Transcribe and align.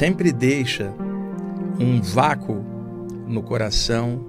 sempre 0.00 0.32
deixa 0.32 0.94
um 1.78 2.00
vácuo 2.00 2.64
no 3.26 3.42
coração 3.42 4.24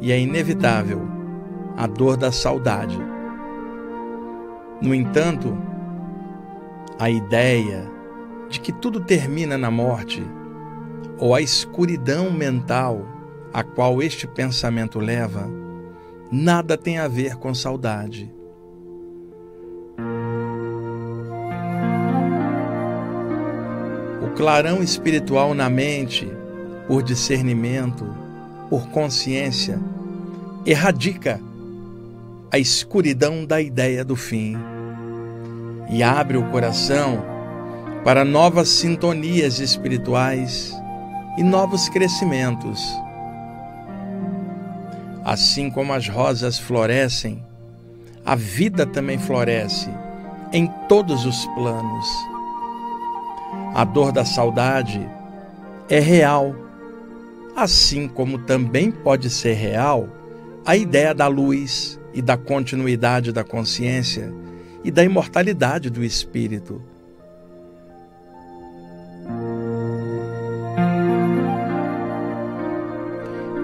e 0.00 0.12
é 0.12 0.20
inevitável 0.20 1.02
a 1.76 1.84
dor 1.88 2.16
da 2.16 2.30
saudade. 2.30 2.96
No 4.80 4.94
entanto, 4.94 5.58
a 6.96 7.10
ideia 7.10 7.90
de 8.48 8.60
que 8.60 8.70
tudo 8.70 9.00
termina 9.00 9.58
na 9.58 9.68
morte 9.68 10.24
ou 11.18 11.34
a 11.34 11.40
escuridão 11.40 12.30
mental 12.30 13.04
a 13.52 13.64
qual 13.64 14.00
este 14.00 14.28
pensamento 14.28 15.00
leva 15.00 15.50
nada 16.30 16.78
tem 16.78 16.98
a 16.98 17.08
ver 17.08 17.34
com 17.34 17.52
saudade. 17.52 18.32
Clarão 24.36 24.82
espiritual 24.82 25.54
na 25.54 25.70
mente, 25.70 26.30
por 26.86 27.02
discernimento, 27.02 28.06
por 28.68 28.86
consciência, 28.90 29.80
erradica 30.64 31.40
a 32.52 32.58
escuridão 32.58 33.46
da 33.46 33.60
ideia 33.60 34.04
do 34.04 34.14
fim 34.14 34.56
e 35.88 36.02
abre 36.02 36.36
o 36.36 36.44
coração 36.50 37.24
para 38.04 38.24
novas 38.24 38.68
sintonias 38.68 39.58
espirituais 39.58 40.72
e 41.38 41.42
novos 41.42 41.88
crescimentos. 41.88 42.86
Assim 45.24 45.70
como 45.70 45.92
as 45.92 46.08
rosas 46.08 46.58
florescem, 46.58 47.42
a 48.24 48.36
vida 48.36 48.84
também 48.84 49.18
floresce 49.18 49.88
em 50.52 50.66
todos 50.88 51.24
os 51.24 51.46
planos. 51.46 52.35
A 53.74 53.84
dor 53.84 54.10
da 54.12 54.24
saudade 54.24 55.06
é 55.88 56.00
real, 56.00 56.54
assim 57.54 58.08
como 58.08 58.38
também 58.38 58.90
pode 58.90 59.28
ser 59.30 59.52
real 59.54 60.08
a 60.64 60.76
ideia 60.76 61.14
da 61.14 61.28
luz 61.28 62.00
e 62.12 62.20
da 62.20 62.36
continuidade 62.36 63.32
da 63.32 63.44
consciência 63.44 64.32
e 64.82 64.90
da 64.90 65.04
imortalidade 65.04 65.90
do 65.90 66.02
espírito. 66.02 66.80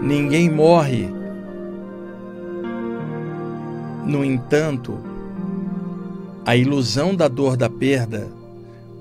Ninguém 0.02 0.50
morre. 0.50 1.08
No 4.04 4.24
entanto, 4.24 4.98
a 6.44 6.56
ilusão 6.56 7.14
da 7.14 7.28
dor 7.28 7.56
da 7.56 7.70
perda 7.70 8.28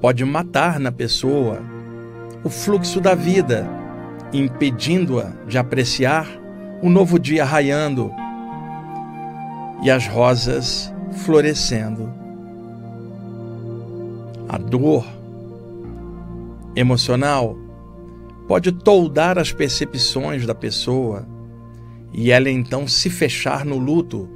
pode 0.01 0.25
matar 0.25 0.79
na 0.79 0.91
pessoa 0.91 1.61
o 2.43 2.49
fluxo 2.49 2.99
da 2.99 3.13
vida, 3.13 3.67
impedindo-a 4.33 5.31
de 5.47 5.59
apreciar 5.59 6.27
o 6.81 6.89
novo 6.89 7.19
dia 7.19 7.45
raiando 7.45 8.11
e 9.83 9.91
as 9.91 10.07
rosas 10.07 10.91
florescendo. 11.23 12.11
A 14.49 14.57
dor 14.57 15.05
emocional 16.75 17.55
pode 18.47 18.71
toldar 18.71 19.37
as 19.37 19.51
percepções 19.51 20.47
da 20.47 20.55
pessoa 20.55 21.27
e 22.11 22.31
ela 22.31 22.49
então 22.49 22.87
se 22.87 23.09
fechar 23.09 23.63
no 23.63 23.77
luto 23.77 24.27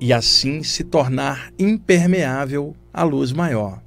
e 0.00 0.12
assim 0.12 0.62
se 0.62 0.84
tornar 0.84 1.52
impermeável 1.58 2.74
à 2.92 3.02
luz 3.02 3.30
maior. 3.30 3.82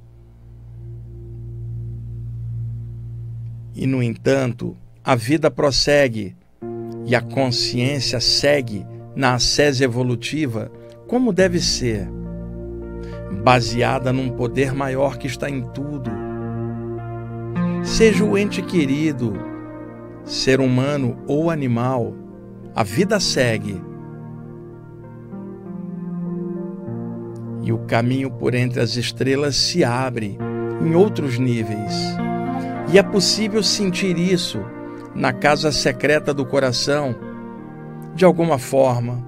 E, 3.74 3.86
no 3.86 4.02
entanto, 4.02 4.76
a 5.04 5.14
vida 5.14 5.50
prossegue 5.50 6.36
e 7.06 7.14
a 7.14 7.20
consciência 7.20 8.20
segue 8.20 8.86
na 9.14 9.34
ascese 9.34 9.84
evolutiva 9.84 10.70
como 11.06 11.32
deve 11.32 11.60
ser, 11.60 12.08
baseada 13.42 14.12
num 14.12 14.30
poder 14.30 14.72
maior 14.72 15.18
que 15.18 15.26
está 15.26 15.50
em 15.50 15.62
tudo. 15.72 16.10
Seja 17.82 18.24
o 18.24 18.38
ente 18.38 18.62
querido, 18.62 19.34
ser 20.24 20.60
humano 20.60 21.18
ou 21.26 21.50
animal, 21.50 22.14
a 22.74 22.82
vida 22.82 23.20
segue. 23.20 23.80
E 27.62 27.72
o 27.72 27.78
caminho 27.80 28.30
por 28.30 28.54
entre 28.54 28.80
as 28.80 28.96
estrelas 28.96 29.56
se 29.56 29.84
abre 29.84 30.38
em 30.82 30.94
outros 30.94 31.38
níveis. 31.38 32.16
E 32.94 32.98
é 32.98 33.02
possível 33.02 33.60
sentir 33.60 34.16
isso 34.16 34.64
na 35.16 35.32
casa 35.32 35.72
secreta 35.72 36.32
do 36.32 36.46
coração, 36.46 37.12
de 38.14 38.24
alguma 38.24 38.56
forma, 38.56 39.26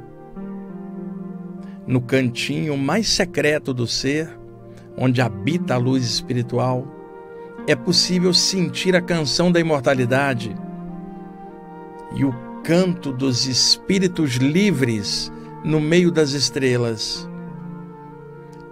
no 1.84 2.00
cantinho 2.00 2.76
mais 2.76 3.08
secreto 3.08 3.74
do 3.74 3.84
ser, 3.84 4.30
onde 4.96 5.20
habita 5.20 5.74
a 5.74 5.78
luz 5.78 6.04
espiritual, 6.04 6.86
é 7.66 7.74
possível 7.74 8.32
sentir 8.32 8.94
a 8.94 9.02
canção 9.02 9.50
da 9.50 9.58
imortalidade 9.58 10.56
e 12.14 12.24
o 12.24 12.32
canto 12.62 13.10
dos 13.10 13.48
espíritos 13.48 14.36
livres 14.36 15.32
no 15.64 15.80
meio 15.80 16.12
das 16.12 16.30
estrelas, 16.30 17.28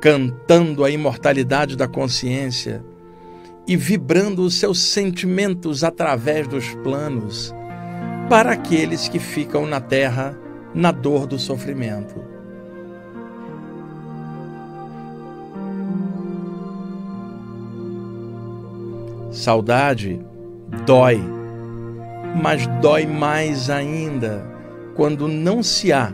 cantando 0.01 0.85
a 0.85 0.91
imortalidade 0.91 1.75
da 1.75 1.89
consciência 1.89 2.94
e 3.67 3.77
vibrando 3.77 4.43
os 4.43 4.55
seus 4.55 4.79
sentimentos 4.79 5.83
através 5.83 6.47
dos 6.47 6.75
planos 6.83 7.55
para 8.29 8.53
aqueles 8.53 9.09
que 9.09 9.19
ficam 9.19 9.67
na 9.67 9.81
terra 9.81 10.39
na 10.75 10.91
dor 10.91 11.27
do 11.27 11.39
sofrimento. 11.39 12.23
Saudade 19.31 20.21
dói, 20.87 21.21
mas 22.41 22.67
dói 22.81 23.07
mais 23.07 23.69
ainda 23.69 24.47
quando 24.95 25.27
não 25.27 25.63
se 25.63 25.93
há 25.93 26.13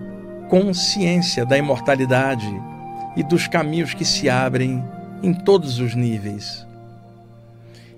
consciência 0.48 1.44
da 1.44 1.56
imortalidade 1.56 2.50
e 3.16 3.22
dos 3.22 3.46
caminhos 3.46 3.94
que 3.94 4.04
se 4.04 4.28
abrem 4.28 4.82
em 5.22 5.32
todos 5.32 5.78
os 5.78 5.94
níveis. 5.94 6.66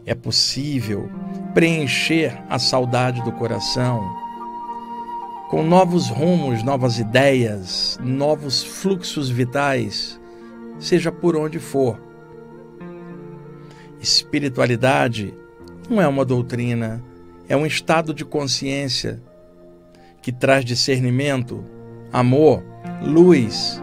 É 0.04 0.14
possível 0.16 1.08
preencher 1.54 2.42
a 2.48 2.58
saudade 2.58 3.22
do 3.22 3.30
coração 3.30 4.00
com 5.48 5.62
novos 5.62 6.08
rumos, 6.08 6.62
novas 6.64 6.98
ideias, 6.98 8.00
novos 8.02 8.64
fluxos 8.64 9.28
vitais, 9.30 10.18
seja 10.80 11.12
por 11.12 11.36
onde 11.36 11.60
for. 11.60 12.00
Espiritualidade 14.00 15.32
não 15.88 16.00
é 16.00 16.08
uma 16.08 16.24
doutrina, 16.24 17.04
é 17.48 17.56
um 17.56 17.66
estado 17.66 18.12
de 18.12 18.24
consciência 18.24 19.22
que 20.20 20.32
traz 20.32 20.64
discernimento, 20.64 21.62
amor, 22.12 22.64
luz, 23.02 23.80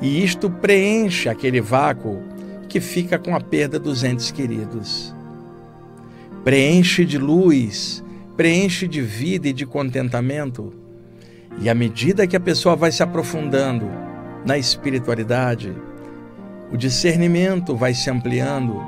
e 0.00 0.22
isto 0.22 0.48
preenche 0.48 1.28
aquele 1.28 1.60
vácuo 1.60 2.22
que 2.68 2.80
fica 2.80 3.18
com 3.18 3.34
a 3.34 3.40
perda 3.40 3.78
dos 3.78 4.04
entes 4.04 4.30
queridos 4.30 5.16
preenche 6.44 7.04
de 7.04 7.18
luz, 7.18 8.04
preenche 8.36 8.86
de 8.86 9.00
vida 9.00 9.48
e 9.48 9.52
de 9.52 9.66
contentamento. 9.66 10.72
E 11.60 11.68
à 11.68 11.74
medida 11.74 12.26
que 12.26 12.36
a 12.36 12.40
pessoa 12.40 12.76
vai 12.76 12.92
se 12.92 13.02
aprofundando 13.02 13.86
na 14.46 14.56
espiritualidade, 14.56 15.72
o 16.72 16.76
discernimento 16.76 17.74
vai 17.74 17.94
se 17.94 18.10
ampliando 18.10 18.80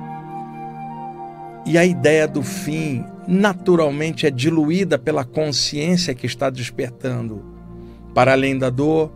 e 1.67 1.76
a 1.76 1.85
ideia 1.85 2.26
do 2.26 2.43
fim 2.43 3.05
naturalmente 3.29 4.26
é 4.26 4.31
diluída 4.31 4.99
pela 4.99 5.25
consciência 5.25 6.14
que 6.14 6.26
está 6.26 6.49
despertando 6.50 7.44
para 8.14 8.32
além 8.32 8.58
da 8.58 8.70
dor, 8.70 9.12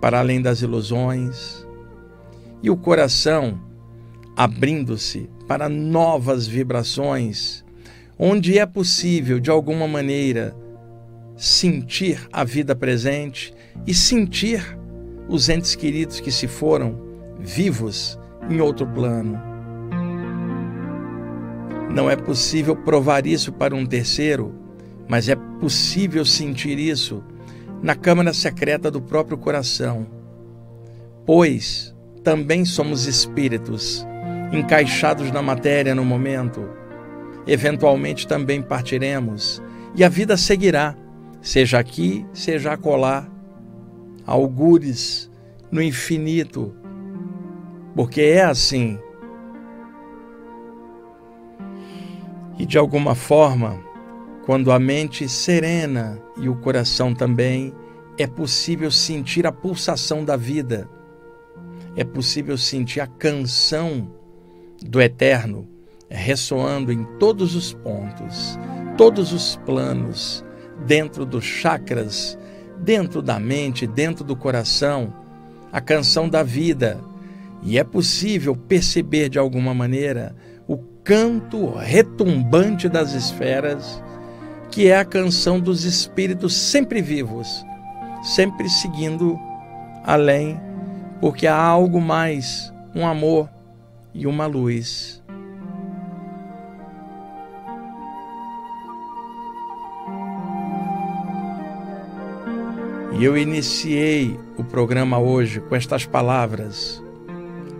para 0.00 0.18
além 0.18 0.40
das 0.40 0.62
ilusões. 0.62 1.66
E 2.62 2.70
o 2.70 2.76
coração 2.76 3.60
abrindo-se 4.36 5.28
para 5.46 5.68
novas 5.68 6.46
vibrações 6.46 7.64
onde 8.22 8.58
é 8.58 8.66
possível, 8.66 9.40
de 9.40 9.50
alguma 9.50 9.88
maneira, 9.88 10.54
sentir 11.34 12.28
a 12.30 12.44
vida 12.44 12.76
presente 12.76 13.54
e 13.86 13.94
sentir 13.94 14.78
os 15.26 15.48
entes 15.48 15.74
queridos 15.74 16.20
que 16.20 16.30
se 16.30 16.46
foram 16.46 17.00
vivos 17.38 18.18
em 18.50 18.60
outro 18.60 18.86
plano. 18.86 19.40
Não 21.90 22.10
é 22.10 22.14
possível 22.14 22.76
provar 22.76 23.26
isso 23.26 23.52
para 23.52 23.74
um 23.74 23.86
terceiro, 23.86 24.54
mas 25.08 25.30
é 25.30 25.34
possível 25.58 26.24
sentir 26.26 26.78
isso 26.78 27.24
na 27.82 27.94
câmara 27.94 28.34
secreta 28.34 28.90
do 28.90 29.00
próprio 29.00 29.38
coração. 29.38 30.06
Pois 31.24 31.94
também 32.22 32.66
somos 32.66 33.06
espíritos 33.06 34.06
encaixados 34.52 35.32
na 35.32 35.40
matéria 35.40 35.94
no 35.94 36.04
momento. 36.04 36.79
Eventualmente 37.50 38.28
também 38.28 38.62
partiremos 38.62 39.60
e 39.96 40.04
a 40.04 40.08
vida 40.08 40.36
seguirá, 40.36 40.96
seja 41.42 41.80
aqui, 41.80 42.24
seja 42.32 42.74
acolá. 42.74 43.28
Algures 44.24 45.28
no 45.68 45.82
infinito, 45.82 46.72
porque 47.92 48.20
é 48.20 48.44
assim. 48.44 49.00
E 52.56 52.64
de 52.64 52.78
alguma 52.78 53.16
forma, 53.16 53.82
quando 54.46 54.70
a 54.70 54.78
mente 54.78 55.28
serena 55.28 56.22
e 56.36 56.48
o 56.48 56.54
coração 56.54 57.12
também, 57.12 57.74
é 58.16 58.28
possível 58.28 58.92
sentir 58.92 59.44
a 59.44 59.50
pulsação 59.50 60.24
da 60.24 60.36
vida, 60.36 60.88
é 61.96 62.04
possível 62.04 62.56
sentir 62.56 63.00
a 63.00 63.08
canção 63.08 64.08
do 64.80 65.02
eterno 65.02 65.69
ressoando 66.10 66.92
em 66.92 67.04
todos 67.18 67.54
os 67.54 67.72
pontos, 67.72 68.58
todos 68.96 69.32
os 69.32 69.56
planos, 69.64 70.44
dentro 70.86 71.24
dos 71.24 71.44
chakras, 71.44 72.38
dentro 72.78 73.22
da 73.22 73.38
mente, 73.38 73.86
dentro 73.86 74.24
do 74.24 74.34
coração, 74.34 75.12
a 75.72 75.80
canção 75.80 76.28
da 76.28 76.42
vida. 76.42 76.98
E 77.62 77.78
é 77.78 77.84
possível 77.84 78.56
perceber 78.56 79.28
de 79.28 79.38
alguma 79.38 79.72
maneira 79.72 80.34
o 80.66 80.78
canto 81.04 81.70
retumbante 81.70 82.88
das 82.88 83.12
esferas, 83.12 84.02
que 84.70 84.88
é 84.88 84.98
a 84.98 85.04
canção 85.04 85.60
dos 85.60 85.84
espíritos 85.84 86.54
sempre 86.54 87.02
vivos, 87.02 87.64
sempre 88.22 88.68
seguindo 88.68 89.38
além, 90.04 90.60
porque 91.20 91.46
há 91.46 91.56
algo 91.56 92.00
mais, 92.00 92.72
um 92.94 93.06
amor 93.06 93.48
e 94.14 94.26
uma 94.26 94.46
luz. 94.46 95.19
E 103.20 103.24
eu 103.24 103.36
iniciei 103.36 104.40
o 104.56 104.64
programa 104.64 105.18
hoje 105.18 105.60
com 105.60 105.76
estas 105.76 106.06
palavras 106.06 107.04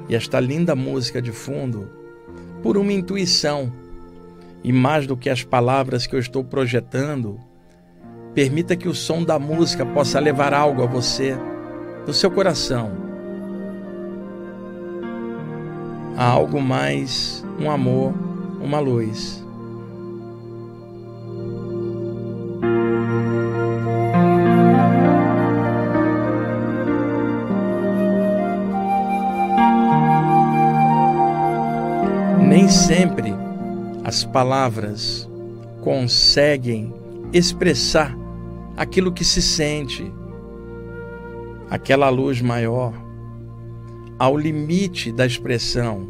e 0.07 0.15
esta 0.15 0.39
linda 0.39 0.77
música 0.77 1.23
de 1.23 1.33
fundo 1.33 1.91
por 2.63 2.77
uma 2.77 2.93
intuição. 2.93 3.73
E 4.63 4.71
mais 4.71 5.07
do 5.07 5.17
que 5.17 5.31
as 5.31 5.43
palavras 5.43 6.07
que 6.07 6.15
eu 6.15 6.21
estou 6.21 6.45
projetando, 6.45 7.41
permita 8.35 8.77
que 8.77 8.87
o 8.87 8.95
som 8.95 9.25
da 9.25 9.39
música 9.39 9.87
possa 9.87 10.21
levar 10.21 10.53
algo 10.53 10.83
a 10.83 10.87
você, 10.87 11.35
do 12.05 12.13
seu 12.13 12.31
coração. 12.31 12.93
Há 16.19 16.27
algo 16.27 16.61
mais, 16.61 17.43
um 17.59 17.71
amor, 17.71 18.13
uma 18.61 18.79
luz. 18.79 19.43
Palavras 34.31 35.29
conseguem 35.83 36.93
expressar 37.33 38.17
aquilo 38.77 39.13
que 39.13 39.25
se 39.25 39.43
sente, 39.43 40.13
aquela 41.69 42.09
luz 42.09 42.41
maior, 42.41 42.93
ao 44.19 44.37
limite 44.37 45.13
da 45.13 45.27
expressão. 45.27 46.09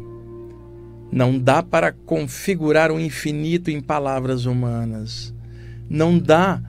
Não 1.11 1.37
dá 1.37 1.61
para 1.61 1.91
configurar 1.91 2.91
o 2.91 2.99
infinito 2.99 3.69
em 3.69 3.81
palavras 3.81 4.45
humanas. 4.45 5.33
Não 5.89 6.17
dá 6.17 6.61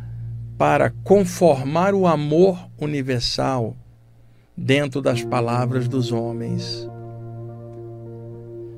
para 0.59 0.91
conformar 1.05 1.95
o 1.95 2.07
amor 2.07 2.59
universal 2.79 3.77
dentro 4.57 5.01
das 5.01 5.23
palavras 5.23 5.87
dos 5.87 6.11
homens 6.13 6.89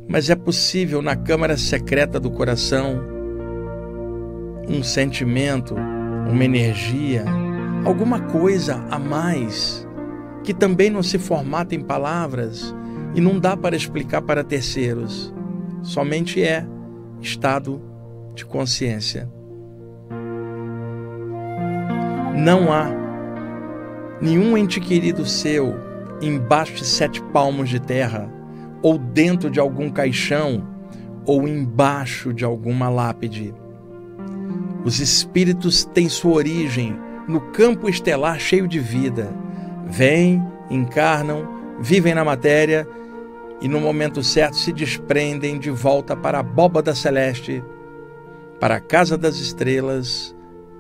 mas 0.09 0.31
é 0.31 0.37
possível 0.37 1.01
na 1.01 1.17
câmara 1.17 1.57
secreta 1.57 2.21
do 2.21 2.31
coração 2.31 3.03
um 4.69 4.83
sentimento, 4.83 5.75
uma 5.75 6.45
energia, 6.45 7.25
alguma 7.85 8.21
coisa 8.21 8.85
a 8.91 8.99
mais 8.99 9.87
que 10.43 10.53
também 10.53 10.91
não 10.91 11.03
se 11.03 11.19
formata 11.19 11.75
em 11.75 11.81
palavras 11.81 12.75
e 13.15 13.21
não 13.21 13.39
dá 13.39 13.57
para 13.57 13.77
explicar 13.77 14.23
para 14.23 14.45
terceiros. 14.45 15.33
Somente 15.83 16.43
é 16.43 16.67
estado 17.21 17.81
de 18.35 18.45
consciência. 18.45 19.31
Não 22.37 22.73
há 22.73 22.91
nenhum 24.21 24.57
ente 24.57 24.81
querido 24.81 25.25
seu 25.25 25.75
embaixo 26.21 26.75
de 26.75 26.85
sete 26.85 27.23
palmos 27.33 27.69
de 27.69 27.81
terra 27.81 28.31
ou 28.85 28.99
dentro 28.99 29.51
de 29.51 29.59
algum 29.59 29.89
caixão, 29.89 30.63
ou 31.25 31.49
embaixo 31.49 32.35
de 32.35 32.45
alguma 32.45 32.91
lápide. 32.91 33.55
Os 34.85 35.01
espíritos 35.01 35.87
têm 35.87 36.07
sua 36.07 36.35
origem 36.35 36.95
no 37.27 37.41
campo 37.41 37.89
estelar 37.89 38.39
cheio 38.39 38.69
de 38.69 38.79
vida. 38.79 39.35
Vêm, 39.87 40.47
encarnam, 40.69 41.49
vivem 41.81 42.15
na 42.15 42.23
matéria 42.23 42.87
e 43.59 43.67
no 43.67 43.81
momento 43.81 44.23
certo 44.23 44.57
se 44.57 44.71
desprendem 44.71 45.59
de 45.59 45.71
volta 45.71 46.15
para 46.15 46.37
a 46.37 46.41
abóbada 46.43 46.95
celeste, 46.95 47.65
para 48.61 48.77
a 48.77 48.81
casa 48.81 49.17
das 49.17 49.37
estrelas, 49.37 50.37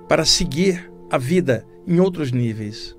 para 0.06 0.26
seguir 0.26 0.92
a 1.10 1.16
vida 1.16 1.64
em 1.86 1.98
outros 2.00 2.32
níveis. 2.32 2.94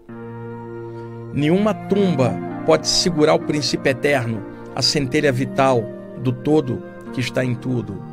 Nenhuma 1.31 1.75
tumba 1.75 2.33
pode 2.65 2.87
segurar 2.87 3.35
o 3.35 3.39
princípio 3.39 3.91
eterno 3.91 4.54
a 4.75 4.81
centelha 4.81 5.31
vital 5.31 5.83
do 6.21 6.33
todo 6.33 6.83
que 7.13 7.21
está 7.21 7.43
em 7.43 7.55
tudo. 7.55 8.03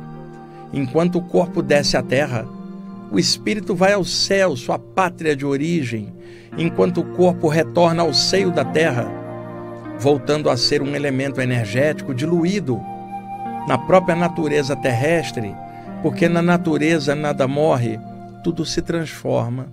Enquanto 0.71 1.17
o 1.17 1.21
corpo 1.21 1.61
desce 1.61 1.97
à 1.97 2.01
terra, 2.01 2.47
o 3.11 3.19
espírito 3.19 3.75
vai 3.75 3.93
ao 3.93 4.03
céu, 4.03 4.55
sua 4.55 4.79
pátria 4.79 5.35
de 5.35 5.45
origem, 5.45 6.11
enquanto 6.57 7.01
o 7.01 7.03
corpo 7.15 7.47
retorna 7.47 8.01
ao 8.01 8.13
seio 8.13 8.49
da 8.49 8.63
terra, 8.63 9.05
voltando 9.99 10.49
a 10.49 10.57
ser 10.57 10.81
um 10.81 10.95
elemento 10.95 11.41
energético 11.41 12.13
diluído 12.13 12.81
na 13.67 13.77
própria 13.77 14.15
natureza 14.15 14.75
terrestre, 14.75 15.53
porque 16.01 16.27
na 16.27 16.41
natureza 16.41 17.13
nada 17.13 17.47
morre, 17.47 17.99
tudo 18.43 18.65
se 18.65 18.81
transforma. 18.81 19.67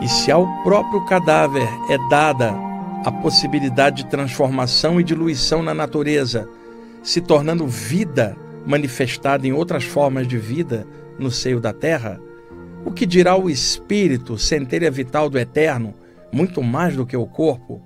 E 0.00 0.08
se 0.08 0.30
ao 0.30 0.46
próprio 0.62 1.04
cadáver 1.06 1.68
é 1.88 1.96
dada 2.10 2.71
a 3.04 3.10
possibilidade 3.10 4.04
de 4.04 4.10
transformação 4.10 5.00
e 5.00 5.04
diluição 5.04 5.62
na 5.62 5.74
natureza, 5.74 6.48
se 7.02 7.20
tornando 7.20 7.66
vida 7.66 8.36
manifestada 8.64 9.46
em 9.46 9.52
outras 9.52 9.82
formas 9.82 10.26
de 10.28 10.38
vida 10.38 10.86
no 11.18 11.30
seio 11.30 11.60
da 11.60 11.72
terra, 11.72 12.20
o 12.84 12.92
que 12.92 13.04
dirá 13.04 13.36
o 13.36 13.50
espírito, 13.50 14.38
centelha 14.38 14.90
vital 14.90 15.28
do 15.28 15.38
eterno, 15.38 15.94
muito 16.32 16.62
mais 16.62 16.96
do 16.96 17.04
que 17.04 17.16
o 17.16 17.26
corpo? 17.26 17.82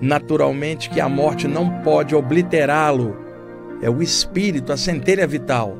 Naturalmente 0.00 0.90
que 0.90 1.00
a 1.00 1.08
morte 1.08 1.46
não 1.46 1.82
pode 1.82 2.14
obliterá-lo, 2.14 3.16
é 3.80 3.88
o 3.88 4.02
espírito, 4.02 4.72
a 4.72 4.76
centelha 4.76 5.26
vital. 5.26 5.76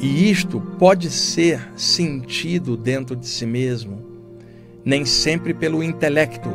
E 0.00 0.30
isto 0.30 0.60
pode 0.78 1.10
ser 1.10 1.70
sentido 1.74 2.76
dentro 2.76 3.16
de 3.16 3.26
si 3.26 3.44
mesmo 3.44 4.07
nem 4.88 5.04
sempre 5.04 5.52
pelo 5.52 5.82
intelecto, 5.82 6.48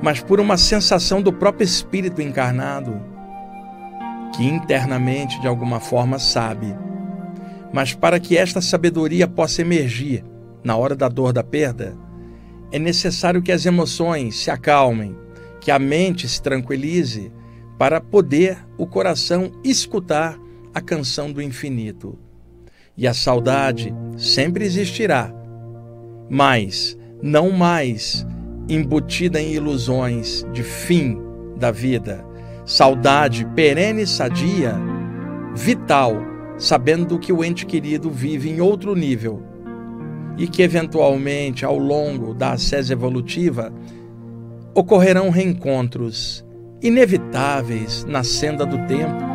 mas 0.00 0.20
por 0.20 0.38
uma 0.38 0.56
sensação 0.56 1.20
do 1.20 1.32
próprio 1.32 1.64
espírito 1.64 2.22
encarnado, 2.22 3.02
que 4.32 4.44
internamente 4.44 5.40
de 5.40 5.48
alguma 5.48 5.80
forma 5.80 6.20
sabe. 6.20 6.72
Mas 7.72 7.92
para 7.92 8.20
que 8.20 8.38
esta 8.38 8.60
sabedoria 8.60 9.26
possa 9.26 9.62
emergir 9.62 10.24
na 10.62 10.76
hora 10.76 10.94
da 10.94 11.08
dor 11.08 11.32
da 11.32 11.42
perda, 11.42 11.98
é 12.70 12.78
necessário 12.78 13.42
que 13.42 13.50
as 13.50 13.66
emoções 13.66 14.36
se 14.36 14.48
acalmem, 14.48 15.16
que 15.60 15.72
a 15.72 15.80
mente 15.80 16.28
se 16.28 16.40
tranquilize, 16.40 17.32
para 17.76 18.00
poder 18.00 18.64
o 18.78 18.86
coração 18.86 19.50
escutar 19.64 20.38
a 20.72 20.80
canção 20.80 21.32
do 21.32 21.42
infinito. 21.42 22.16
E 22.96 23.08
a 23.08 23.12
saudade 23.12 23.92
sempre 24.16 24.64
existirá 24.64 25.41
mas 26.28 26.96
não 27.22 27.50
mais 27.50 28.26
embutida 28.68 29.40
em 29.40 29.52
ilusões 29.52 30.46
de 30.52 30.62
fim 30.62 31.18
da 31.56 31.70
vida. 31.70 32.24
Saudade 32.64 33.46
perene, 33.54 34.06
sadia, 34.06 34.74
vital, 35.54 36.16
sabendo 36.56 37.18
que 37.18 37.32
o 37.32 37.44
ente 37.44 37.66
querido 37.66 38.10
vive 38.10 38.50
em 38.50 38.60
outro 38.60 38.94
nível 38.94 39.42
e 40.38 40.46
que, 40.46 40.62
eventualmente, 40.62 41.64
ao 41.64 41.76
longo 41.76 42.34
da 42.34 42.52
ascese 42.52 42.92
evolutiva, 42.92 43.72
ocorrerão 44.74 45.28
reencontros 45.28 46.44
inevitáveis 46.80 48.04
na 48.04 48.24
senda 48.24 48.64
do 48.64 48.78
tempo, 48.86 49.32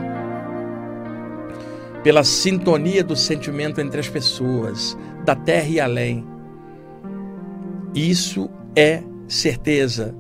pela 2.03 2.23
sintonia 2.23 3.03
do 3.03 3.15
sentimento 3.15 3.79
entre 3.79 3.99
as 3.99 4.09
pessoas, 4.09 4.97
da 5.23 5.35
terra 5.35 5.67
e 5.67 5.79
além. 5.79 6.25
Isso 7.97 8.47
é 8.75 9.01
certeza, 9.27 10.13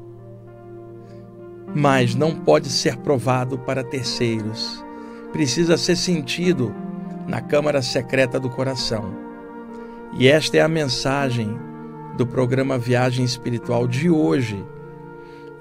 mas 1.75 2.15
não 2.15 2.33
pode 2.33 2.69
ser 2.69 2.97
provado 2.97 3.59
para 3.59 3.83
terceiros. 3.83 4.83
Precisa 5.31 5.77
ser 5.77 5.95
sentido 5.95 6.73
na 7.27 7.39
câmara 7.39 7.83
secreta 7.83 8.39
do 8.39 8.49
coração. 8.49 9.15
E 10.17 10.27
esta 10.27 10.57
é 10.57 10.61
a 10.61 10.67
mensagem 10.67 11.55
do 12.17 12.25
programa 12.25 12.79
Viagem 12.79 13.23
Espiritual 13.23 13.87
de 13.87 14.09
hoje, 14.09 14.65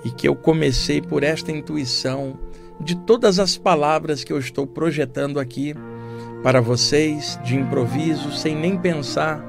e 0.03 0.11
que 0.11 0.27
eu 0.27 0.35
comecei 0.35 1.03
por 1.03 1.23
esta 1.23 1.53
intuição 1.53 2.39
de 2.81 2.97
todas 2.97 3.39
as 3.39 3.59
palavras 3.59 4.25
que 4.25 4.33
eu 4.33 4.39
estou 4.39 4.67
projetando 4.67 5.39
aqui 5.39 5.75
para 6.43 6.63
vocês, 6.63 7.39
de 7.45 7.57
improviso, 7.57 8.33
sem 8.33 8.57
nem 8.57 8.79
pensar 8.79 9.45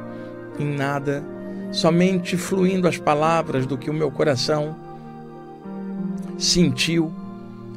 em 0.59 0.75
nada, 0.75 1.36
somente 1.71 2.37
fluindo 2.37 2.87
as 2.87 2.97
palavras 2.97 3.65
do 3.65 3.77
que 3.77 3.89
o 3.89 3.93
meu 3.93 4.11
coração 4.11 4.75
sentiu 6.37 7.11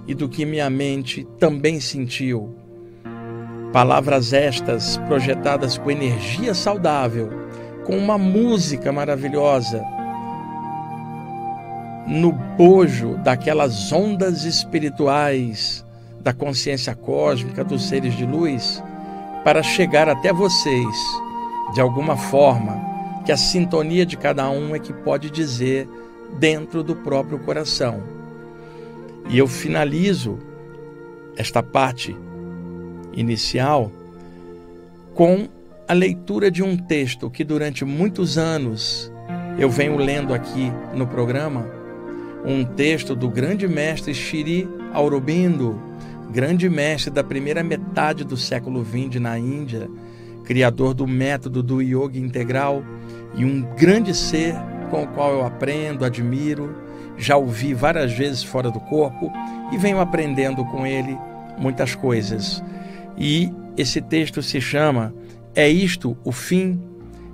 e 0.06 0.14
do 0.14 0.28
que 0.28 0.44
minha 0.44 0.68
mente 0.68 1.26
também 1.38 1.80
sentiu. 1.80 2.54
Palavras 3.73 4.32
estas 4.32 4.97
projetadas 4.97 5.78
com 5.78 5.90
energia 5.90 6.54
saudável 6.54 7.40
com 7.85 7.97
uma 7.97 8.18
música 8.18 8.92
maravilhosa, 8.92 9.85
no 12.06 12.32
bojo 12.32 13.16
daquelas 13.18 13.92
ondas 13.92 14.44
espirituais 14.44 15.85
da 16.20 16.32
consciência 16.32 16.94
cósmica 16.94 17.64
dos 17.64 17.88
seres 17.88 18.14
de 18.16 18.26
luz, 18.26 18.82
para 19.42 19.62
chegar 19.62 20.09
até 20.09 20.32
vocês 20.32 20.97
de 21.75 21.80
alguma 21.80 22.16
forma, 22.16 22.89
que 23.30 23.32
a 23.32 23.37
sintonia 23.37 24.04
de 24.04 24.16
cada 24.16 24.50
um 24.50 24.75
é 24.75 24.80
que 24.80 24.92
pode 24.92 25.30
dizer 25.30 25.88
dentro 26.40 26.82
do 26.82 26.96
próprio 26.96 27.38
coração. 27.38 28.02
E 29.28 29.38
eu 29.38 29.46
finalizo 29.46 30.37
esta 31.37 31.62
parte 31.62 32.16
inicial 33.12 33.92
com 35.14 35.46
a 35.87 35.92
leitura 35.92 36.50
de 36.50 36.60
um 36.60 36.76
texto 36.76 37.30
que 37.30 37.44
durante 37.44 37.84
muitos 37.84 38.37
anos 38.37 39.12
eu 39.56 39.70
venho 39.70 39.96
lendo 39.96 40.34
aqui 40.34 40.72
no 40.92 41.06
programa, 41.06 41.64
um 42.44 42.64
texto 42.64 43.14
do 43.14 43.28
grande 43.28 43.68
mestre 43.68 44.12
Shri 44.12 44.68
Aurobindo, 44.92 45.80
grande 46.32 46.68
mestre 46.68 47.12
da 47.12 47.22
primeira 47.22 47.62
metade 47.62 48.25
do 48.25 48.37
século 48.37 48.84
XX 48.84 49.20
na 49.20 49.38
Índia, 49.38 49.88
criador 50.42 50.94
do 50.94 51.06
método 51.06 51.62
do 51.62 51.80
yoga 51.80 52.18
integral 52.18 52.82
e 53.34 53.44
um 53.44 53.62
grande 53.76 54.14
ser 54.14 54.54
com 54.90 55.04
o 55.04 55.08
qual 55.08 55.32
eu 55.32 55.46
aprendo, 55.46 56.04
admiro, 56.04 56.75
já 57.16 57.37
ouvi 57.37 57.75
várias 57.75 58.12
vezes 58.12 58.42
fora 58.42 58.70
do 58.70 58.80
corpo 58.80 59.30
e 59.72 59.78
venho 59.78 60.00
aprendendo 60.00 60.64
com 60.64 60.87
ele 60.87 61.16
muitas 61.58 61.94
coisas. 61.94 62.62
E 63.16 63.52
esse 63.76 64.00
texto 64.00 64.42
se 64.42 64.60
chama 64.60 65.14
é 65.54 65.68
isto 65.68 66.16
o 66.25 66.32
fim? 66.32 66.80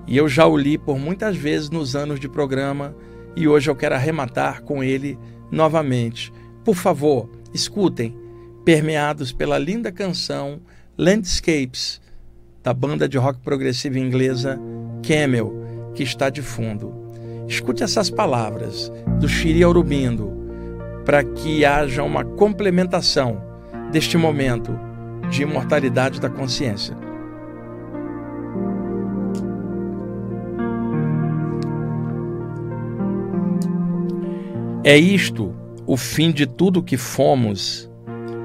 E 0.06 0.16
eu 0.16 0.28
já 0.28 0.46
o 0.46 0.56
li 0.56 0.78
por 0.78 0.98
muitas 0.98 1.36
vezes 1.36 1.70
nos 1.70 1.94
anos 1.96 2.18
de 2.18 2.28
programa 2.28 2.94
e 3.34 3.46
hoje 3.46 3.68
eu 3.68 3.76
quero 3.76 3.94
arrematar 3.94 4.62
com 4.62 4.82
ele 4.82 5.18
novamente. 5.50 6.32
Por 6.64 6.74
favor, 6.74 7.28
escutem, 7.52 8.16
permeados 8.64 9.32
pela 9.32 9.58
linda 9.58 9.92
canção 9.92 10.60
Landscapes, 10.98 12.00
da 12.62 12.72
banda 12.72 13.08
de 13.08 13.18
rock 13.18 13.38
progressivo 13.40 13.98
inglesa 13.98 14.58
Camel, 15.06 15.65
que 15.96 16.02
está 16.02 16.30
de 16.30 16.42
fundo. 16.42 16.92
Escute 17.48 17.82
essas 17.82 18.10
palavras 18.10 18.92
do 19.18 19.26
Shiri 19.26 19.64
Aurobindo 19.64 20.30
para 21.04 21.24
que 21.24 21.64
haja 21.64 22.02
uma 22.02 22.24
complementação 22.24 23.42
deste 23.90 24.18
momento 24.18 24.78
de 25.30 25.42
imortalidade 25.42 26.20
da 26.20 26.28
consciência. 26.28 26.96
É 34.84 34.96
isto 34.96 35.54
o 35.86 35.96
fim 35.96 36.30
de 36.30 36.46
tudo 36.46 36.82
que 36.82 36.96
fomos 36.96 37.90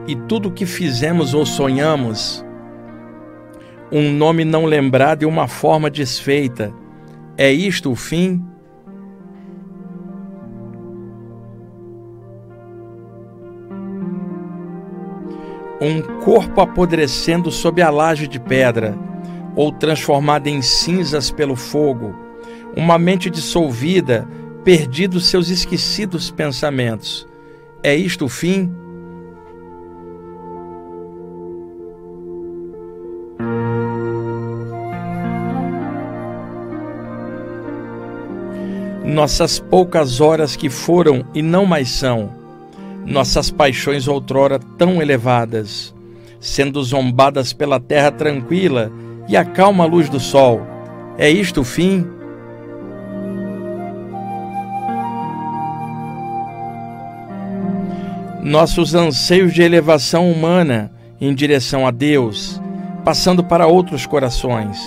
e 0.08 0.16
tudo 0.16 0.52
que 0.52 0.66
fizemos 0.66 1.34
ou 1.34 1.46
sonhamos. 1.46 2.44
Um 3.92 4.12
nome 4.12 4.46
não 4.46 4.66
lembrado 4.66 5.24
e 5.24 5.26
uma 5.26 5.48
forma 5.48 5.90
desfeita. 5.90 6.74
É 7.38 7.52
isto 7.52 7.92
o 7.92 7.96
fim? 7.96 8.46
Um 15.82 16.02
corpo 16.24 16.62
apodrecendo 16.62 17.50
sob 17.50 17.82
a 17.82 17.90
laje 17.90 18.28
de 18.28 18.40
pedra, 18.40 18.96
ou 19.56 19.72
transformado 19.72 20.48
em 20.48 20.62
cinzas 20.62 21.32
pelo 21.32 21.56
fogo, 21.56 22.16
uma 22.76 22.98
mente 22.98 23.30
dissolvida 23.30 24.28
perdido 24.64 25.20
seus 25.20 25.50
esquecidos 25.50 26.30
pensamentos. 26.30 27.28
É 27.82 27.96
isto 27.96 28.26
o 28.26 28.30
fim? 28.30 28.72
Nossas 39.12 39.60
poucas 39.60 40.22
horas 40.22 40.56
que 40.56 40.70
foram 40.70 41.26
e 41.34 41.42
não 41.42 41.66
mais 41.66 41.90
são, 41.90 42.30
nossas 43.06 43.52
paixões 43.52 44.08
outrora 44.08 44.58
tão 44.78 45.02
elevadas, 45.02 45.94
sendo 46.40 46.82
zombadas 46.82 47.52
pela 47.52 47.78
terra 47.78 48.10
tranquila 48.10 48.90
e 49.28 49.36
a 49.36 49.44
calma 49.44 49.84
luz 49.84 50.08
do 50.08 50.18
sol. 50.18 50.62
É 51.18 51.30
isto 51.30 51.60
o 51.60 51.66
fim? 51.66 52.08
nossos 58.42 58.96
anseios 58.96 59.54
de 59.54 59.62
elevação 59.62 60.32
humana 60.32 60.92
em 61.20 61.36
direção 61.36 61.86
a 61.86 61.92
Deus, 61.92 62.60
passando 63.04 63.44
para 63.44 63.68
outros 63.68 64.06
corações, 64.06 64.80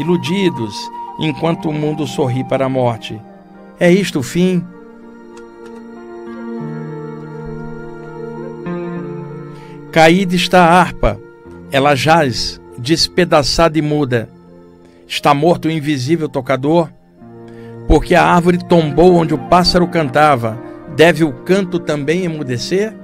iludidos 0.00 0.74
enquanto 1.18 1.70
o 1.70 1.72
mundo 1.72 2.06
sorri 2.08 2.44
para 2.44 2.66
a 2.66 2.68
morte. 2.68 3.18
É 3.82 3.90
isto 3.90 4.20
o 4.20 4.22
fim? 4.22 4.64
Caída 9.90 10.36
está 10.36 10.66
a 10.66 10.80
harpa, 10.80 11.18
ela 11.72 11.96
jaz, 11.96 12.60
despedaçada 12.78 13.76
e 13.76 13.82
muda. 13.82 14.28
Está 15.08 15.34
morto 15.34 15.66
o 15.66 15.70
invisível 15.72 16.28
tocador? 16.28 16.92
Porque 17.88 18.14
a 18.14 18.24
árvore 18.24 18.58
tombou 18.68 19.16
onde 19.16 19.34
o 19.34 19.48
pássaro 19.48 19.88
cantava 19.88 20.56
Deve 20.94 21.24
o 21.24 21.32
canto 21.32 21.80
também 21.80 22.24
emudecer? 22.24 22.94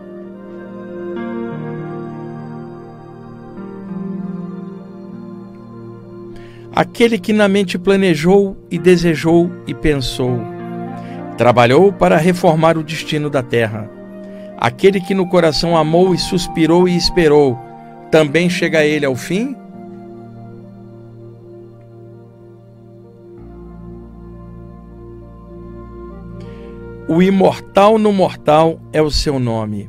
Aquele 6.73 7.19
que 7.19 7.33
na 7.33 7.49
mente 7.49 7.77
planejou 7.77 8.57
e 8.71 8.79
desejou 8.79 9.51
e 9.67 9.75
pensou, 9.75 10.58
trabalhou 11.38 11.92
para 11.92 12.16
reformar 12.16 12.76
o 12.76 12.83
destino 12.83 13.30
da 13.30 13.42
terra. 13.45 13.88
Aquele 14.59 15.00
que 15.00 15.14
no 15.14 15.28
coração 15.28 15.76
amou 15.76 16.12
e 16.12 16.18
suspirou 16.18 16.88
e 16.88 16.97
esperou, 16.97 17.57
também 18.11 18.50
chega 18.50 18.85
ele 18.85 19.07
ao 19.07 19.14
fim? 19.14 19.57
O 27.09 27.23
imortal 27.23 27.99
no 27.99 28.12
mortal 28.12 28.80
é 28.92 29.00
o 29.00 29.11
seu 29.11 29.38
nome. 29.38 29.88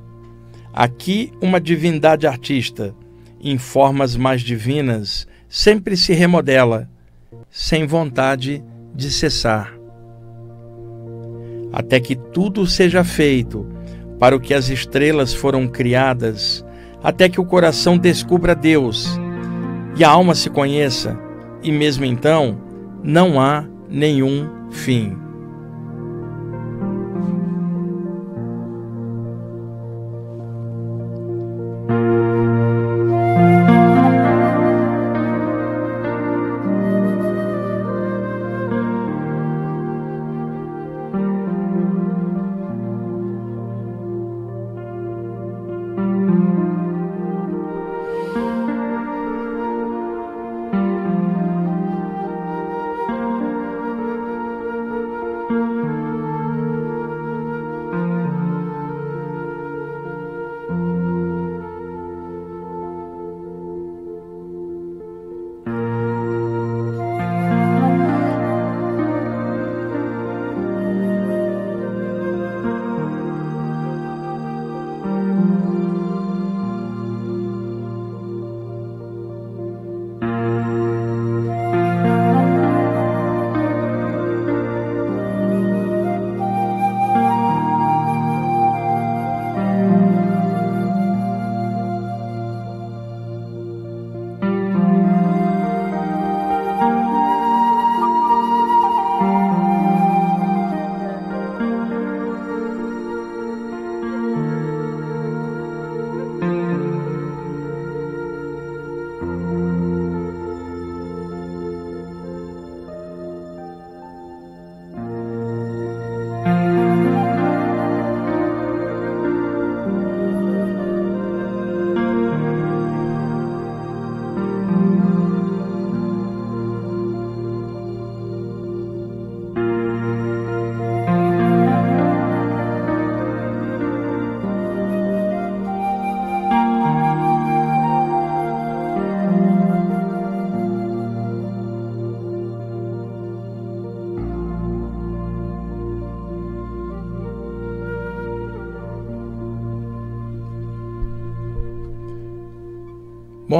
Aqui, 0.72 1.34
uma 1.42 1.60
divindade 1.60 2.28
artista, 2.28 2.94
em 3.42 3.58
formas 3.58 4.16
mais 4.16 4.42
divinas, 4.42 5.28
sempre 5.50 5.98
se 5.98 6.14
remodela, 6.14 6.88
sem 7.50 7.88
vontade 7.88 8.64
de 8.94 9.10
cessar. 9.10 9.79
Até 11.72 12.00
que 12.00 12.16
tudo 12.16 12.66
seja 12.66 13.04
feito 13.04 13.66
para 14.20 14.36
o 14.36 14.40
que 14.40 14.54
as 14.54 14.70
estrelas 14.70 15.34
foram 15.34 15.68
criadas, 15.68 16.66
até 17.04 17.30
que 17.30 17.40
o 17.40 17.46
coração 17.46 17.98
descubra 17.98 18.54
Deus 18.54 19.20
e 19.96 20.04
a 20.04 20.10
alma 20.10 20.36
se 20.36 20.50
conheça, 20.50 21.18
e 21.64 21.72
mesmo 21.72 22.06
então 22.06 22.60
não 23.04 23.40
há 23.40 23.66
nenhum 23.90 24.50
fim. 24.72 25.29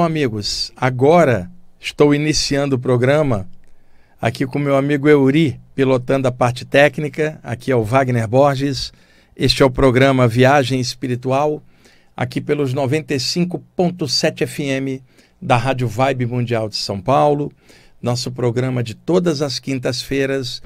Bom, 0.00 0.06
amigos, 0.06 0.72
agora 0.74 1.50
estou 1.78 2.14
iniciando 2.14 2.76
o 2.76 2.78
programa 2.78 3.46
aqui 4.18 4.46
com 4.46 4.58
meu 4.58 4.74
amigo 4.74 5.06
Euri, 5.06 5.60
pilotando 5.74 6.26
a 6.26 6.32
parte 6.32 6.64
técnica. 6.64 7.38
Aqui 7.42 7.70
é 7.70 7.76
o 7.76 7.84
Wagner 7.84 8.26
Borges. 8.26 8.94
Este 9.36 9.62
é 9.62 9.66
o 9.66 9.70
programa 9.70 10.26
Viagem 10.26 10.80
Espiritual, 10.80 11.62
aqui 12.16 12.40
pelos 12.40 12.72
95.7 12.72 14.46
FM 14.46 15.04
da 15.38 15.58
Rádio 15.58 15.86
Vibe 15.86 16.24
Mundial 16.24 16.66
de 16.66 16.76
São 16.76 16.98
Paulo. 16.98 17.52
Nosso 18.00 18.32
programa 18.32 18.82
de 18.82 18.94
todas 18.94 19.42
as 19.42 19.58
quintas-feiras, 19.58 20.62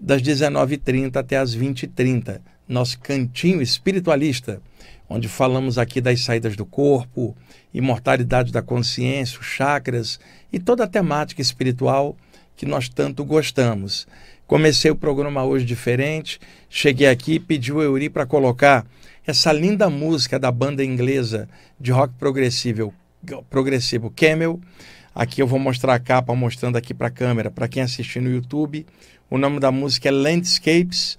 das 0.00 0.20
19h30 0.20 1.14
até 1.14 1.36
as 1.36 1.56
20h30. 1.56 2.40
Nosso 2.66 2.98
cantinho 2.98 3.62
espiritualista, 3.62 4.60
onde 5.08 5.28
falamos 5.28 5.78
aqui 5.78 6.00
das 6.00 6.20
saídas 6.20 6.56
do 6.56 6.64
corpo, 6.64 7.36
imortalidade 7.72 8.52
da 8.52 8.62
consciência, 8.62 9.42
chakras 9.42 10.18
e 10.52 10.58
toda 10.58 10.84
a 10.84 10.88
temática 10.88 11.42
espiritual 11.42 12.16
que 12.56 12.66
nós 12.66 12.88
tanto 12.88 13.24
gostamos. 13.24 14.06
Comecei 14.46 14.90
o 14.90 14.96
programa 14.96 15.44
hoje 15.44 15.64
diferente, 15.64 16.38
cheguei 16.68 17.08
aqui 17.08 17.34
e 17.34 17.40
pedi 17.40 17.72
o 17.72 17.82
Euri 17.82 18.10
para 18.10 18.26
colocar 18.26 18.86
essa 19.26 19.52
linda 19.52 19.88
música 19.88 20.38
da 20.38 20.50
banda 20.52 20.84
inglesa 20.84 21.48
de 21.80 21.90
rock 21.90 22.14
progressivo, 22.14 22.92
progressivo 23.48 24.10
Camel. 24.10 24.60
Aqui 25.14 25.40
eu 25.40 25.46
vou 25.46 25.58
mostrar 25.58 25.94
a 25.94 25.98
capa 25.98 26.34
mostrando 26.34 26.76
aqui 26.76 26.92
para 26.92 27.06
a 27.06 27.10
câmera, 27.10 27.50
para 27.50 27.68
quem 27.68 27.82
assistir 27.82 28.20
no 28.20 28.30
YouTube. 28.30 28.84
O 29.30 29.38
nome 29.38 29.58
da 29.58 29.72
música 29.72 30.08
é 30.08 30.12
Landscapes, 30.12 31.16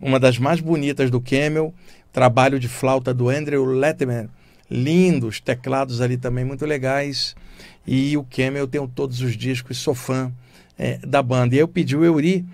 uma 0.00 0.18
das 0.18 0.38
mais 0.38 0.60
bonitas 0.60 1.10
do 1.10 1.20
Camel, 1.20 1.72
trabalho 2.14 2.60
de 2.60 2.68
flauta 2.68 3.12
do 3.12 3.28
Andrew 3.28 3.64
Letterman 3.64 4.30
lindos, 4.70 5.40
teclados 5.40 6.00
ali 6.00 6.16
também 6.16 6.44
muito 6.44 6.64
legais. 6.64 7.34
E 7.86 8.16
o 8.16 8.24
Camel 8.24 8.62
eu 8.62 8.68
tenho 8.68 8.88
todos 8.88 9.20
os 9.20 9.36
discos, 9.36 9.76
sou 9.76 9.94
fã 9.94 10.32
é, 10.78 10.98
da 10.98 11.22
banda. 11.22 11.56
E 11.56 11.58
eu 11.58 11.68
pedi 11.68 11.96
o 11.96 12.04
Euri 12.04 12.44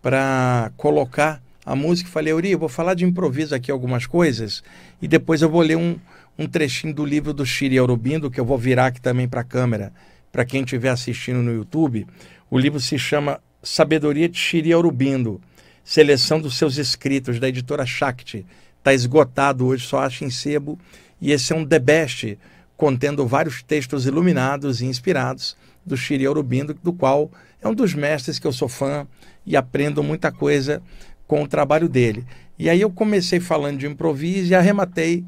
para 0.00 0.72
colocar 0.78 1.40
a 1.64 1.76
música 1.76 2.08
e 2.08 2.12
falei, 2.12 2.32
Euri, 2.32 2.50
eu 2.50 2.58
vou 2.58 2.70
falar 2.70 2.94
de 2.94 3.04
improviso 3.04 3.54
aqui 3.54 3.70
algumas 3.70 4.06
coisas 4.06 4.64
e 5.00 5.06
depois 5.06 5.42
eu 5.42 5.48
vou 5.48 5.60
ler 5.60 5.76
um, 5.76 5.96
um 6.36 6.48
trechinho 6.48 6.92
do 6.92 7.04
livro 7.04 7.34
do 7.34 7.46
Shiri 7.46 7.78
Aurobindo, 7.78 8.30
que 8.30 8.40
eu 8.40 8.44
vou 8.46 8.58
virar 8.58 8.86
aqui 8.86 9.00
também 9.00 9.28
para 9.28 9.42
a 9.42 9.44
câmera, 9.44 9.92
para 10.32 10.44
quem 10.44 10.62
estiver 10.62 10.88
assistindo 10.88 11.42
no 11.42 11.52
YouTube. 11.52 12.06
O 12.50 12.58
livro 12.58 12.80
se 12.80 12.98
chama 12.98 13.40
Sabedoria 13.62 14.28
de 14.28 14.38
Shiri 14.38 14.72
Aurobindo, 14.72 15.38
seleção 15.84 16.40
dos 16.40 16.56
seus 16.56 16.78
escritos, 16.78 17.38
da 17.38 17.48
editora 17.48 17.84
Shakti. 17.84 18.44
Está 18.82 18.92
esgotado 18.92 19.64
hoje, 19.64 19.86
só 19.86 20.00
acha 20.00 20.24
em 20.24 20.30
sebo 20.30 20.76
e 21.20 21.30
esse 21.30 21.52
é 21.52 21.56
um 21.56 21.64
The 21.64 21.78
Best, 21.78 22.36
contendo 22.76 23.24
vários 23.24 23.62
textos 23.62 24.06
iluminados 24.06 24.80
e 24.80 24.86
inspirados 24.86 25.56
do 25.86 25.96
Shiri 25.96 26.26
Aurobindo, 26.26 26.74
do 26.74 26.92
qual 26.92 27.30
é 27.62 27.68
um 27.68 27.74
dos 27.76 27.94
mestres 27.94 28.40
que 28.40 28.46
eu 28.46 28.52
sou 28.52 28.68
fã 28.68 29.06
e 29.46 29.56
aprendo 29.56 30.02
muita 30.02 30.32
coisa 30.32 30.82
com 31.28 31.44
o 31.44 31.46
trabalho 31.46 31.88
dele. 31.88 32.26
E 32.58 32.68
aí 32.68 32.80
eu 32.80 32.90
comecei 32.90 33.38
falando 33.38 33.78
de 33.78 33.86
improviso 33.86 34.50
e 34.50 34.54
arrematei 34.56 35.24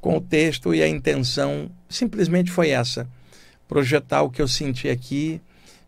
com 0.00 0.16
o 0.16 0.20
texto 0.20 0.74
e 0.74 0.82
a 0.82 0.88
intenção 0.88 1.70
simplesmente 1.88 2.50
foi 2.50 2.70
essa: 2.70 3.08
projetar 3.68 4.22
o 4.22 4.30
que 4.30 4.42
eu 4.42 4.48
senti 4.48 4.88
aqui 4.88 5.40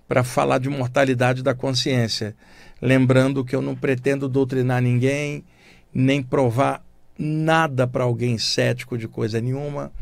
para 0.07 0.23
falar 0.23 0.59
de 0.59 0.69
mortalidade 0.69 1.43
da 1.43 1.55
consciência, 1.55 2.37
lembrando 2.81 3.45
que 3.45 3.57
eu 3.57 3.61
não 3.61 3.75
pretendo 3.75 4.29
doutrinar 4.29 4.81
ninguém, 4.81 5.43
nem 5.93 6.23
provar 6.23 6.85
nada 7.21 7.87
para 7.87 8.05
alguém 8.05 8.39
cético 8.39 8.97
de 8.97 9.07
coisa 9.07 9.41
nenhuma, 9.41 9.93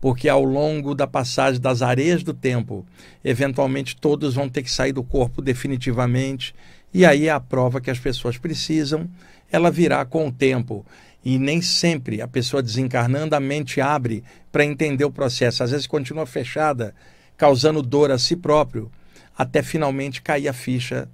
porque 0.00 0.28
ao 0.28 0.44
longo 0.44 0.94
da 0.94 1.08
passagem 1.08 1.60
das 1.60 1.82
areias 1.82 2.22
do 2.22 2.32
tempo, 2.32 2.86
eventualmente 3.24 3.96
todos 3.96 4.34
vão 4.34 4.48
ter 4.48 4.62
que 4.62 4.70
sair 4.70 4.92
do 4.92 5.02
corpo 5.02 5.42
definitivamente, 5.42 6.54
e 6.94 7.04
aí 7.04 7.28
a 7.28 7.40
prova 7.40 7.80
que 7.80 7.90
as 7.90 7.98
pessoas 7.98 8.38
precisam, 8.38 9.10
ela 9.50 9.70
virá 9.72 10.04
com 10.04 10.28
o 10.28 10.32
tempo. 10.32 10.86
E 11.24 11.36
nem 11.36 11.60
sempre 11.60 12.22
a 12.22 12.28
pessoa 12.28 12.62
desencarnando, 12.62 13.34
a 13.34 13.40
mente 13.40 13.80
abre 13.80 14.22
para 14.52 14.64
entender 14.64 15.04
o 15.04 15.10
processo. 15.10 15.64
Às 15.64 15.72
vezes 15.72 15.86
continua 15.86 16.24
fechada, 16.26 16.94
causando 17.36 17.82
dor 17.82 18.12
a 18.12 18.18
si 18.18 18.36
próprio, 18.36 18.90
até 19.36 19.62
finalmente 19.62 20.22
cair 20.22 20.48
a 20.48 20.52
ficha 20.52 21.08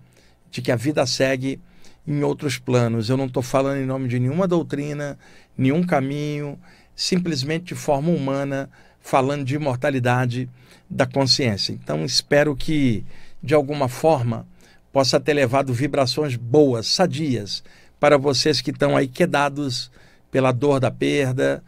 de 0.50 0.60
que 0.60 0.70
a 0.70 0.76
vida 0.76 1.04
segue 1.06 1.58
em 2.06 2.22
outros 2.22 2.58
planos. 2.58 3.08
Eu 3.08 3.16
não 3.16 3.26
estou 3.26 3.42
falando 3.42 3.78
em 3.78 3.86
nome 3.86 4.08
de 4.08 4.18
nenhuma 4.18 4.46
doutrina, 4.46 5.18
nenhum 5.56 5.82
caminho, 5.82 6.58
simplesmente 6.94 7.66
de 7.66 7.74
forma 7.74 8.10
humana, 8.10 8.70
falando 9.00 9.44
de 9.44 9.54
imortalidade 9.54 10.48
da 10.88 11.06
consciência. 11.06 11.72
Então, 11.72 12.04
espero 12.04 12.54
que, 12.54 13.04
de 13.42 13.54
alguma 13.54 13.88
forma, 13.88 14.46
possa 14.92 15.18
ter 15.18 15.34
levado 15.34 15.72
vibrações 15.72 16.36
boas, 16.36 16.86
sadias, 16.86 17.64
para 17.98 18.16
vocês 18.16 18.60
que 18.60 18.70
estão 18.70 18.96
aí 18.96 19.08
quedados 19.08 19.90
pela 20.30 20.52
dor 20.52 20.78
da 20.78 20.90
perda. 20.90 21.62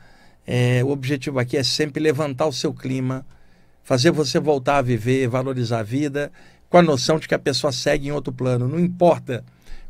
É, 0.46 0.84
o 0.84 0.90
objetivo 0.90 1.38
aqui 1.38 1.56
é 1.56 1.62
sempre 1.62 2.00
levantar 2.00 2.46
o 2.46 2.52
seu 2.52 2.72
clima, 2.72 3.26
fazer 3.82 4.10
você 4.10 4.38
voltar 4.38 4.78
a 4.78 4.82
viver, 4.82 5.28
valorizar 5.28 5.80
a 5.80 5.82
vida, 5.82 6.30
com 6.68 6.78
a 6.78 6.82
noção 6.82 7.18
de 7.18 7.26
que 7.26 7.34
a 7.34 7.38
pessoa 7.38 7.72
segue 7.72 8.08
em 8.08 8.12
outro 8.12 8.32
plano. 8.32 8.68
Não 8.68 8.78
importa 8.78 9.44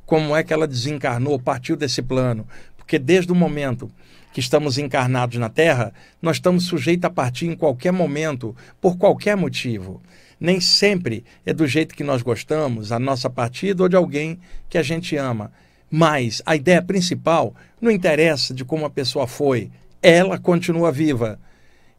como 0.07 0.35
é 0.37 0.43
que 0.45 0.53
ela 0.53 0.69
desencarnou, 0.69 1.39
partiu 1.39 1.77
desse 1.77 2.01
plano, 2.01 2.47
porque 2.77 2.99
desde 2.99 3.33
o 3.33 3.35
momento 3.35 3.91
que 4.33 4.41
estamos 4.41 4.79
encarnados 4.79 5.39
na 5.39 5.49
Terra, 5.49 5.93
nós 6.23 6.37
estamos 6.37 6.65
sujeitos 6.65 7.05
a 7.05 7.11
partir 7.11 7.47
em 7.47 7.57
qualquer 7.57 7.93
momento, 7.93 8.55
por 8.81 8.97
qualquer 8.97 9.37
motivo. 9.37 10.01
Nem 10.39 10.61
sempre 10.61 11.25
é 11.45 11.53
do 11.53 11.67
jeito 11.67 11.95
que 11.95 12.05
nós 12.05 12.23
gostamos, 12.23 12.93
a 12.93 12.99
nossa 12.99 13.29
partida 13.29 13.83
ou 13.83 13.89
de 13.89 13.97
alguém 13.97 14.39
que 14.69 14.79
a 14.79 14.83
gente 14.83 15.17
ama. 15.17 15.51
Mas 15.91 16.43
a 16.45 16.55
ideia 16.55 16.83
principal 16.83 17.55
não 17.81 17.91
interessa 17.91 18.53
de 18.53 18.65
como 18.65 18.85
a 18.85 18.91
pessoa 18.91 19.27
foi, 19.27 19.71
ela 20.03 20.39
continua 20.39 20.93
viva. 20.93 21.41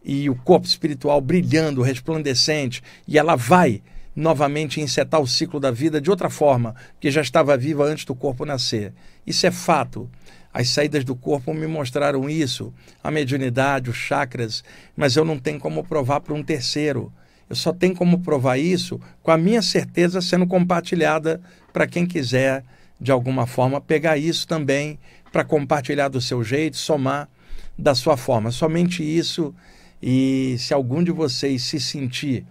E 0.04 0.30
o 0.30 0.36
corpo 0.36 0.68
espiritual 0.68 1.20
brilhando, 1.20 1.82
resplandecente, 1.82 2.82
e 3.08 3.18
ela 3.18 3.36
vai 3.36 3.82
novamente 4.18 4.82
encetar 4.82 5.22
o 5.22 5.28
ciclo 5.28 5.60
da 5.60 5.70
vida 5.70 6.02
de 6.02 6.10
outra 6.10 6.28
forma, 6.28 6.74
que 7.00 7.12
já 7.12 7.22
estava 7.22 7.56
viva 7.56 7.84
antes 7.84 8.04
do 8.04 8.16
corpo 8.16 8.46
nascer. 8.46 8.92
Isso 9.28 9.46
é 9.46 9.52
fato. 9.52 10.10
As 10.52 10.70
saídas 10.70 11.04
do 11.04 11.16
corpo 11.16 11.54
me 11.54 11.68
mostraram 11.68 12.28
isso, 12.28 12.74
a 13.04 13.12
mediunidade, 13.12 13.92
os 13.92 13.96
chakras, 13.96 14.64
mas 14.96 15.16
eu 15.16 15.24
não 15.24 15.38
tenho 15.38 15.60
como 15.60 15.84
provar 15.84 16.20
para 16.22 16.34
um 16.34 16.42
terceiro. 16.42 17.14
Eu 17.48 17.56
só 17.56 17.72
tenho 17.72 17.96
como 17.96 18.20
provar 18.20 18.58
isso 18.58 19.00
com 19.22 19.30
a 19.30 19.38
minha 19.38 19.62
certeza 19.62 20.20
sendo 20.20 20.48
compartilhada 20.48 21.40
para 21.72 21.86
quem 21.86 22.04
quiser, 22.04 22.64
de 23.00 23.12
alguma 23.12 23.46
forma, 23.46 23.80
pegar 23.80 24.18
isso 24.18 24.48
também 24.48 24.98
para 25.32 25.44
compartilhar 25.44 26.08
do 26.08 26.20
seu 26.20 26.44
jeito, 26.44 26.76
somar 26.76 27.30
da 27.78 27.94
sua 27.94 28.18
forma. 28.18 28.50
Somente 28.50 29.04
isso. 29.04 29.54
E 30.02 30.56
se 30.58 30.74
algum 30.74 31.04
de 31.04 31.12
vocês 31.12 31.62
se 31.62 31.80
sentir 31.80 32.44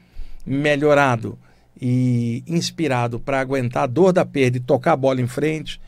melhorado 0.47 1.37
e 1.81 2.43
inspirado 2.47 3.21
para 3.21 3.41
aguentar 3.41 3.85
a 3.85 3.87
dor 3.87 4.13
da 4.13 4.25
perda 4.25 4.57
e 4.57 4.61
tocar 4.61 4.93
a 4.93 4.97
bola 4.97 5.21
em 5.21 5.27
frente, 5.27 5.81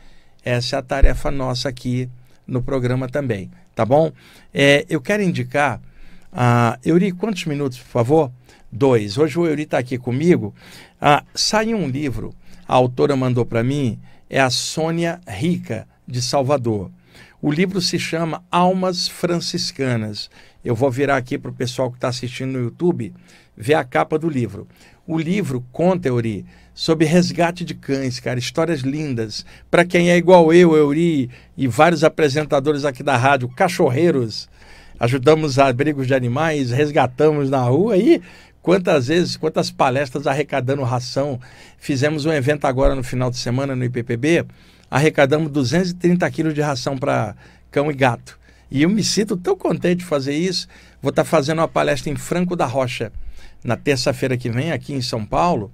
essa 0.43 0.75
é 0.75 0.79
a 0.79 0.81
tarefa 0.81 1.31
nossa 1.31 1.69
aqui 1.69 2.09
no 2.47 2.61
programa 2.61 3.07
também, 3.07 3.49
tá 3.75 3.85
bom? 3.85 4.11
É, 4.53 4.85
eu 4.89 5.01
quero 5.01 5.23
indicar. 5.23 5.81
Uh, 6.31 6.77
Euri, 6.85 7.11
quantos 7.11 7.45
minutos, 7.45 7.79
por 7.79 7.89
favor? 7.89 8.31
Dois. 8.71 9.17
Hoje 9.17 9.39
o 9.39 9.47
Euri 9.47 9.63
está 9.63 9.79
aqui 9.79 9.97
comigo. 9.97 10.53
Uh, 11.01 11.25
saiu 11.33 11.77
um 11.77 11.87
livro, 11.87 12.33
a 12.67 12.75
autora 12.75 13.15
mandou 13.15 13.45
para 13.45 13.63
mim, 13.63 13.99
é 14.29 14.39
a 14.39 14.49
Sônia 14.49 15.19
Rica, 15.27 15.87
de 16.07 16.21
Salvador. 16.21 16.91
O 17.41 17.51
livro 17.51 17.81
se 17.81 17.97
chama 17.97 18.43
Almas 18.51 19.07
Franciscanas. 19.07 20.29
Eu 20.63 20.75
vou 20.75 20.91
virar 20.91 21.17
aqui 21.17 21.37
para 21.37 21.51
o 21.51 21.53
pessoal 21.53 21.89
que 21.89 21.97
está 21.97 22.09
assistindo 22.09 22.51
no 22.51 22.59
YouTube 22.59 23.13
ver 23.55 23.73
a 23.73 23.83
capa 23.83 24.17
do 24.17 24.29
livro. 24.29 24.67
O 25.11 25.17
livro 25.17 25.65
conta, 25.71 26.07
Euri, 26.07 26.45
sobre 26.71 27.03
resgate 27.03 27.65
de 27.65 27.73
cães, 27.73 28.19
cara, 28.19 28.37
histórias 28.37 28.81
lindas. 28.81 29.43
Para 29.71 29.83
quem 29.83 30.11
é 30.11 30.17
igual 30.17 30.53
eu, 30.53 30.77
Euri 30.77 31.31
e 31.57 31.67
vários 31.67 32.03
apresentadores 32.03 32.85
aqui 32.85 33.01
da 33.01 33.17
rádio, 33.17 33.49
cachorreiros, 33.49 34.47
ajudamos 34.99 35.57
abrigos 35.57 36.05
de 36.05 36.13
animais, 36.13 36.69
resgatamos 36.69 37.49
na 37.49 37.59
rua 37.59 37.97
e 37.97 38.21
quantas 38.61 39.07
vezes, 39.07 39.35
quantas 39.35 39.71
palestras 39.71 40.27
arrecadando 40.27 40.83
ração. 40.83 41.39
Fizemos 41.79 42.27
um 42.27 42.31
evento 42.31 42.65
agora 42.65 42.93
no 42.93 43.03
final 43.03 43.31
de 43.31 43.37
semana 43.37 43.75
no 43.75 43.85
IPPB, 43.85 44.45
arrecadamos 44.91 45.49
230 45.51 46.29
quilos 46.29 46.53
de 46.53 46.61
ração 46.61 46.95
para 46.95 47.35
cão 47.71 47.89
e 47.89 47.95
gato. 47.95 48.37
E 48.69 48.83
eu 48.83 48.89
me 48.89 49.03
sinto 49.03 49.35
tão 49.35 49.57
contente 49.57 50.01
de 50.01 50.05
fazer 50.05 50.35
isso. 50.35 50.67
Vou 51.01 51.09
estar 51.09 51.23
tá 51.23 51.27
fazendo 51.27 51.57
uma 51.57 51.67
palestra 51.67 52.11
em 52.11 52.15
Franco 52.15 52.55
da 52.55 52.67
Rocha 52.67 53.11
na 53.63 53.75
terça-feira 53.75 54.37
que 54.37 54.49
vem 54.49 54.71
aqui 54.71 54.93
em 54.93 55.01
São 55.01 55.25
Paulo 55.25 55.71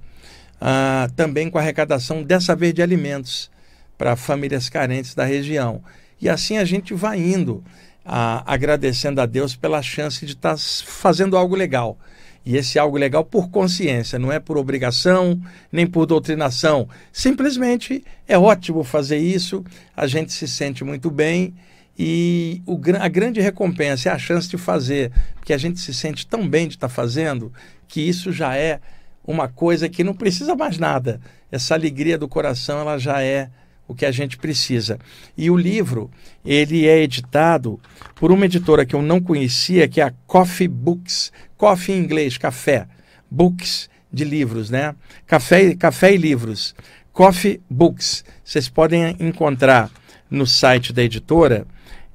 ah, 0.59 1.09
também 1.15 1.49
com 1.49 1.57
arrecadação 1.57 2.23
dessa 2.23 2.55
vez 2.55 2.73
de 2.73 2.81
alimentos 2.81 3.51
para 3.97 4.15
famílias 4.15 4.69
carentes 4.69 5.13
da 5.13 5.23
região. 5.23 5.81
E 6.19 6.29
assim 6.29 6.57
a 6.57 6.65
gente 6.65 6.93
vai 6.93 7.19
indo, 7.19 7.63
ah, 8.05 8.43
agradecendo 8.45 9.21
a 9.21 9.25
Deus 9.25 9.55
pela 9.55 9.81
chance 9.81 10.25
de 10.25 10.33
estar 10.33 10.55
tá 10.55 10.57
fazendo 10.57 11.37
algo 11.37 11.55
legal. 11.55 11.97
E 12.45 12.57
esse 12.57 12.77
algo 12.77 12.95
legal 12.95 13.25
por 13.25 13.49
consciência, 13.49 14.19
não 14.19 14.31
é 14.31 14.39
por 14.39 14.55
obrigação, 14.55 15.41
nem 15.71 15.87
por 15.87 16.05
doutrinação. 16.05 16.87
Simplesmente 17.11 18.03
é 18.27 18.37
ótimo 18.37 18.83
fazer 18.83 19.17
isso, 19.17 19.63
a 19.97 20.05
gente 20.05 20.31
se 20.31 20.47
sente 20.47 20.83
muito 20.83 21.09
bem 21.09 21.55
e 21.97 22.61
o, 22.65 22.79
a 22.99 23.07
grande 23.07 23.39
recompensa 23.39 24.09
é 24.09 24.11
a 24.11 24.19
chance 24.19 24.49
de 24.49 24.57
fazer, 24.57 25.11
porque 25.35 25.53
a 25.53 25.57
gente 25.57 25.79
se 25.79 25.93
sente 25.93 26.27
tão 26.27 26.47
bem 26.47 26.67
de 26.67 26.75
estar 26.75 26.89
tá 26.89 26.93
fazendo, 26.93 27.53
que 27.87 28.01
isso 28.01 28.31
já 28.31 28.55
é 28.55 28.79
uma 29.25 29.47
coisa 29.47 29.87
que 29.87 30.03
não 30.03 30.13
precisa 30.13 30.55
mais 30.55 30.77
nada. 30.77 31.19
Essa 31.51 31.73
alegria 31.73 32.17
do 32.17 32.27
coração, 32.27 32.79
ela 32.79 32.97
já 32.97 33.21
é 33.21 33.49
o 33.87 33.95
que 33.95 34.05
a 34.05 34.11
gente 34.11 34.37
precisa. 34.37 34.99
E 35.37 35.49
o 35.49 35.55
livro, 35.55 36.11
ele 36.43 36.87
é 36.87 37.01
editado 37.01 37.79
por 38.15 38.31
uma 38.31 38.45
editora 38.45 38.85
que 38.85 38.95
eu 38.95 39.01
não 39.01 39.21
conhecia, 39.21 39.87
que 39.87 40.01
é 40.01 40.05
a 40.05 40.13
Coffee 40.27 40.67
Books. 40.67 41.31
Coffee 41.55 41.95
em 41.95 41.99
inglês, 41.99 42.37
café. 42.37 42.87
Books 43.29 43.89
de 44.11 44.23
livros, 44.23 44.69
né? 44.69 44.95
Café, 45.25 45.75
café 45.75 46.13
e 46.13 46.17
livros. 46.17 46.75
Coffee 47.13 47.61
Books. 47.69 48.25
Vocês 48.43 48.67
podem 48.67 49.15
encontrar 49.19 49.89
no 50.29 50.45
site 50.47 50.91
da 50.91 51.03
editora 51.03 51.67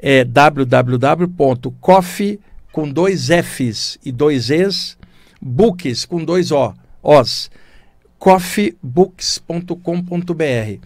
é 0.02 0.24
www.coffee 0.24 2.40
com 2.72 2.88
dois 2.88 3.28
Fs 3.28 3.98
e 4.04 4.10
dois 4.10 4.48
Es, 4.48 4.96
books 5.40 6.06
com 6.06 6.24
dois 6.24 6.50
O, 6.50 6.72
Os, 7.02 7.50
coffeebooks.com.br. 8.18 10.80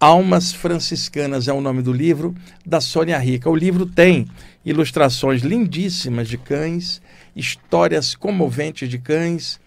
Almas 0.00 0.52
Franciscanas 0.52 1.48
é 1.48 1.52
o 1.52 1.60
nome 1.60 1.82
do 1.82 1.92
livro, 1.92 2.32
da 2.64 2.80
Sônia 2.80 3.18
Rica. 3.18 3.50
O 3.50 3.56
livro 3.56 3.84
tem 3.84 4.28
ilustrações 4.64 5.42
lindíssimas 5.42 6.28
de 6.28 6.38
cães, 6.38 7.02
histórias 7.34 8.14
comoventes 8.14 8.88
de 8.88 8.98
cães 8.98 9.58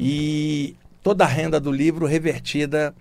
e 0.00 0.74
toda 1.02 1.24
a 1.24 1.28
renda 1.28 1.60
do 1.60 1.70
livro 1.70 2.06
revertida 2.06 2.94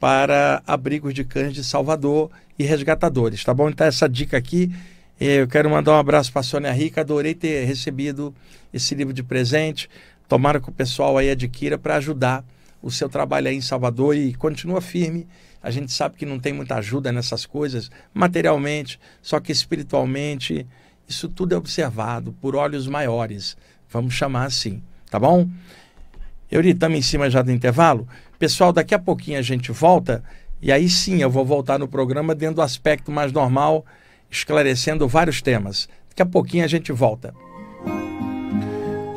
para 0.00 0.60
abrigos 0.66 1.14
de 1.14 1.22
cães 1.24 1.54
de 1.54 1.62
Salvador 1.62 2.32
e 2.58 2.64
resgatadores, 2.64 3.42
tá 3.44 3.52
bom? 3.52 3.68
Então 3.68 3.86
essa 3.86 4.08
dica 4.08 4.36
aqui, 4.36 4.74
eh, 5.20 5.42
eu 5.42 5.48
quero 5.48 5.68
mandar 5.70 5.92
um 5.92 5.98
abraço 5.98 6.32
para 6.32 6.40
a 6.40 6.44
Sônia 6.44 6.72
Rica, 6.72 7.00
adorei 7.00 7.34
ter 7.34 7.64
recebido 7.64 8.34
esse 8.72 8.94
livro 8.94 9.12
de 9.12 9.22
presente. 9.22 9.88
Tomara 10.28 10.60
que 10.60 10.68
o 10.68 10.72
pessoal 10.72 11.18
aí 11.18 11.30
adquira 11.30 11.76
para 11.78 11.96
ajudar 11.96 12.44
o 12.82 12.90
seu 12.90 13.08
trabalho 13.08 13.48
aí 13.48 13.56
em 13.56 13.60
Salvador 13.60 14.16
e 14.16 14.34
continua 14.34 14.80
firme. 14.80 15.26
A 15.62 15.70
gente 15.70 15.92
sabe 15.92 16.16
que 16.16 16.26
não 16.26 16.38
tem 16.38 16.52
muita 16.52 16.76
ajuda 16.76 17.10
nessas 17.10 17.46
coisas 17.46 17.90
materialmente, 18.12 19.00
só 19.22 19.40
que 19.40 19.50
espiritualmente 19.50 20.66
isso 21.08 21.28
tudo 21.28 21.54
é 21.54 21.58
observado 21.58 22.32
por 22.40 22.54
olhos 22.54 22.86
maiores, 22.86 23.56
vamos 23.90 24.14
chamar 24.14 24.44
assim, 24.44 24.82
tá 25.10 25.18
bom? 25.18 25.48
Eu 26.50 26.60
estamos 26.60 26.98
em 26.98 27.02
cima 27.02 27.30
já 27.30 27.42
do 27.42 27.50
intervalo. 27.50 28.06
Pessoal, 28.38 28.72
daqui 28.72 28.94
a 28.94 28.98
pouquinho 28.98 29.38
a 29.38 29.42
gente 29.42 29.72
volta 29.72 30.22
e 30.64 30.72
aí 30.72 30.88
sim 30.88 31.20
eu 31.20 31.28
vou 31.28 31.44
voltar 31.44 31.78
no 31.78 31.86
programa 31.86 32.34
dentro 32.34 32.54
do 32.54 32.62
aspecto 32.62 33.12
mais 33.12 33.30
normal, 33.30 33.84
esclarecendo 34.30 35.06
vários 35.06 35.42
temas. 35.42 35.86
Daqui 36.08 36.22
a 36.22 36.26
pouquinho 36.26 36.64
a 36.64 36.66
gente 36.66 36.90
volta. 36.90 37.34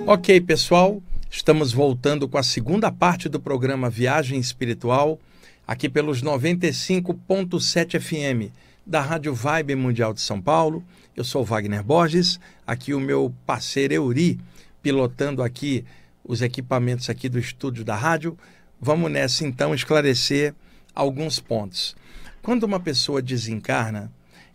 Ok, 0.06 0.42
pessoal, 0.42 1.02
estamos 1.32 1.72
voltando 1.72 2.28
com 2.28 2.38
a 2.38 2.44
segunda 2.44 2.92
parte 2.92 3.30
do 3.30 3.40
programa 3.40 3.90
Viagem 3.90 4.38
Espiritual, 4.38 5.18
aqui 5.66 5.88
pelos 5.88 6.22
95.7 6.22 7.98
FM 7.98 8.52
da 8.86 9.00
Rádio 9.00 9.34
Vibe 9.34 9.76
Mundial 9.76 10.14
de 10.14 10.20
São 10.20 10.42
Paulo. 10.42 10.84
Eu 11.16 11.24
sou 11.24 11.46
Wagner 11.46 11.82
Borges, 11.82 12.42
aqui 12.66 12.94
o 12.94 13.00
meu 13.00 13.34
parceiro 13.46 13.94
Euri, 13.94 14.38
pilotando 14.84 15.42
aqui 15.42 15.86
os 16.26 16.42
equipamentos 16.42 17.10
aqui 17.10 17.30
do 17.30 17.40
estúdio 17.40 17.86
da 17.86 17.96
rádio. 17.96 18.38
Vamos 18.82 19.10
nessa 19.10 19.46
então 19.46 19.74
esclarecer 19.74 20.54
alguns 20.98 21.40
pontos. 21.40 21.96
Quando 22.42 22.64
uma 22.64 22.80
pessoa 22.80 23.22
desencarna, 23.22 24.12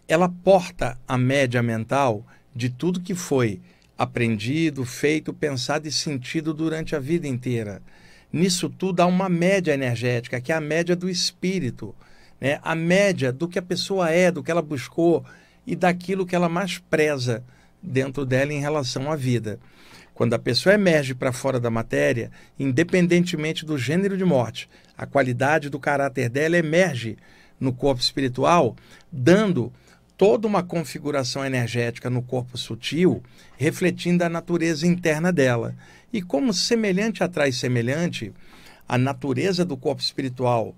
ela 0.08 0.28
porta 0.28 0.98
a 1.06 1.16
média 1.16 1.62
mental 1.62 2.26
de 2.54 2.68
tudo 2.68 3.00
que 3.00 3.14
foi 3.14 3.60
aprendido, 3.96 4.84
feito, 4.84 5.32
pensado 5.32 5.86
e 5.86 5.92
sentido 5.92 6.52
durante 6.52 6.96
a 6.96 6.98
vida 6.98 7.28
inteira. 7.28 7.80
Nisso 8.32 8.68
tudo 8.68 9.00
há 9.00 9.06
uma 9.06 9.28
média 9.28 9.72
energética, 9.72 10.40
que 10.40 10.50
é 10.50 10.56
a 10.56 10.60
média 10.60 10.96
do 10.96 11.08
espírito, 11.08 11.94
né? 12.40 12.58
a 12.62 12.74
média 12.74 13.32
do 13.32 13.46
que 13.46 13.58
a 13.58 13.62
pessoa 13.62 14.10
é, 14.10 14.30
do 14.30 14.42
que 14.42 14.50
ela 14.50 14.62
buscou 14.62 15.24
e 15.64 15.76
daquilo 15.76 16.26
que 16.26 16.34
ela 16.34 16.48
mais 16.48 16.78
preza 16.78 17.44
dentro 17.80 18.26
dela 18.26 18.52
em 18.52 18.60
relação 18.60 19.12
à 19.12 19.14
vida. 19.16 19.60
Quando 20.14 20.34
a 20.34 20.38
pessoa 20.38 20.74
emerge 20.74 21.14
para 21.14 21.32
fora 21.32 21.58
da 21.58 21.70
matéria, 21.70 22.30
independentemente 22.58 23.64
do 23.64 23.78
gênero 23.78 24.16
de 24.16 24.24
morte, 24.24 24.68
a 24.96 25.06
qualidade 25.06 25.70
do 25.70 25.80
caráter 25.80 26.28
dela 26.28 26.56
emerge 26.56 27.16
no 27.58 27.72
corpo 27.72 28.00
espiritual, 28.00 28.76
dando 29.10 29.72
toda 30.16 30.46
uma 30.46 30.62
configuração 30.62 31.44
energética 31.44 32.10
no 32.10 32.22
corpo 32.22 32.58
sutil, 32.58 33.22
refletindo 33.56 34.22
a 34.24 34.28
natureza 34.28 34.86
interna 34.86 35.32
dela. 35.32 35.74
E 36.12 36.20
como 36.20 36.52
semelhante 36.52 37.24
atrai 37.24 37.50
semelhante, 37.50 38.32
a 38.88 38.98
natureza 38.98 39.64
do 39.64 39.76
corpo 39.76 40.02
espiritual, 40.02 40.74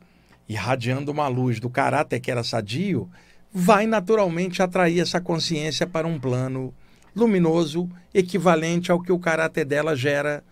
irradiando 0.48 1.10
uma 1.10 1.26
luz 1.26 1.58
do 1.58 1.68
caráter 1.68 2.20
que 2.20 2.30
era 2.30 2.44
sadio, 2.44 3.10
vai 3.52 3.86
naturalmente 3.86 4.62
atrair 4.62 5.00
essa 5.00 5.20
consciência 5.20 5.86
para 5.86 6.06
um 6.06 6.18
plano 6.18 6.72
luminoso, 7.14 7.88
equivalente 8.12 8.90
ao 8.90 9.00
que 9.00 9.12
o 9.12 9.18
caráter 9.18 9.64
dela 9.64 9.94
gera 9.94 10.42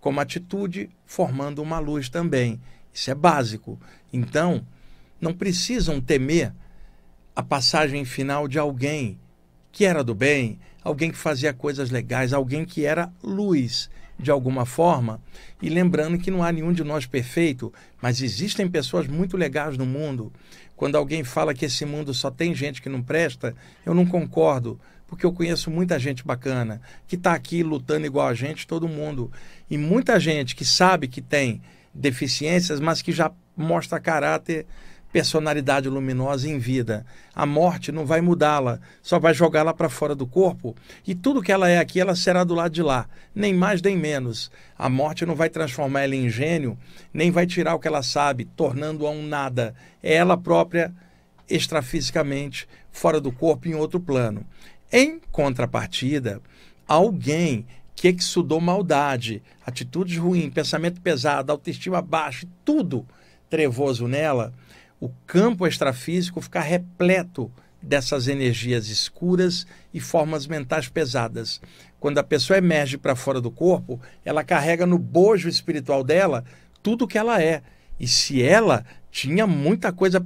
como 0.00 0.20
atitude, 0.20 0.90
formando 1.06 1.62
uma 1.62 1.78
luz 1.78 2.08
também. 2.08 2.60
Isso 2.92 3.10
é 3.10 3.14
básico. 3.14 3.78
Então, 4.12 4.66
não 5.20 5.32
precisam 5.32 6.00
temer 6.00 6.52
a 7.34 7.42
passagem 7.42 8.04
final 8.04 8.48
de 8.48 8.58
alguém 8.58 9.18
que 9.70 9.84
era 9.84 10.02
do 10.02 10.14
bem, 10.14 10.58
alguém 10.82 11.10
que 11.10 11.18
fazia 11.18 11.52
coisas 11.52 11.90
legais, 11.90 12.32
alguém 12.32 12.64
que 12.64 12.84
era 12.84 13.12
luz 13.22 13.90
de 14.18 14.30
alguma 14.30 14.66
forma. 14.66 15.20
E 15.62 15.68
lembrando 15.68 16.18
que 16.18 16.30
não 16.30 16.42
há 16.42 16.50
nenhum 16.50 16.72
de 16.72 16.82
nós 16.82 17.06
perfeito, 17.06 17.72
mas 18.02 18.20
existem 18.20 18.68
pessoas 18.68 19.06
muito 19.06 19.36
legais 19.36 19.78
no 19.78 19.86
mundo. 19.86 20.32
Quando 20.76 20.96
alguém 20.96 21.22
fala 21.22 21.54
que 21.54 21.64
esse 21.64 21.84
mundo 21.84 22.12
só 22.12 22.30
tem 22.30 22.54
gente 22.54 22.82
que 22.82 22.88
não 22.88 23.02
presta, 23.02 23.54
eu 23.84 23.94
não 23.94 24.06
concordo 24.06 24.80
porque 25.08 25.24
eu 25.24 25.32
conheço 25.32 25.70
muita 25.70 25.98
gente 25.98 26.24
bacana 26.24 26.80
que 27.08 27.16
está 27.16 27.32
aqui 27.32 27.62
lutando 27.62 28.06
igual 28.06 28.28
a 28.28 28.34
gente, 28.34 28.66
todo 28.66 28.86
mundo. 28.86 29.32
E 29.68 29.78
muita 29.78 30.20
gente 30.20 30.54
que 30.54 30.64
sabe 30.64 31.08
que 31.08 31.22
tem 31.22 31.60
deficiências, 31.92 32.78
mas 32.78 33.02
que 33.02 33.10
já 33.10 33.32
mostra 33.56 33.98
caráter, 33.98 34.66
personalidade 35.10 35.88
luminosa 35.88 36.48
em 36.48 36.58
vida. 36.58 37.06
A 37.34 37.46
morte 37.46 37.90
não 37.90 38.04
vai 38.04 38.20
mudá-la, 38.20 38.78
só 39.02 39.18
vai 39.18 39.32
jogá-la 39.32 39.72
para 39.72 39.88
fora 39.88 40.14
do 40.14 40.26
corpo. 40.26 40.76
E 41.06 41.14
tudo 41.14 41.42
que 41.42 41.50
ela 41.50 41.68
é 41.68 41.78
aqui, 41.78 41.98
ela 41.98 42.14
será 42.14 42.44
do 42.44 42.54
lado 42.54 42.72
de 42.72 42.82
lá, 42.82 43.08
nem 43.34 43.54
mais 43.54 43.80
nem 43.80 43.96
menos. 43.96 44.50
A 44.78 44.90
morte 44.90 45.24
não 45.24 45.34
vai 45.34 45.48
transformar 45.48 46.02
ela 46.02 46.14
em 46.14 46.28
gênio, 46.28 46.78
nem 47.12 47.30
vai 47.30 47.46
tirar 47.46 47.74
o 47.74 47.78
que 47.78 47.88
ela 47.88 48.02
sabe, 48.02 48.44
tornando-a 48.44 49.10
um 49.10 49.26
nada. 49.26 49.74
É 50.02 50.14
ela 50.14 50.36
própria 50.36 50.92
extrafisicamente, 51.48 52.68
fora 52.90 53.20
do 53.20 53.32
corpo, 53.32 53.68
em 53.68 53.74
outro 53.74 53.98
plano. 53.98 54.44
Em 54.90 55.20
contrapartida, 55.30 56.40
alguém 56.86 57.66
que 57.94 58.08
exudou 58.08 58.60
maldade, 58.60 59.42
atitudes 59.66 60.16
ruins, 60.16 60.52
pensamento 60.52 61.00
pesado, 61.00 61.52
autoestima 61.52 62.00
baixa, 62.00 62.46
tudo 62.64 63.06
trevoso 63.50 64.06
nela, 64.06 64.52
o 65.00 65.10
campo 65.26 65.66
extrafísico 65.66 66.40
fica 66.40 66.60
repleto 66.60 67.50
dessas 67.82 68.28
energias 68.28 68.88
escuras 68.88 69.66
e 69.92 70.00
formas 70.00 70.46
mentais 70.46 70.88
pesadas. 70.88 71.60
Quando 72.00 72.18
a 72.18 72.24
pessoa 72.24 72.58
emerge 72.58 72.96
para 72.96 73.14
fora 73.14 73.40
do 73.40 73.50
corpo, 73.50 74.00
ela 74.24 74.42
carrega 74.42 74.86
no 74.86 74.98
bojo 74.98 75.48
espiritual 75.48 76.02
dela 76.02 76.44
tudo 76.82 77.06
que 77.06 77.18
ela 77.18 77.42
é. 77.42 77.62
E 78.00 78.06
se 78.08 78.42
ela 78.42 78.84
tinha 79.10 79.46
muita 79.46 79.92
coisa 79.92 80.24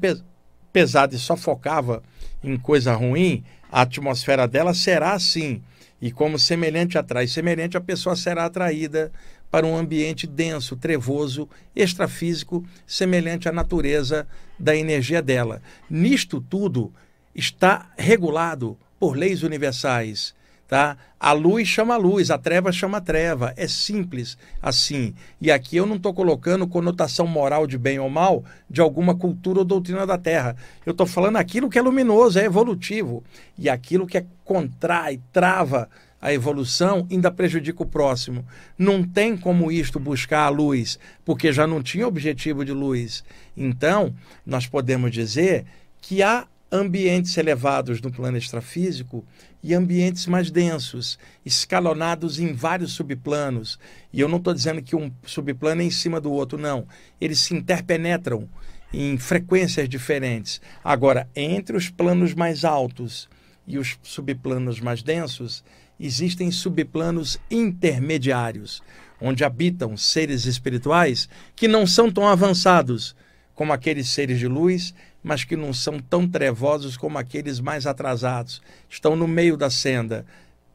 pesada 0.72 1.14
e 1.14 1.18
só 1.18 1.36
focava 1.36 2.02
em 2.42 2.56
coisa 2.56 2.94
ruim, 2.94 3.44
a 3.72 3.80
atmosfera 3.80 4.46
dela 4.46 4.74
será 4.74 5.14
assim. 5.14 5.62
E 6.00 6.12
como 6.12 6.38
semelhante 6.38 6.98
atrai 6.98 7.26
semelhante, 7.26 7.76
a 7.76 7.80
pessoa 7.80 8.14
será 8.14 8.44
atraída 8.44 9.10
para 9.50 9.66
um 9.66 9.76
ambiente 9.76 10.26
denso, 10.26 10.76
trevoso, 10.76 11.48
extrafísico, 11.74 12.64
semelhante 12.86 13.48
à 13.48 13.52
natureza 13.52 14.26
da 14.58 14.76
energia 14.76 15.22
dela. 15.22 15.62
Nisto 15.88 16.40
tudo 16.40 16.92
está 17.34 17.90
regulado 17.96 18.78
por 19.00 19.16
leis 19.16 19.42
universais 19.42 20.34
Tá? 20.72 20.96
A 21.20 21.32
luz 21.32 21.68
chama 21.68 21.98
luz, 21.98 22.30
a 22.30 22.38
treva 22.38 22.72
chama 22.72 22.98
treva. 22.98 23.52
É 23.58 23.68
simples 23.68 24.38
assim. 24.62 25.12
E 25.38 25.50
aqui 25.50 25.76
eu 25.76 25.84
não 25.84 25.96
estou 25.96 26.14
colocando 26.14 26.66
conotação 26.66 27.26
moral 27.26 27.66
de 27.66 27.76
bem 27.76 27.98
ou 27.98 28.08
mal 28.08 28.42
de 28.70 28.80
alguma 28.80 29.14
cultura 29.14 29.58
ou 29.58 29.66
doutrina 29.66 30.06
da 30.06 30.16
Terra. 30.16 30.56
Eu 30.86 30.92
estou 30.92 31.06
falando 31.06 31.36
aquilo 31.36 31.68
que 31.68 31.78
é 31.78 31.82
luminoso, 31.82 32.38
é 32.38 32.44
evolutivo. 32.46 33.22
E 33.58 33.68
aquilo 33.68 34.06
que 34.06 34.16
é 34.16 34.24
contrai, 34.46 35.20
trava 35.30 35.90
a 36.18 36.32
evolução 36.32 37.06
ainda 37.10 37.30
prejudica 37.30 37.82
o 37.82 37.86
próximo. 37.86 38.42
Não 38.78 39.02
tem 39.02 39.36
como 39.36 39.70
isto 39.70 40.00
buscar 40.00 40.46
a 40.46 40.48
luz, 40.48 40.98
porque 41.22 41.52
já 41.52 41.66
não 41.66 41.82
tinha 41.82 42.08
objetivo 42.08 42.64
de 42.64 42.72
luz. 42.72 43.22
Então, 43.54 44.14
nós 44.46 44.66
podemos 44.66 45.10
dizer 45.10 45.66
que 46.00 46.22
há 46.22 46.46
ambientes 46.72 47.36
elevados 47.36 48.00
no 48.00 48.10
plano 48.10 48.38
extrafísico 48.38 49.22
e 49.62 49.74
ambientes 49.74 50.26
mais 50.26 50.50
densos, 50.50 51.18
escalonados 51.44 52.40
em 52.40 52.54
vários 52.54 52.92
subplanos. 52.92 53.78
E 54.10 54.20
eu 54.20 54.28
não 54.28 54.38
estou 54.38 54.54
dizendo 54.54 54.82
que 54.82 54.96
um 54.96 55.12
subplano 55.26 55.82
é 55.82 55.84
em 55.84 55.90
cima 55.90 56.18
do 56.18 56.32
outro, 56.32 56.58
não. 56.58 56.86
Eles 57.20 57.40
se 57.40 57.54
interpenetram 57.54 58.48
em 58.90 59.18
frequências 59.18 59.86
diferentes. 59.86 60.62
Agora, 60.82 61.28
entre 61.36 61.76
os 61.76 61.90
planos 61.90 62.32
mais 62.34 62.64
altos 62.64 63.28
e 63.66 63.76
os 63.76 63.98
subplanos 64.02 64.80
mais 64.80 65.02
densos, 65.02 65.62
existem 66.00 66.50
subplanos 66.50 67.38
intermediários, 67.50 68.82
onde 69.20 69.44
habitam 69.44 69.96
seres 69.96 70.46
espirituais 70.46 71.28
que 71.54 71.68
não 71.68 71.86
são 71.86 72.10
tão 72.10 72.26
avançados 72.26 73.14
como 73.54 73.72
aqueles 73.72 74.08
seres 74.08 74.38
de 74.38 74.48
luz, 74.48 74.94
mas 75.22 75.44
que 75.44 75.56
não 75.56 75.72
são 75.72 75.98
tão 75.98 76.26
trevosos 76.26 76.96
como 76.96 77.18
aqueles 77.18 77.60
mais 77.60 77.86
atrasados. 77.86 78.60
Estão 78.88 79.14
no 79.14 79.28
meio 79.28 79.56
da 79.56 79.70
senda. 79.70 80.26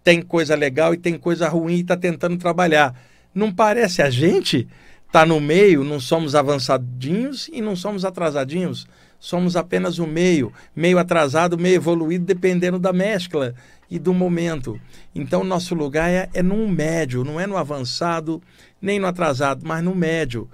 Tem 0.04 0.22
coisa 0.22 0.56
legal 0.56 0.94
e 0.94 0.98
tem 0.98 1.18
coisa 1.18 1.50
ruim 1.50 1.76
e 1.76 1.82
está 1.82 1.98
tentando 1.98 2.38
trabalhar. 2.38 2.96
Não 3.34 3.52
parece 3.52 4.02
a 4.02 4.10
gente? 4.10 4.68
Está 5.06 5.26
no 5.26 5.40
meio, 5.40 5.84
não 5.84 6.00
somos 6.00 6.36
avançadinhos 6.36 7.50
e 7.52 7.62
não 7.62 7.76
somos 7.76 8.06
atrasadinhos. 8.06 8.88
Somos 9.20 9.56
apenas 9.56 9.98
o 10.00 10.06
meio, 10.06 10.54
meio 10.76 11.00
atrasado, 11.00 11.58
meio 11.58 11.76
evoluído, 11.76 12.24
dependendo 12.24 12.78
da 12.78 12.94
mescla 12.94 13.56
e 13.90 13.98
do 13.98 14.14
momento. 14.14 14.80
Então, 15.16 15.44
nosso 15.44 15.74
lugar 15.74 16.10
é, 16.10 16.30
é 16.34 16.44
no 16.44 16.68
médio, 16.68 17.24
não 17.24 17.40
é 17.40 17.48
no 17.48 17.58
avançado 17.58 18.42
nem 18.82 19.00
no 19.00 19.08
atrasado, 19.08 19.66
mas 19.66 19.84
no 19.84 19.96
médio. 19.96 20.48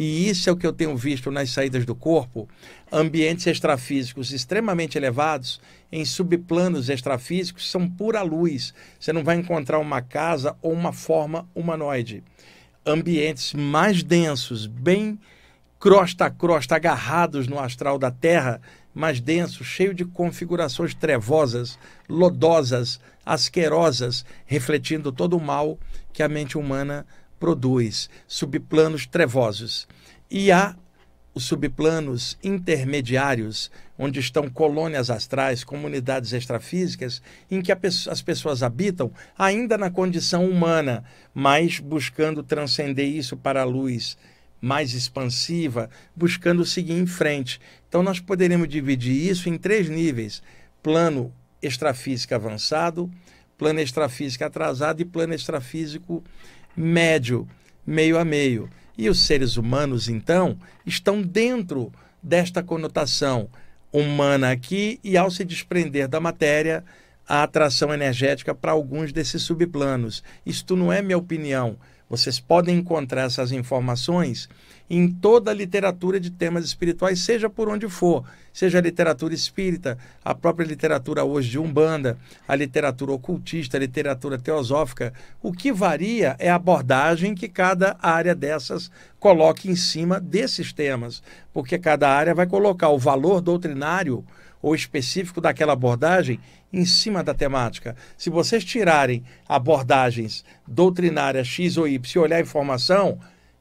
E 0.00 0.28
isso 0.28 0.48
é 0.48 0.52
o 0.52 0.56
que 0.56 0.64
eu 0.64 0.72
tenho 0.72 0.96
visto 0.96 1.28
nas 1.28 1.50
saídas 1.50 1.84
do 1.84 1.92
corpo, 1.92 2.48
ambientes 2.92 3.44
extrafísicos 3.48 4.30
extremamente 4.30 4.96
elevados, 4.96 5.60
em 5.90 6.04
subplanos 6.04 6.88
extrafísicos, 6.88 7.68
são 7.68 7.90
pura 7.90 8.22
luz. 8.22 8.72
Você 8.96 9.12
não 9.12 9.24
vai 9.24 9.34
encontrar 9.34 9.80
uma 9.80 10.00
casa 10.00 10.54
ou 10.62 10.72
uma 10.72 10.92
forma 10.92 11.48
humanoide. 11.52 12.22
Ambientes 12.86 13.52
mais 13.54 14.04
densos, 14.04 14.66
bem 14.68 15.18
crosta 15.80 16.26
a 16.26 16.30
crosta, 16.30 16.76
agarrados 16.76 17.48
no 17.48 17.58
astral 17.58 17.98
da 17.98 18.12
Terra, 18.12 18.60
mais 18.94 19.20
denso, 19.20 19.64
cheio 19.64 19.92
de 19.92 20.04
configurações 20.04 20.94
trevosas, 20.94 21.76
lodosas, 22.08 23.00
asquerosas, 23.26 24.24
refletindo 24.46 25.10
todo 25.10 25.36
o 25.36 25.40
mal 25.40 25.76
que 26.12 26.22
a 26.22 26.28
mente 26.28 26.56
humana 26.56 27.04
produz, 27.38 28.08
subplanos 28.26 29.06
trevosos. 29.06 29.86
E 30.30 30.50
há 30.52 30.76
os 31.34 31.44
subplanos 31.44 32.36
intermediários, 32.42 33.70
onde 33.96 34.18
estão 34.18 34.48
colônias 34.48 35.08
astrais, 35.08 35.62
comunidades 35.62 36.32
extrafísicas, 36.32 37.22
em 37.50 37.62
que 37.62 37.72
as 37.72 38.22
pessoas 38.22 38.62
habitam 38.62 39.12
ainda 39.38 39.78
na 39.78 39.90
condição 39.90 40.48
humana, 40.48 41.04
mas 41.32 41.78
buscando 41.78 42.42
transcender 42.42 43.06
isso 43.06 43.36
para 43.36 43.62
a 43.62 43.64
luz 43.64 44.16
mais 44.60 44.92
expansiva, 44.92 45.88
buscando 46.14 46.64
seguir 46.64 46.94
em 46.94 47.06
frente. 47.06 47.60
Então, 47.88 48.02
nós 48.02 48.18
poderíamos 48.20 48.68
dividir 48.68 49.30
isso 49.30 49.48
em 49.48 49.56
três 49.56 49.88
níveis: 49.88 50.42
plano 50.82 51.32
extrafísico 51.62 52.34
avançado, 52.34 53.10
plano 53.56 53.80
extrafísico 53.80 54.44
atrasado 54.44 55.00
e 55.00 55.04
plano 55.04 55.34
extrafísico 55.34 56.22
médio, 56.78 57.48
meio 57.86 58.18
a 58.18 58.24
meio. 58.24 58.70
E 58.96 59.08
os 59.08 59.26
seres 59.26 59.56
humanos, 59.56 60.08
então, 60.08 60.58
estão 60.86 61.20
dentro 61.20 61.92
desta 62.22 62.62
conotação 62.62 63.48
humana 63.92 64.50
aqui 64.50 65.00
e, 65.02 65.16
ao 65.16 65.30
se 65.30 65.44
desprender 65.44 66.08
da 66.08 66.20
matéria, 66.20 66.84
a 67.26 67.42
atração 67.42 67.92
energética 67.92 68.54
para 68.54 68.72
alguns 68.72 69.12
desses 69.12 69.42
subplanos. 69.42 70.22
Isto 70.44 70.76
não 70.76 70.92
é 70.92 71.02
minha 71.02 71.18
opinião. 71.18 71.76
Vocês 72.08 72.40
podem 72.40 72.78
encontrar 72.78 73.26
essas 73.26 73.52
informações 73.52 74.48
em 74.90 75.10
toda 75.10 75.50
a 75.50 75.54
literatura 75.54 76.18
de 76.18 76.30
temas 76.30 76.64
espirituais, 76.64 77.20
seja 77.20 77.50
por 77.50 77.68
onde 77.68 77.88
for, 77.88 78.24
seja 78.52 78.78
a 78.78 78.80
literatura 78.80 79.34
espírita, 79.34 79.98
a 80.24 80.34
própria 80.34 80.64
literatura 80.64 81.24
hoje 81.24 81.50
de 81.50 81.58
Umbanda, 81.58 82.18
a 82.46 82.54
literatura 82.54 83.12
ocultista, 83.12 83.76
a 83.76 83.80
literatura 83.80 84.38
teosófica. 84.38 85.12
O 85.42 85.52
que 85.52 85.72
varia 85.72 86.36
é 86.38 86.48
a 86.48 86.54
abordagem 86.54 87.34
que 87.34 87.48
cada 87.48 87.96
área 88.00 88.34
dessas 88.34 88.90
coloque 89.20 89.70
em 89.70 89.76
cima 89.76 90.18
desses 90.18 90.72
temas, 90.72 91.22
porque 91.52 91.78
cada 91.78 92.08
área 92.08 92.34
vai 92.34 92.46
colocar 92.46 92.88
o 92.88 92.98
valor 92.98 93.40
doutrinário 93.40 94.24
ou 94.60 94.74
específico 94.74 95.40
daquela 95.40 95.72
abordagem 95.72 96.40
em 96.72 96.84
cima 96.84 97.22
da 97.22 97.32
temática. 97.32 97.96
Se 98.16 98.28
vocês 98.28 98.64
tirarem 98.64 99.24
abordagens 99.48 100.44
doutrinárias 100.66 101.46
X 101.46 101.76
ou 101.76 101.86
Y 101.86 102.16
e 102.16 102.18
olhar 102.18 102.36
a 102.36 102.42
informação, 102.42 103.18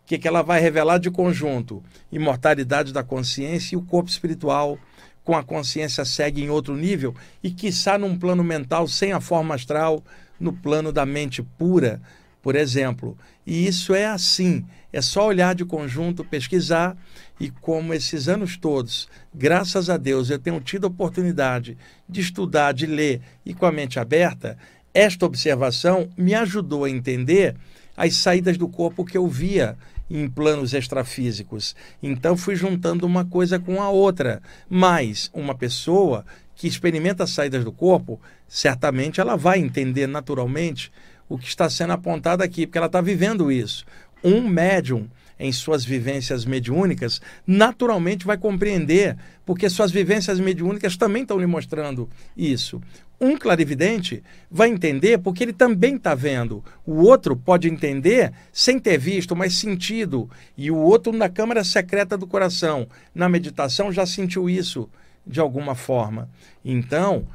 que, 0.07 0.17
que 0.17 0.27
ela 0.27 0.41
vai 0.41 0.61
revelar 0.61 0.99
de 0.99 1.11
conjunto? 1.11 1.83
Imortalidade 2.09 2.93
da 2.93 3.03
consciência 3.03 3.75
e 3.75 3.77
o 3.77 3.81
corpo 3.81 4.09
espiritual 4.09 4.79
com 5.21 5.35
a 5.35 5.43
consciência 5.43 6.05
segue 6.05 6.41
em 6.41 6.49
outro 6.49 6.77
nível 6.77 7.13
e 7.43 7.51
quiçá 7.51 7.97
num 7.97 8.17
plano 8.17 8.41
mental 8.41 8.87
sem 8.87 9.11
a 9.11 9.19
forma 9.19 9.53
astral, 9.53 10.01
no 10.39 10.53
plano 10.53 10.93
da 10.93 11.05
mente 11.05 11.43
pura, 11.43 12.01
por 12.41 12.55
exemplo. 12.55 13.17
E 13.45 13.67
isso 13.67 13.93
é 13.93 14.05
assim, 14.05 14.65
é 14.93 15.01
só 15.01 15.27
olhar 15.27 15.53
de 15.53 15.65
conjunto, 15.65 16.23
pesquisar 16.23 16.95
e 17.37 17.49
como 17.49 17.93
esses 17.93 18.29
anos 18.29 18.55
todos, 18.55 19.09
graças 19.35 19.89
a 19.89 19.97
Deus, 19.97 20.29
eu 20.29 20.39
tenho 20.39 20.61
tido 20.61 20.85
a 20.85 20.89
oportunidade 20.89 21.77
de 22.07 22.21
estudar, 22.21 22.71
de 22.71 22.85
ler 22.85 23.19
e 23.45 23.53
com 23.53 23.65
a 23.65 23.71
mente 23.73 23.99
aberta, 23.99 24.57
esta 24.93 25.25
observação 25.25 26.07
me 26.15 26.33
ajudou 26.33 26.85
a 26.85 26.89
entender 26.89 27.57
as 27.97 28.15
saídas 28.15 28.57
do 28.57 28.69
corpo 28.69 29.03
que 29.03 29.17
eu 29.17 29.27
via 29.27 29.75
em 30.09 30.27
planos 30.29 30.73
extrafísicos. 30.73 31.75
Então 32.01 32.37
fui 32.37 32.55
juntando 32.55 33.05
uma 33.05 33.25
coisa 33.25 33.59
com 33.59 33.81
a 33.81 33.89
outra. 33.89 34.41
Mas 34.69 35.29
uma 35.33 35.55
pessoa 35.55 36.25
que 36.55 36.67
experimenta 36.67 37.23
as 37.23 37.29
saídas 37.29 37.63
do 37.63 37.71
corpo, 37.71 38.19
certamente 38.47 39.21
ela 39.21 39.35
vai 39.35 39.59
entender 39.59 40.07
naturalmente 40.07 40.91
o 41.29 41.37
que 41.37 41.47
está 41.47 41.69
sendo 41.69 41.93
apontado 41.93 42.41
aqui, 42.41 42.65
porque 42.65 42.77
ela 42.77 42.87
está 42.87 43.01
vivendo 43.01 43.51
isso. 43.51 43.85
Um 44.23 44.41
médium, 44.47 45.07
em 45.39 45.51
suas 45.51 45.85
vivências 45.85 46.45
mediúnicas, 46.45 47.21
naturalmente 47.45 48.25
vai 48.25 48.37
compreender, 48.37 49.15
porque 49.45 49.69
suas 49.69 49.91
vivências 49.91 50.39
mediúnicas 50.39 50.97
também 50.97 51.21
estão 51.21 51.37
lhe 51.37 51.45
mostrando 51.45 52.09
isso. 52.35 52.81
Um 53.19 53.35
clarividente 53.35 54.23
vai 54.49 54.69
entender 54.69 55.17
porque 55.17 55.43
ele 55.43 55.53
também 55.53 55.95
está 55.95 56.13
vendo. 56.13 56.63
O 56.85 57.01
outro 57.01 57.35
pode 57.35 57.67
entender 57.67 58.31
sem 58.53 58.79
ter 58.79 58.97
visto, 58.99 59.35
mas 59.35 59.55
sentido. 59.55 60.29
E 60.55 60.69
o 60.69 60.77
outro, 60.77 61.11
na 61.11 61.27
câmara 61.27 61.63
secreta 61.63 62.15
do 62.15 62.27
coração, 62.27 62.87
na 63.15 63.27
meditação, 63.27 63.91
já 63.91 64.05
sentiu 64.05 64.47
isso 64.47 64.87
de 65.25 65.39
alguma 65.39 65.73
forma. 65.73 66.29
Então, 66.63 67.27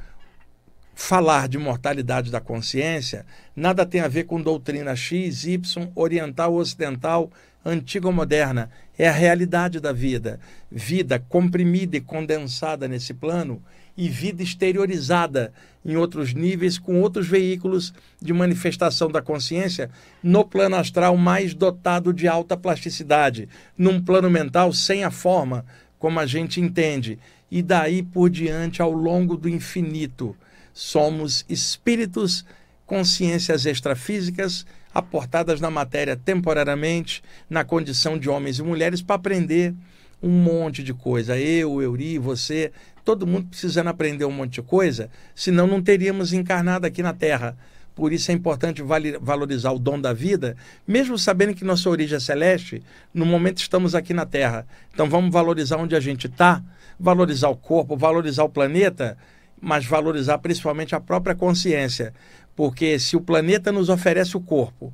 falar 0.95 1.49
de 1.49 1.59
mortalidade 1.59 2.31
da 2.31 2.41
consciência 2.41 3.27
nada 3.55 3.85
tem 3.85 4.01
a 4.01 4.09
ver 4.09 4.25
com 4.25 4.41
doutrina 4.41 4.95
X, 4.95 5.45
Y, 5.45 5.91
oriental 5.97 6.55
ocidental, 6.55 7.29
antiga 7.65 8.07
ou 8.07 8.13
moderna. 8.13 8.71
É 8.97 9.09
a 9.09 9.13
realidade 9.13 9.81
da 9.81 9.93
vida. 9.93 10.39
Vida 10.71 11.19
comprimida 11.19 11.97
e 11.97 12.01
condensada 12.01 12.87
nesse 12.87 13.13
plano 13.13 13.61
e 13.97 14.09
vida 14.09 14.43
exteriorizada 14.43 15.53
em 15.85 15.97
outros 15.97 16.33
níveis 16.33 16.79
com 16.79 17.01
outros 17.01 17.27
veículos 17.27 17.93
de 18.21 18.33
manifestação 18.33 19.11
da 19.11 19.21
consciência 19.21 19.91
no 20.23 20.45
plano 20.45 20.77
astral 20.77 21.17
mais 21.17 21.55
dotado 21.55 22.13
de 22.13 22.29
alta 22.29 22.57
plasticidade, 22.57 23.49
num 23.77 24.01
plano 24.01 24.31
mental 24.31 24.73
sem 24.73 25.05
a 25.05 25.11
forma 25.11 25.65
como 25.99 26.19
a 26.19 26.27
gente 26.27 26.61
entende, 26.61 27.19
e 27.51 27.63
daí 27.63 28.03
por 28.03 28.29
diante 28.29 28.83
ao 28.83 28.91
longo 28.91 29.37
do 29.37 29.49
infinito 29.49 30.37
Somos 30.73 31.45
espíritos, 31.49 32.45
consciências 32.87 33.67
extrafísicas, 33.67 34.65
aportadas 34.95 35.61
na 35.61 35.71
matéria 35.71 36.17
temporariamente, 36.17 37.23
na 37.49 37.65
condição 37.65 38.19
de 38.19 38.29
homens 38.29 38.59
e 38.59 38.63
mulheres, 38.63 39.03
para 39.03 39.17
aprender 39.17 39.75
um 40.23 40.31
monte 40.31 40.83
de 40.83 40.95
coisa. 40.95 41.39
Eu, 41.39 41.83
Euri, 41.83 42.19
você, 42.19 42.73
todo 43.05 43.27
mundo 43.27 43.49
precisando 43.49 43.89
aprender 43.89 44.25
um 44.25 44.33
monte 44.33 44.55
de 44.55 44.63
coisa, 44.63 45.11
senão 45.35 45.67
não 45.67 45.83
teríamos 45.83 46.33
encarnado 46.33 46.87
aqui 46.87 47.03
na 47.03 47.13
Terra. 47.13 47.57
Por 47.95 48.13
isso 48.13 48.31
é 48.31 48.35
importante 48.35 48.83
valorizar 49.21 49.73
o 49.73 49.79
dom 49.79 50.01
da 50.01 50.13
vida, 50.13 50.57
mesmo 50.87 51.19
sabendo 51.19 51.55
que 51.55 51.65
nossa 51.65 51.91
origem 51.91 52.17
é 52.17 52.21
celeste, 52.21 52.83
no 53.13 53.27
momento 53.27 53.59
estamos 53.59 53.95
aqui 53.95 54.15
na 54.15 54.25
Terra. 54.25 54.67
Então 54.93 55.09
vamos 55.09 55.31
valorizar 55.31 55.77
onde 55.77 55.95
a 55.95 56.01
gente 56.01 56.27
está, 56.27 56.63
valorizar 56.99 57.49
o 57.49 57.57
corpo, 57.57 57.97
valorizar 57.97 58.45
o 58.45 58.49
planeta 58.49 59.19
mas 59.63 59.87
valorizar 59.87 60.39
principalmente 60.39 60.93
a 60.93 61.01
própria 61.01 61.37
consciência, 61.37 62.13
Porque 62.55 62.99
se 62.99 63.17
o 63.17 63.21
planeta 63.21 63.73
nos 63.73 63.89
oferece 63.89 64.37
o 64.37 64.41
corpo, 64.41 64.93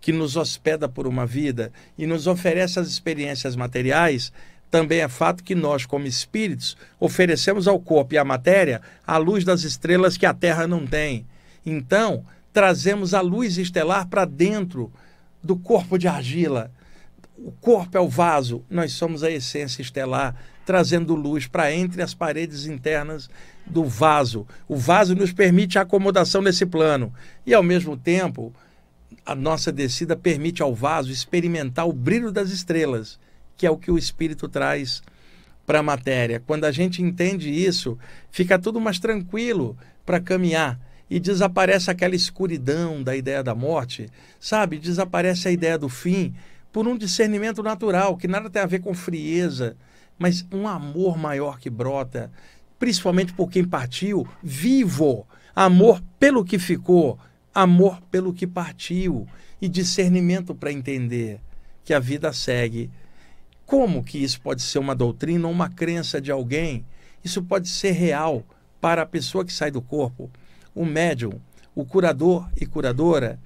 que 0.00 0.12
nos 0.12 0.36
hospeda 0.36 0.88
por 0.88 1.06
uma 1.06 1.24
vida 1.24 1.70
e 1.96 2.04
nos 2.04 2.26
oferece 2.26 2.80
as 2.80 2.88
experiências 2.88 3.54
materiais, 3.54 4.32
também 4.70 5.00
é 5.00 5.08
fato 5.08 5.44
que 5.44 5.54
nós, 5.54 5.86
como 5.86 6.06
espíritos, 6.06 6.76
oferecemos 6.98 7.68
ao 7.68 7.78
corpo 7.78 8.14
e 8.14 8.18
à 8.18 8.24
matéria 8.24 8.82
a 9.06 9.16
luz 9.16 9.44
das 9.44 9.62
estrelas 9.62 10.16
que 10.16 10.26
a 10.26 10.34
Terra 10.34 10.66
não 10.66 10.86
tem. 10.86 11.24
Então, 11.64 12.24
trazemos 12.52 13.14
a 13.14 13.20
luz 13.20 13.58
estelar 13.58 14.06
para 14.08 14.24
dentro 14.24 14.92
do 15.42 15.56
corpo 15.56 15.98
de 15.98 16.08
argila. 16.08 16.70
O 17.38 17.52
corpo 17.52 17.96
é 17.96 18.00
o 18.00 18.08
vaso, 18.08 18.64
nós 18.68 18.92
somos 18.92 19.22
a 19.22 19.30
essência 19.30 19.82
estelar, 19.82 20.34
trazendo 20.64 21.14
luz 21.14 21.46
para 21.46 21.72
entre 21.72 22.02
as 22.02 22.14
paredes 22.14 22.66
internas 22.66 23.30
do 23.64 23.84
vaso. 23.84 24.46
O 24.66 24.76
vaso 24.76 25.14
nos 25.14 25.32
permite 25.32 25.78
a 25.78 25.82
acomodação 25.82 26.42
nesse 26.42 26.66
plano 26.66 27.12
e, 27.44 27.54
ao 27.54 27.62
mesmo 27.62 27.96
tempo, 27.96 28.52
a 29.24 29.34
nossa 29.34 29.70
descida 29.70 30.16
permite 30.16 30.62
ao 30.62 30.74
vaso 30.74 31.12
experimentar 31.12 31.86
o 31.86 31.92
brilho 31.92 32.32
das 32.32 32.50
estrelas 32.50 33.18
que 33.56 33.66
é 33.66 33.70
o 33.70 33.76
que 33.76 33.90
o 33.90 33.98
espírito 33.98 34.48
traz 34.48 35.02
para 35.66 35.80
a 35.80 35.82
matéria. 35.82 36.42
Quando 36.46 36.64
a 36.64 36.70
gente 36.70 37.02
entende 37.02 37.50
isso, 37.50 37.98
fica 38.30 38.58
tudo 38.58 38.80
mais 38.80 38.98
tranquilo 38.98 39.76
para 40.04 40.20
caminhar 40.20 40.78
e 41.10 41.18
desaparece 41.18 41.90
aquela 41.90 42.14
escuridão 42.14 43.02
da 43.02 43.16
ideia 43.16 43.42
da 43.42 43.54
morte, 43.54 44.08
sabe? 44.40 44.78
Desaparece 44.78 45.48
a 45.48 45.52
ideia 45.52 45.78
do 45.78 45.88
fim 45.88 46.34
por 46.72 46.86
um 46.86 46.96
discernimento 46.96 47.62
natural, 47.62 48.16
que 48.16 48.28
nada 48.28 48.50
tem 48.50 48.60
a 48.60 48.66
ver 48.66 48.80
com 48.80 48.94
frieza, 48.94 49.76
mas 50.18 50.46
um 50.52 50.68
amor 50.68 51.16
maior 51.16 51.58
que 51.58 51.70
brota, 51.70 52.30
principalmente 52.78 53.32
por 53.32 53.50
quem 53.50 53.64
partiu, 53.64 54.26
vivo, 54.42 55.26
amor 55.54 56.02
pelo 56.18 56.44
que 56.44 56.58
ficou, 56.58 57.18
amor 57.54 58.00
pelo 58.10 58.32
que 58.32 58.46
partiu 58.46 59.26
e 59.60 59.68
discernimento 59.68 60.54
para 60.54 60.72
entender 60.72 61.40
que 61.84 61.94
a 61.94 61.98
vida 61.98 62.32
segue 62.32 62.90
como 63.66 64.04
que 64.04 64.22
isso 64.22 64.40
pode 64.40 64.62
ser 64.62 64.78
uma 64.78 64.94
doutrina 64.94 65.48
ou 65.48 65.52
uma 65.52 65.68
crença 65.68 66.20
de 66.20 66.30
alguém? 66.30 66.86
Isso 67.24 67.42
pode 67.42 67.68
ser 67.68 67.90
real 67.90 68.44
para 68.80 69.02
a 69.02 69.06
pessoa 69.06 69.44
que 69.44 69.52
sai 69.52 69.72
do 69.72 69.82
corpo. 69.82 70.30
O 70.72 70.84
médium, 70.84 71.40
o 71.74 71.84
curador 71.84 72.48
e 72.56 72.64
curadora, 72.64 73.40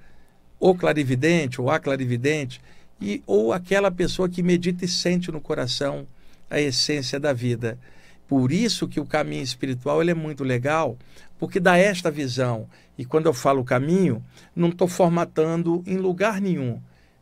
o 0.59 0.75
clarividente 0.75 1.59
ou 1.59 1.71
a 1.71 1.79
clarividente, 1.79 2.61
e, 3.01 3.23
ou 3.25 3.51
aquela 3.51 3.89
pessoa 3.89 4.29
que 4.29 4.43
medita 4.43 4.85
e 4.85 4.87
sente 4.87 5.31
no 5.31 5.41
coração 5.41 6.05
a 6.47 6.61
essência 6.61 7.19
da 7.19 7.33
vida. 7.33 7.79
Por 8.27 8.51
isso 8.51 8.87
que 8.87 8.99
o 8.99 9.05
caminho 9.05 9.41
espiritual 9.41 10.01
ele 10.01 10.11
é 10.11 10.13
muito 10.13 10.43
legal, 10.43 10.97
porque 11.39 11.59
dá 11.59 11.77
esta 11.77 12.11
visão. 12.11 12.69
E 12.95 13.03
quando 13.03 13.25
eu 13.25 13.33
falo 13.33 13.63
caminho, 13.63 14.23
não 14.55 14.69
estou 14.69 14.87
formatando 14.87 15.83
em 15.87 15.97
lugar 15.97 16.39
nenhum, 16.39 16.79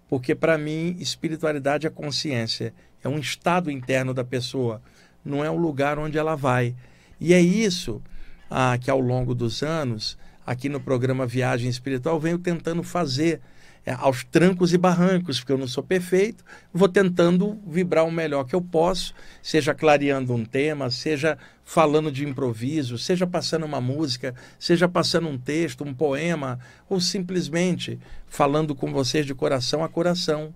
porque 0.10 0.36
para 0.36 0.58
mim 0.58 0.98
espiritualidade 1.00 1.88
é 1.88 1.90
consciência 1.90 2.74
é 3.04 3.10
um 3.10 3.20
estado 3.20 3.72
interno 3.72 4.14
da 4.14 4.24
pessoa, 4.24 4.82
não 5.24 5.44
é 5.44 5.50
o 5.50 5.58
lugar 5.58 6.00
onde 6.00 6.18
ela 6.18 6.36
vai. 6.36 6.76
E 7.20 7.34
é 7.34 7.40
isso 7.40 8.02
ah, 8.50 8.78
que 8.80 8.90
ao 8.90 9.00
longo 9.00 9.36
dos 9.36 9.62
anos, 9.62 10.18
aqui 10.46 10.70
no 10.70 10.80
programa 10.80 11.26
Viagem 11.26 11.70
Espiritual, 11.70 12.20
venho 12.20 12.40
tentando 12.40 12.82
fazer 12.84 13.42
é, 13.86 13.94
aos 13.94 14.24
trancos 14.24 14.74
e 14.74 14.78
barrancos, 14.78 15.40
porque 15.40 15.52
eu 15.52 15.58
não 15.58 15.68
sou 15.68 15.84
perfeito, 15.84 16.44
vou 16.74 16.90
tentando 16.90 17.60
vibrar 17.66 18.06
o 18.06 18.12
melhor 18.12 18.44
que 18.44 18.54
eu 18.56 18.62
posso, 18.62 19.14
seja 19.42 19.74
clareando 19.74 20.34
um 20.34 20.46
tema, 20.46 20.92
seja 20.92 21.38
falando 21.64 22.12
de 22.12 22.28
improviso, 22.28 22.98
seja 22.98 23.26
passando 23.26 23.66
uma 23.66 23.80
música, 23.80 24.36
seja 24.60 24.88
passando 24.88 25.28
um 25.28 25.38
texto, 25.38 25.84
um 25.84 25.94
poema, 25.94 26.60
ou 26.90 27.00
simplesmente 27.00 28.00
falando 28.28 28.76
com 28.76 28.92
vocês 28.92 29.26
de 29.26 29.34
coração 29.34 29.84
a 29.84 29.90
coração. 29.90 30.54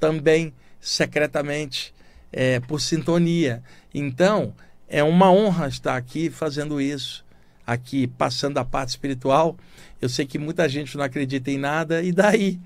Também 0.00 0.52
secretamente, 0.84 1.94
é, 2.30 2.60
por 2.60 2.80
sintonia. 2.80 3.62
Então, 3.92 4.54
é 4.86 5.02
uma 5.02 5.32
honra 5.32 5.66
estar 5.66 5.96
aqui 5.96 6.28
fazendo 6.28 6.80
isso, 6.80 7.24
aqui 7.66 8.06
passando 8.06 8.58
a 8.58 8.64
parte 8.64 8.90
espiritual. 8.90 9.56
Eu 10.00 10.08
sei 10.10 10.26
que 10.26 10.38
muita 10.38 10.68
gente 10.68 10.96
não 10.96 11.04
acredita 11.04 11.50
em 11.50 11.56
nada, 11.56 12.02
e 12.02 12.12
daí? 12.12 12.60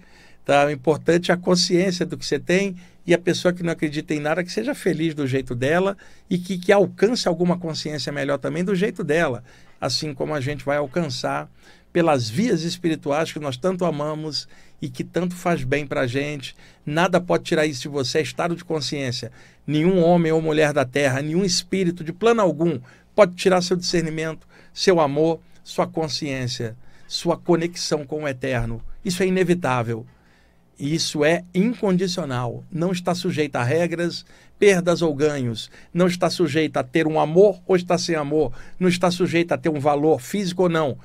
Tá? 0.44 0.66
O 0.66 0.70
importante 0.70 1.30
é 1.30 1.34
a 1.34 1.36
consciência 1.36 2.04
do 2.04 2.18
que 2.18 2.26
você 2.26 2.38
tem 2.38 2.76
e 3.06 3.14
a 3.14 3.18
pessoa 3.18 3.54
que 3.54 3.62
não 3.62 3.72
acredita 3.72 4.12
em 4.12 4.20
nada 4.20 4.42
que 4.42 4.50
seja 4.50 4.74
feliz 4.74 5.14
do 5.14 5.26
jeito 5.26 5.54
dela 5.54 5.96
e 6.28 6.38
que, 6.38 6.58
que 6.58 6.72
alcance 6.72 7.28
alguma 7.28 7.56
consciência 7.56 8.12
melhor 8.12 8.38
também 8.38 8.64
do 8.64 8.74
jeito 8.74 9.04
dela, 9.04 9.44
assim 9.80 10.12
como 10.14 10.34
a 10.34 10.40
gente 10.40 10.64
vai 10.64 10.76
alcançar 10.76 11.50
pelas 11.92 12.28
vias 12.28 12.62
espirituais 12.62 13.32
que 13.32 13.38
nós 13.38 13.56
tanto 13.56 13.84
amamos 13.84 14.48
e 14.80 14.88
que 14.88 15.02
tanto 15.02 15.34
faz 15.34 15.64
bem 15.64 15.86
para 15.86 16.02
a 16.02 16.06
gente. 16.06 16.54
Nada 16.84 17.20
pode 17.20 17.44
tirar 17.44 17.66
isso 17.66 17.82
de 17.82 17.88
você, 17.88 18.18
é 18.18 18.22
estado 18.22 18.54
de 18.54 18.64
consciência. 18.64 19.32
Nenhum 19.66 20.02
homem 20.02 20.32
ou 20.32 20.40
mulher 20.40 20.72
da 20.72 20.84
terra, 20.84 21.22
nenhum 21.22 21.44
espírito 21.44 22.04
de 22.04 22.12
plano 22.12 22.40
algum 22.40 22.78
pode 23.14 23.34
tirar 23.34 23.62
seu 23.62 23.76
discernimento, 23.76 24.46
seu 24.72 25.00
amor, 25.00 25.40
sua 25.64 25.86
consciência, 25.86 26.76
sua 27.06 27.36
conexão 27.36 28.06
com 28.06 28.22
o 28.22 28.28
eterno. 28.28 28.82
Isso 29.04 29.22
é 29.22 29.26
inevitável. 29.26 30.06
Isso 30.78 31.24
é 31.24 31.44
incondicional. 31.54 32.64
Não 32.70 32.92
está 32.92 33.14
sujeito 33.14 33.56
a 33.56 33.64
regras, 33.64 34.24
perdas 34.58 35.02
ou 35.02 35.14
ganhos. 35.14 35.70
Não 35.92 36.06
está 36.06 36.30
sujeito 36.30 36.76
a 36.76 36.84
ter 36.84 37.06
um 37.06 37.18
amor 37.18 37.60
ou 37.66 37.74
está 37.74 37.98
sem 37.98 38.14
amor. 38.14 38.52
Não 38.78 38.88
está 38.88 39.10
sujeito 39.10 39.52
a 39.52 39.58
ter 39.58 39.68
um 39.68 39.80
valor 39.80 40.20
físico 40.20 40.64
ou 40.64 40.68
não. 40.68 40.96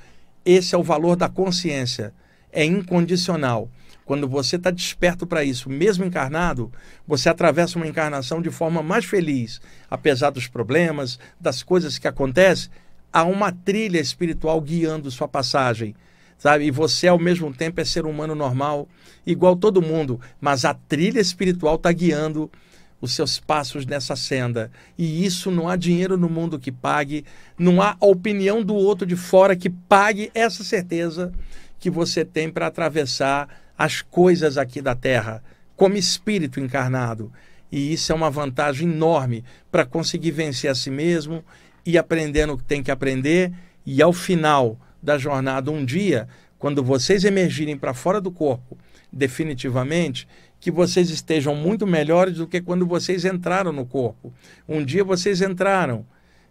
Esse 0.46 0.76
é 0.76 0.78
o 0.78 0.84
valor 0.84 1.16
da 1.16 1.30
consciência 1.30 2.14
é 2.54 2.64
incondicional. 2.64 3.68
Quando 4.06 4.28
você 4.28 4.58
está 4.58 4.70
desperto 4.70 5.26
para 5.26 5.44
isso, 5.44 5.70
mesmo 5.70 6.06
encarnado, 6.06 6.72
você 7.08 7.30
atravessa 7.30 7.78
uma 7.78 7.88
encarnação 7.88 8.42
de 8.42 8.52
forma 8.52 8.84
mais 8.84 9.06
feliz, 9.06 9.60
apesar 9.90 10.30
dos 10.30 10.48
problemas, 10.48 11.18
das 11.40 11.64
coisas 11.64 11.98
que 11.98 12.08
acontecem. 12.08 12.70
Há 13.12 13.24
uma 13.24 13.52
trilha 13.52 14.00
espiritual 14.00 14.60
guiando 14.62 15.10
sua 15.10 15.28
passagem, 15.28 15.96
sabe? 16.44 16.66
E 16.66 16.72
você, 16.72 17.08
ao 17.08 17.18
mesmo 17.18 17.54
tempo, 17.54 17.80
é 17.80 17.86
ser 17.86 18.06
humano 18.06 18.36
normal, 18.36 18.86
igual 19.26 19.56
todo 19.56 19.82
mundo, 19.82 20.20
mas 20.42 20.66
a 20.66 20.74
trilha 20.74 21.22
espiritual 21.22 21.76
está 21.76 21.90
guiando 21.90 22.52
os 23.00 23.16
seus 23.16 23.40
passos 23.40 23.86
nessa 23.86 24.14
senda. 24.18 24.70
E 24.98 25.26
isso 25.26 25.50
não 25.50 25.70
há 25.70 25.78
dinheiro 25.78 26.18
no 26.18 26.28
mundo 26.28 26.60
que 26.60 26.70
pague, 26.70 27.24
não 27.58 27.82
há 27.82 27.96
a 27.98 28.06
opinião 28.06 28.62
do 28.62 28.76
outro 28.76 29.08
de 29.08 29.16
fora 29.16 29.56
que 29.56 29.70
pague 29.70 30.32
essa 30.36 30.66
certeza 30.66 31.32
que 31.80 31.90
você 31.90 32.26
tem 32.26 32.50
para 32.50 32.68
atravessar 32.68 33.48
as 33.78 34.02
coisas 34.02 34.58
aqui 34.58 34.82
da 34.82 34.96
Terra, 34.96 35.42
como 35.78 35.96
espírito 35.96 36.60
encarnado. 36.60 37.32
E 37.72 37.94
isso 37.94 38.12
é 38.12 38.16
uma 38.16 38.30
vantagem 38.30 38.92
enorme 38.92 39.46
para 39.72 39.86
conseguir 39.86 40.32
vencer 40.32 40.70
a 40.70 40.76
si 40.76 40.92
mesmo 40.92 41.42
e 41.86 41.98
aprendendo 41.98 42.52
o 42.52 42.58
que 42.58 42.66
tem 42.66 42.84
que 42.84 42.92
aprender. 42.92 43.50
E 43.86 44.02
ao 44.02 44.12
final 44.12 44.78
da 45.04 45.18
jornada, 45.18 45.70
um 45.70 45.84
dia, 45.84 46.30
quando 46.58 46.82
vocês 46.82 47.26
emergirem 47.26 47.78
para 47.78 47.94
fora 47.94 48.22
do 48.22 48.32
corpo, 48.32 48.78
definitivamente, 49.12 50.26
que 50.62 50.72
vocês 50.72 51.10
estejam 51.10 51.54
muito 51.54 51.86
melhores 51.86 52.38
do 52.38 52.48
que 52.48 52.62
quando 52.62 52.86
vocês 52.86 53.26
entraram 53.26 53.74
no 53.74 53.86
corpo. 53.86 54.34
Um 54.68 54.84
dia 54.84 55.04
vocês 55.04 55.42
entraram, 55.42 56.06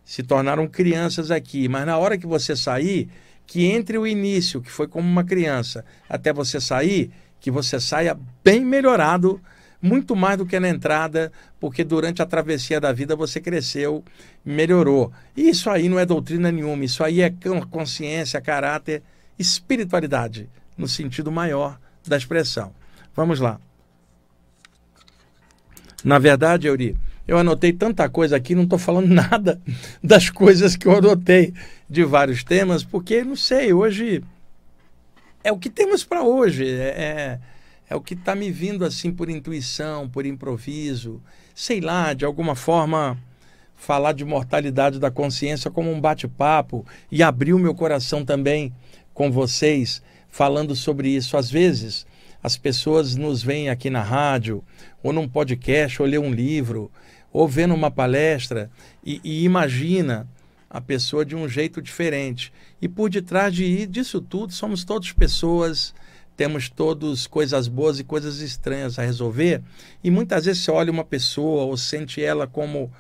se 0.04 0.22
tornaram 0.22 0.68
crianças 0.68 1.30
aqui, 1.30 1.66
mas 1.66 1.86
na 1.86 1.96
hora 1.96 2.18
que 2.18 2.26
você 2.26 2.54
sair, 2.54 3.08
que 3.46 3.64
entre 3.64 3.96
o 3.96 4.06
início, 4.06 4.60
que 4.60 4.70
foi 4.70 4.86
como 4.86 5.08
uma 5.08 5.24
criança, 5.24 5.82
até 6.08 6.30
você 6.30 6.60
sair, 6.60 7.10
que 7.40 7.50
você 7.50 7.80
saia 7.80 8.16
bem 8.44 8.64
melhorado, 8.64 9.40
muito 9.82 10.14
mais 10.14 10.38
do 10.38 10.46
que 10.46 10.58
na 10.60 10.68
entrada, 10.68 11.32
porque 11.58 11.82
durante 11.82 12.22
a 12.22 12.26
travessia 12.26 12.80
da 12.80 12.92
vida 12.92 13.16
você 13.16 13.40
cresceu, 13.40 14.04
melhorou. 14.44 15.12
E 15.36 15.48
isso 15.48 15.68
aí 15.68 15.88
não 15.88 15.98
é 15.98 16.06
doutrina 16.06 16.52
nenhuma, 16.52 16.84
isso 16.84 17.02
aí 17.02 17.20
é 17.20 17.34
consciência, 17.68 18.40
caráter, 18.40 19.02
espiritualidade, 19.36 20.48
no 20.78 20.86
sentido 20.86 21.32
maior 21.32 21.78
da 22.06 22.16
expressão. 22.16 22.72
Vamos 23.14 23.40
lá. 23.40 23.60
Na 26.04 26.18
verdade, 26.18 26.68
Euri, 26.68 26.96
eu 27.26 27.38
anotei 27.38 27.72
tanta 27.72 28.08
coisa 28.08 28.36
aqui, 28.36 28.54
não 28.54 28.64
estou 28.64 28.78
falando 28.78 29.08
nada 29.12 29.60
das 30.02 30.30
coisas 30.30 30.76
que 30.76 30.86
eu 30.86 30.96
anotei 30.96 31.52
de 31.88 32.04
vários 32.04 32.44
temas, 32.44 32.84
porque, 32.84 33.24
não 33.24 33.36
sei, 33.36 33.72
hoje 33.72 34.22
é 35.44 35.50
o 35.50 35.58
que 35.58 35.70
temos 35.70 36.04
para 36.04 36.22
hoje. 36.22 36.68
É, 36.68 36.88
é, 36.88 37.38
é, 37.88 37.94
o 37.94 38.00
que 38.00 38.14
está 38.14 38.34
me 38.34 38.50
vindo 38.50 38.84
assim 38.84 39.12
por 39.12 39.28
intuição, 39.28 40.08
por 40.08 40.24
improviso. 40.26 41.20
Sei 41.54 41.80
lá, 41.80 42.14
de 42.14 42.24
alguma 42.24 42.54
forma 42.54 43.18
falar 43.74 44.12
de 44.12 44.24
mortalidade 44.24 44.98
da 44.98 45.10
consciência 45.10 45.70
como 45.70 45.90
um 45.90 46.00
bate-papo 46.00 46.86
e 47.10 47.22
abrir 47.22 47.52
o 47.52 47.58
meu 47.58 47.74
coração 47.74 48.24
também 48.24 48.72
com 49.12 49.30
vocês 49.30 50.02
falando 50.28 50.74
sobre 50.74 51.08
isso. 51.08 51.36
Às 51.36 51.50
vezes 51.50 52.06
as 52.42 52.56
pessoas 52.56 53.14
nos 53.14 53.42
veem 53.42 53.68
aqui 53.68 53.90
na 53.90 54.02
rádio, 54.02 54.64
ou 55.02 55.12
num 55.12 55.28
podcast, 55.28 56.00
ou 56.00 56.08
ler 56.08 56.18
um 56.18 56.32
livro, 56.32 56.90
ou 57.32 57.46
vendo 57.46 57.74
uma 57.74 57.90
palestra, 57.90 58.70
e, 59.04 59.20
e 59.22 59.44
imagina 59.44 60.28
a 60.68 60.80
pessoa 60.80 61.24
de 61.24 61.36
um 61.36 61.48
jeito 61.48 61.82
diferente. 61.82 62.52
E 62.80 62.88
por 62.88 63.10
detrás 63.10 63.54
de, 63.54 63.86
disso 63.86 64.20
tudo, 64.20 64.52
somos 64.52 64.84
todos 64.84 65.12
pessoas, 65.12 65.94
temos 66.36 66.68
todos 66.68 67.26
coisas 67.26 67.68
boas 67.68 67.98
e 67.98 68.04
coisas 68.04 68.40
estranhas 68.40 68.98
a 68.98 69.02
resolver. 69.02 69.62
E 70.02 70.10
muitas 70.10 70.44
vezes 70.44 70.62
você 70.62 70.70
olha 70.70 70.90
uma 70.90 71.04
pessoa 71.04 71.64
ou 71.64 71.76
sente 71.76 72.22
ela 72.22 72.46
como 72.46 72.90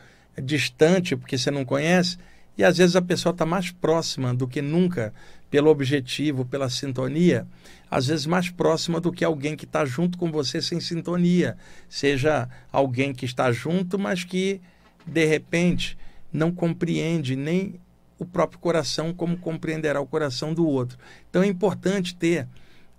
distante, 0.40 1.16
porque 1.16 1.36
você 1.36 1.50
não 1.50 1.64
conhece, 1.64 2.18
e 2.56 2.64
às 2.64 2.78
vezes 2.78 2.96
a 2.96 3.02
pessoa 3.02 3.32
está 3.32 3.46
mais 3.46 3.70
próxima 3.70 4.34
do 4.34 4.46
que 4.46 4.60
nunca, 4.60 5.12
pelo 5.50 5.70
objetivo, 5.70 6.44
pela 6.44 6.70
sintonia, 6.70 7.46
às 7.90 8.06
vezes 8.06 8.24
mais 8.24 8.48
próxima 8.48 9.00
do 9.00 9.12
que 9.12 9.24
alguém 9.24 9.54
que 9.54 9.64
está 9.64 9.84
junto 9.84 10.16
com 10.16 10.30
você 10.30 10.62
sem 10.62 10.80
sintonia. 10.80 11.56
Seja 11.88 12.48
alguém 12.70 13.12
que 13.12 13.26
está 13.26 13.52
junto, 13.52 13.98
mas 13.98 14.24
que 14.24 14.60
de 15.06 15.26
repente 15.26 15.98
não 16.32 16.50
compreende 16.50 17.36
nem 17.36 17.78
o 18.18 18.24
próprio 18.24 18.58
coração 18.60 19.12
como 19.12 19.36
compreenderá 19.36 20.00
o 20.00 20.06
coração 20.06 20.54
do 20.54 20.66
outro. 20.66 20.96
Então 21.28 21.42
é 21.42 21.46
importante 21.46 22.14
ter 22.14 22.48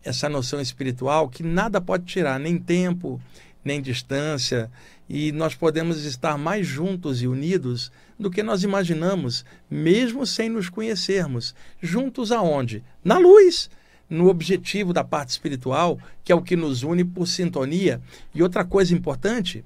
essa 0.03 0.27
noção 0.27 0.59
espiritual 0.59 1.29
que 1.29 1.43
nada 1.43 1.79
pode 1.79 2.05
tirar, 2.05 2.39
nem 2.39 2.57
tempo, 2.57 3.21
nem 3.63 3.81
distância, 3.81 4.69
e 5.09 5.31
nós 5.31 5.55
podemos 5.55 6.03
estar 6.05 6.37
mais 6.37 6.65
juntos 6.65 7.21
e 7.21 7.27
unidos 7.27 7.91
do 8.19 8.29
que 8.29 8.43
nós 8.43 8.63
imaginamos, 8.63 9.45
mesmo 9.69 10.25
sem 10.25 10.49
nos 10.49 10.69
conhecermos. 10.69 11.55
Juntos 11.81 12.31
aonde? 12.31 12.83
Na 13.03 13.17
luz, 13.17 13.69
no 14.09 14.27
objetivo 14.27 14.93
da 14.93 15.03
parte 15.03 15.29
espiritual, 15.29 15.99
que 16.23 16.31
é 16.31 16.35
o 16.35 16.41
que 16.41 16.55
nos 16.55 16.83
une 16.83 17.03
por 17.03 17.27
sintonia. 17.27 18.01
E 18.33 18.43
outra 18.43 18.63
coisa 18.63 18.93
importante, 18.93 19.63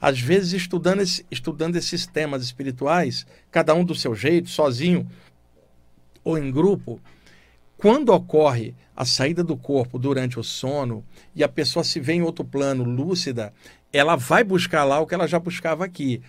às 0.00 0.18
vezes 0.18 0.52
estudando, 0.54 1.00
esse, 1.00 1.24
estudando 1.30 1.76
esses 1.76 2.06
temas 2.06 2.42
espirituais, 2.42 3.26
cada 3.50 3.74
um 3.74 3.84
do 3.84 3.94
seu 3.94 4.14
jeito, 4.14 4.48
sozinho 4.48 5.06
ou 6.24 6.38
em 6.38 6.50
grupo, 6.50 7.00
quando 7.80 8.10
ocorre 8.10 8.74
a 8.94 9.06
saída 9.06 9.42
do 9.42 9.56
corpo 9.56 9.98
durante 9.98 10.38
o 10.38 10.44
sono 10.44 11.02
e 11.34 11.42
a 11.42 11.48
pessoa 11.48 11.82
se 11.82 11.98
vê 11.98 12.12
em 12.12 12.20
outro 12.20 12.44
plano 12.44 12.84
lúcida, 12.84 13.54
ela 13.90 14.16
vai 14.16 14.44
buscar 14.44 14.84
lá 14.84 15.00
o 15.00 15.06
que 15.06 15.14
ela 15.14 15.26
já 15.26 15.38
buscava 15.38 15.82
aqui. 15.82 16.20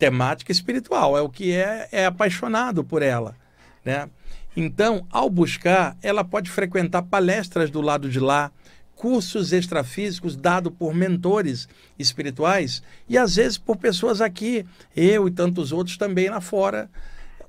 Temática 0.00 0.50
espiritual, 0.50 1.16
é 1.16 1.20
o 1.20 1.28
que 1.28 1.52
é, 1.52 1.88
é 1.92 2.06
apaixonado 2.06 2.82
por 2.82 3.02
ela. 3.02 3.36
Né? 3.84 4.10
Então, 4.56 5.06
ao 5.12 5.30
buscar, 5.30 5.96
ela 6.02 6.24
pode 6.24 6.50
frequentar 6.50 7.02
palestras 7.02 7.70
do 7.70 7.80
lado 7.80 8.10
de 8.10 8.18
lá, 8.18 8.50
cursos 8.96 9.52
extrafísicos 9.52 10.34
dados 10.34 10.72
por 10.76 10.92
mentores 10.92 11.68
espirituais 11.96 12.82
e 13.08 13.16
às 13.16 13.36
vezes 13.36 13.56
por 13.56 13.76
pessoas 13.76 14.20
aqui, 14.20 14.66
eu 14.96 15.28
e 15.28 15.30
tantos 15.30 15.70
outros 15.70 15.96
também 15.96 16.28
lá 16.28 16.40
fora, 16.40 16.90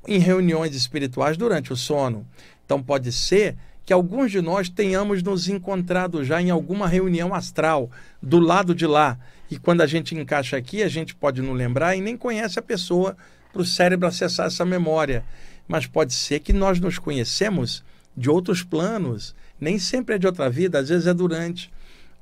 em 0.08 0.20
reuniões 0.20 0.76
espirituais 0.76 1.38
durante 1.38 1.72
o 1.72 1.76
sono. 1.76 2.26
Então 2.72 2.82
pode 2.82 3.12
ser 3.12 3.58
que 3.86 3.92
alguns 3.92 4.32
de 4.32 4.40
nós 4.40 4.70
tenhamos 4.70 5.22
nos 5.22 5.50
encontrado 5.50 6.24
já 6.24 6.42
em 6.42 6.50
alguma 6.52 6.88
reunião 6.88 7.34
astral 7.34 7.92
do 8.24 8.40
lado 8.40 8.74
de 8.74 8.88
lá. 8.88 9.20
E 9.50 9.60
quando 9.60 9.82
a 9.82 9.86
gente 9.86 10.16
encaixa 10.16 10.56
aqui, 10.56 10.82
a 10.82 10.88
gente 10.88 11.14
pode 11.14 11.42
não 11.42 11.52
lembrar 11.52 11.98
e 11.98 12.00
nem 12.00 12.16
conhece 12.16 12.58
a 12.58 12.62
pessoa 12.62 13.18
para 13.52 13.62
o 13.62 13.66
cérebro 13.66 14.08
acessar 14.08 14.48
essa 14.48 14.64
memória. 14.64 15.22
Mas 15.68 15.86
pode 15.86 16.14
ser 16.14 16.40
que 16.40 16.54
nós 16.54 16.80
nos 16.80 16.98
conhecemos 16.98 17.84
de 18.16 18.30
outros 18.30 18.64
planos 18.64 19.36
nem 19.60 19.78
sempre 19.78 20.16
é 20.16 20.18
de 20.18 20.26
outra 20.26 20.50
vida, 20.50 20.80
às 20.80 20.88
vezes 20.88 21.06
é 21.06 21.14
durante 21.14 21.70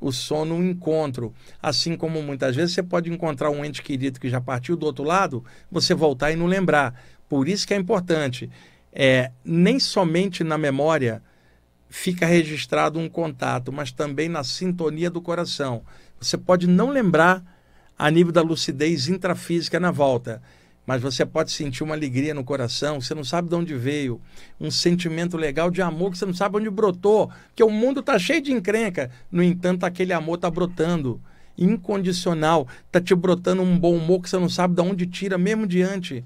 o 0.01 0.11
sono 0.11 0.55
um 0.55 0.63
encontro. 0.67 1.31
Assim 1.61 1.95
como 1.95 2.23
muitas 2.23 2.55
vezes 2.55 2.73
você 2.73 2.81
pode 2.81 3.13
encontrar 3.13 3.51
um 3.51 3.63
ente 3.63 3.83
querido 3.83 4.19
que 4.19 4.29
já 4.29 4.41
partiu 4.41 4.75
do 4.75 4.87
outro 4.87 5.03
lado, 5.03 5.45
você 5.71 5.93
voltar 5.93 6.31
e 6.31 6.35
não 6.35 6.47
lembrar. 6.47 6.99
Por 7.29 7.47
isso 7.47 7.67
que 7.67 7.73
é 7.75 7.77
importante. 7.77 8.49
É, 8.91 9.31
nem 9.43 9.79
somente 9.79 10.43
na 10.43 10.57
memória 10.57 11.21
fica 11.89 12.25
registrado 12.25 12.99
um 12.99 13.09
contato, 13.09 13.71
mas 13.71 13.91
também 13.91 14.29
na 14.29 14.43
sintonia 14.43 15.09
do 15.09 15.21
coração. 15.21 15.83
Você 16.19 16.37
pode 16.37 16.67
não 16.67 16.89
lembrar 16.89 17.43
a 17.97 18.09
nível 18.09 18.31
da 18.31 18.41
lucidez 18.41 19.07
intrafísica 19.07 19.79
na 19.79 19.91
volta, 19.91 20.41
mas 20.85 21.01
você 21.01 21.25
pode 21.25 21.51
sentir 21.51 21.83
uma 21.83 21.93
alegria 21.93 22.33
no 22.33 22.43
coração, 22.43 22.99
você 22.99 23.13
não 23.13 23.23
sabe 23.23 23.49
de 23.49 23.55
onde 23.55 23.75
veio, 23.75 24.19
um 24.59 24.71
sentimento 24.71 25.37
legal 25.37 25.69
de 25.69 25.81
amor 25.81 26.11
que 26.11 26.17
você 26.17 26.25
não 26.25 26.33
sabe 26.33 26.57
onde 26.57 26.69
brotou, 26.69 27.29
que 27.55 27.63
o 27.63 27.69
mundo 27.69 27.99
está 27.99 28.17
cheio 28.17 28.41
de 28.41 28.51
encrenca, 28.51 29.11
no 29.31 29.43
entanto 29.43 29.83
aquele 29.83 30.13
amor 30.13 30.35
está 30.35 30.49
brotando, 30.49 31.21
incondicional, 31.57 32.67
está 32.87 33.01
te 33.01 33.13
brotando 33.13 33.61
um 33.61 33.77
bom 33.77 33.95
humor 33.95 34.21
que 34.21 34.29
você 34.29 34.39
não 34.39 34.49
sabe 34.49 34.75
de 34.75 34.81
onde 34.81 35.05
tira, 35.05 35.37
mesmo 35.37 35.67
diante 35.67 36.23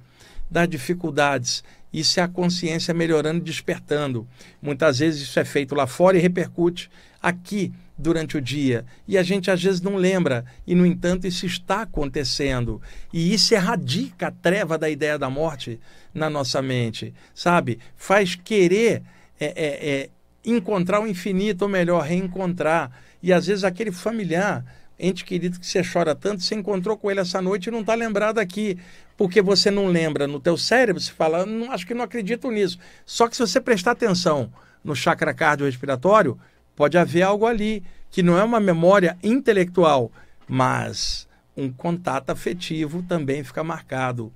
das 0.50 0.70
dificuldades. 0.70 1.64
Isso 1.94 2.20
é 2.20 2.24
a 2.24 2.28
consciência 2.28 2.94
melhorando 2.94 3.38
e 3.40 3.44
despertando. 3.44 4.28
Muitas 4.62 5.00
vezes 5.00 5.22
isso 5.22 5.40
é 5.40 5.46
feito 5.46 5.76
lá 5.76 5.86
fora 5.86 6.18
e 6.18 6.22
repercute 6.22 6.90
aqui 7.22 7.72
durante 7.98 8.38
o 8.38 8.42
dia. 8.42 8.86
E 9.08 9.18
a 9.18 9.24
gente 9.24 9.52
às 9.52 9.62
vezes 9.62 9.80
não 9.80 9.96
lembra, 9.96 10.44
e 10.66 10.74
no 10.74 10.86
entanto 10.86 11.28
isso 11.28 11.46
está 11.46 11.84
acontecendo. 11.84 12.82
E 13.14 13.34
isso 13.34 13.54
erradica 13.54 14.28
a 14.28 14.32
treva 14.32 14.78
da 14.78 14.90
ideia 14.90 15.18
da 15.18 15.30
morte 15.30 15.80
na 16.14 16.30
nossa 16.30 16.62
mente, 16.62 17.14
sabe? 17.34 17.80
Faz 17.96 18.36
querer 18.36 19.04
é, 19.40 19.46
é, 19.46 19.90
é, 19.90 20.10
encontrar 20.46 21.00
o 21.02 21.08
infinito, 21.08 21.64
ou 21.64 21.70
melhor, 21.70 22.04
reencontrar. 22.04 22.92
E 23.22 23.32
às 23.32 23.48
vezes 23.48 23.64
aquele 23.64 23.92
familiar, 23.92 24.66
ente 25.00 25.26
querido 25.26 25.60
que 25.60 25.66
você 25.66 25.82
chora 25.84 26.16
tanto, 26.16 26.44
você 26.44 26.56
encontrou 26.56 26.98
com 26.98 27.10
ele 27.10 27.20
essa 27.20 27.42
noite 27.42 27.68
e 27.68 27.72
não 27.72 27.82
está 27.82 27.96
lembrado 27.96 28.40
aqui. 28.40 28.78
Porque 29.16 29.42
você 29.42 29.70
não 29.70 29.88
lembra 29.88 30.28
no 30.28 30.40
teu 30.40 30.58
cérebro, 30.58 31.02
você 31.02 31.12
fala, 31.12 31.46
não, 31.46 31.72
acho 31.72 31.86
que 31.86 31.94
não 31.94 32.04
acredito 32.04 32.50
nisso. 32.50 32.80
Só 33.06 33.28
que 33.28 33.36
se 33.36 33.42
você 33.42 33.62
prestar 33.62 33.92
atenção 33.92 34.52
no 34.84 34.96
chakra 34.96 35.34
cardiorrespiratório, 35.34 36.40
Pode 36.76 36.98
haver 36.98 37.22
algo 37.22 37.46
ali 37.46 37.84
que 38.10 38.24
não 38.24 38.38
é 38.38 38.44
uma 38.44 38.60
memória 38.60 39.18
intelectual, 39.24 40.12
mas 40.48 41.28
um 41.56 41.72
contato 41.72 42.32
afetivo 42.32 43.04
também 43.04 43.44
fica 43.44 43.64
marcado. 43.64 44.32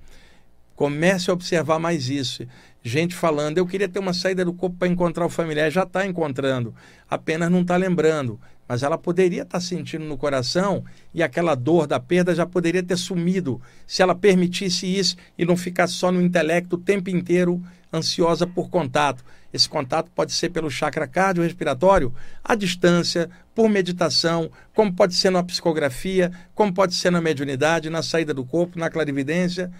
Comece 0.76 1.30
a 1.30 1.34
observar 1.34 1.80
mais 1.80 2.08
isso. 2.08 2.46
Gente 2.82 3.14
falando, 3.14 3.58
eu 3.58 3.66
queria 3.66 3.88
ter 3.88 3.98
uma 3.98 4.12
saída 4.12 4.44
do 4.44 4.52
corpo 4.52 4.76
para 4.78 4.88
encontrar 4.88 5.26
o 5.26 5.30
familiar, 5.30 5.70
já 5.70 5.82
está 5.82 6.06
encontrando, 6.06 6.72
apenas 7.10 7.50
não 7.50 7.62
está 7.62 7.76
lembrando. 7.76 8.40
Mas 8.68 8.82
ela 8.82 8.98
poderia 8.98 9.42
estar 9.42 9.58
tá 9.58 9.60
sentindo 9.60 10.04
no 10.04 10.18
coração 10.18 10.84
e 11.14 11.22
aquela 11.22 11.54
dor 11.54 11.86
da 11.86 11.98
perda 11.98 12.34
já 12.34 12.44
poderia 12.44 12.82
ter 12.82 12.98
sumido 12.98 13.60
se 13.86 14.02
ela 14.02 14.14
permitisse 14.14 14.86
isso 14.86 15.16
e 15.38 15.44
não 15.46 15.56
ficar 15.56 15.86
só 15.86 16.12
no 16.12 16.20
intelecto 16.20 16.76
o 16.76 16.78
tempo 16.78 17.08
inteiro 17.08 17.62
ansiosa 17.92 18.46
por 18.46 18.68
contato. 18.68 19.24
Esse 19.50 19.66
contato 19.66 20.10
pode 20.14 20.32
ser 20.32 20.50
pelo 20.50 20.70
chakra 20.70 21.06
cardiorrespiratório, 21.06 22.14
à 22.44 22.54
distância, 22.54 23.30
por 23.54 23.68
meditação, 23.68 24.50
como 24.74 24.92
pode 24.92 25.14
ser 25.14 25.30
na 25.30 25.42
psicografia, 25.42 26.30
como 26.54 26.72
pode 26.72 26.94
ser 26.94 27.10
na 27.10 27.20
mediunidade, 27.20 27.88
na 27.88 28.02
saída 28.02 28.34
do 28.34 28.44
corpo, 28.44 28.78
na 28.78 28.90
clarividência. 28.90 29.72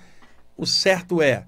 O 0.56 0.64
certo 0.64 1.20
é 1.20 1.44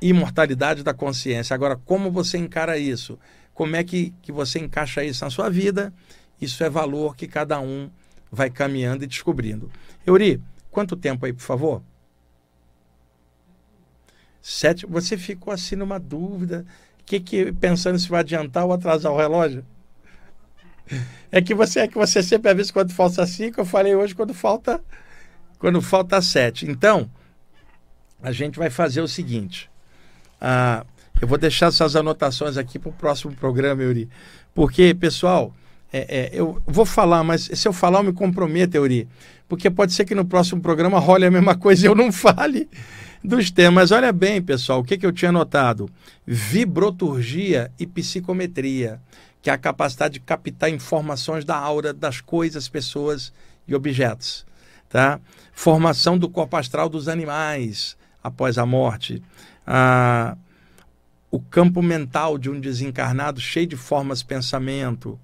imortalidade 0.00 0.82
da 0.82 0.92
consciência. 0.92 1.54
Agora, 1.54 1.76
como 1.76 2.10
você 2.10 2.36
encara 2.36 2.76
isso? 2.76 3.18
Como 3.54 3.74
é 3.74 3.82
que, 3.82 4.12
que 4.20 4.30
você 4.30 4.58
encaixa 4.58 5.02
isso 5.02 5.24
na 5.24 5.30
sua 5.30 5.48
vida? 5.48 5.92
Isso 6.40 6.62
é 6.64 6.70
valor 6.70 7.16
que 7.16 7.26
cada 7.26 7.60
um 7.60 7.90
vai 8.30 8.50
caminhando 8.50 9.04
e 9.04 9.06
descobrindo. 9.06 9.70
Euri, 10.06 10.42
quanto 10.70 10.96
tempo 10.96 11.24
aí, 11.24 11.32
por 11.32 11.42
favor? 11.42 11.82
Sete. 14.42 14.86
Você 14.86 15.16
ficou 15.16 15.52
assim 15.52 15.76
numa 15.76 15.98
dúvida 15.98 16.66
que, 17.06 17.20
que 17.20 17.52
pensando 17.52 17.98
se 17.98 18.08
vai 18.08 18.20
adiantar 18.20 18.64
ou 18.64 18.72
atrasar 18.72 19.12
o 19.12 19.16
relógio? 19.16 19.64
É 21.32 21.40
que 21.40 21.54
você 21.54 21.80
é 21.80 21.88
que 21.88 21.96
você 21.96 22.22
sempre 22.22 22.50
avisa 22.50 22.72
quando 22.72 22.92
falta 22.92 23.26
cinco, 23.26 23.60
eu 23.60 23.64
falei 23.64 23.94
hoje 23.94 24.14
quando 24.14 24.34
falta 24.34 24.82
quando 25.58 25.80
falta 25.80 26.20
sete. 26.20 26.66
Então, 26.66 27.10
a 28.22 28.32
gente 28.32 28.58
vai 28.58 28.68
fazer 28.68 29.00
o 29.00 29.08
seguinte. 29.08 29.70
Ah, 30.40 30.84
eu 31.20 31.26
vou 31.26 31.38
deixar 31.38 31.68
essas 31.68 31.96
anotações 31.96 32.58
aqui 32.58 32.78
para 32.78 32.90
o 32.90 32.92
próximo 32.92 33.34
programa, 33.34 33.82
Yuri. 33.82 34.08
Porque, 34.54 34.94
pessoal, 34.94 35.54
é, 35.96 36.06
é, 36.08 36.30
eu 36.32 36.60
vou 36.66 36.84
falar, 36.84 37.22
mas 37.22 37.48
se 37.54 37.68
eu 37.68 37.72
falar, 37.72 38.00
eu 38.00 38.02
me 38.02 38.12
comprometo, 38.12 38.76
Yuri. 38.76 39.06
Porque 39.48 39.70
pode 39.70 39.92
ser 39.92 40.04
que 40.04 40.12
no 40.12 40.24
próximo 40.24 40.60
programa 40.60 40.98
role 40.98 41.24
a 41.24 41.30
mesma 41.30 41.54
coisa 41.54 41.86
e 41.86 41.88
eu 41.88 41.94
não 41.94 42.10
fale 42.12 42.68
dos 43.22 43.48
temas. 43.48 43.92
Olha 43.92 44.12
bem, 44.12 44.42
pessoal, 44.42 44.80
o 44.80 44.84
que, 44.84 44.98
que 44.98 45.06
eu 45.06 45.12
tinha 45.12 45.30
notado? 45.30 45.88
Vibroturgia 46.26 47.70
e 47.78 47.86
psicometria, 47.86 49.00
que 49.40 49.48
é 49.48 49.52
a 49.52 49.58
capacidade 49.58 50.14
de 50.14 50.20
captar 50.20 50.68
informações 50.68 51.44
da 51.44 51.56
aura 51.56 51.92
das 51.92 52.20
coisas, 52.20 52.68
pessoas 52.68 53.32
e 53.68 53.72
objetos. 53.72 54.44
Tá? 54.88 55.20
Formação 55.52 56.18
do 56.18 56.28
corpo 56.28 56.56
astral 56.56 56.88
dos 56.88 57.06
animais 57.06 57.96
após 58.20 58.58
a 58.58 58.66
morte. 58.66 59.22
Ah, 59.64 60.36
o 61.30 61.38
campo 61.38 61.80
mental 61.80 62.36
de 62.36 62.50
um 62.50 62.58
desencarnado 62.58 63.40
cheio 63.40 63.68
de 63.68 63.76
formas 63.76 64.24
pensamento. 64.24 65.16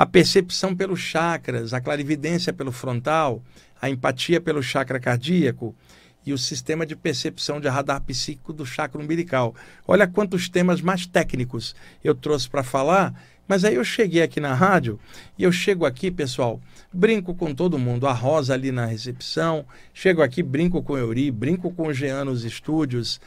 A 0.00 0.06
percepção 0.06 0.74
pelos 0.74 0.98
chakras, 0.98 1.74
a 1.74 1.80
clarividência 1.82 2.54
pelo 2.54 2.72
frontal, 2.72 3.42
a 3.78 3.90
empatia 3.90 4.40
pelo 4.40 4.62
chakra 4.62 4.98
cardíaco 4.98 5.76
e 6.24 6.32
o 6.32 6.38
sistema 6.38 6.86
de 6.86 6.96
percepção 6.96 7.60
de 7.60 7.68
radar 7.68 8.00
psíquico 8.00 8.50
do 8.50 8.64
chakra 8.64 8.98
umbilical. 8.98 9.54
Olha 9.86 10.08
quantos 10.08 10.48
temas 10.48 10.80
mais 10.80 11.04
técnicos 11.04 11.76
eu 12.02 12.14
trouxe 12.14 12.48
para 12.48 12.62
falar, 12.62 13.12
mas 13.46 13.62
aí 13.62 13.74
eu 13.74 13.84
cheguei 13.84 14.22
aqui 14.22 14.40
na 14.40 14.54
rádio 14.54 14.98
e 15.36 15.42
eu 15.42 15.52
chego 15.52 15.84
aqui, 15.84 16.10
pessoal, 16.10 16.58
brinco 16.90 17.34
com 17.34 17.54
todo 17.54 17.78
mundo, 17.78 18.06
a 18.06 18.12
Rosa 18.14 18.54
ali 18.54 18.72
na 18.72 18.86
recepção, 18.86 19.66
chego 19.92 20.22
aqui, 20.22 20.42
brinco 20.42 20.82
com 20.82 20.94
o 20.94 20.98
Euri, 20.98 21.30
brinco 21.30 21.70
com 21.74 21.88
o 21.88 21.92
Jean 21.92 22.24
nos 22.24 22.42
estúdios, 22.42 23.20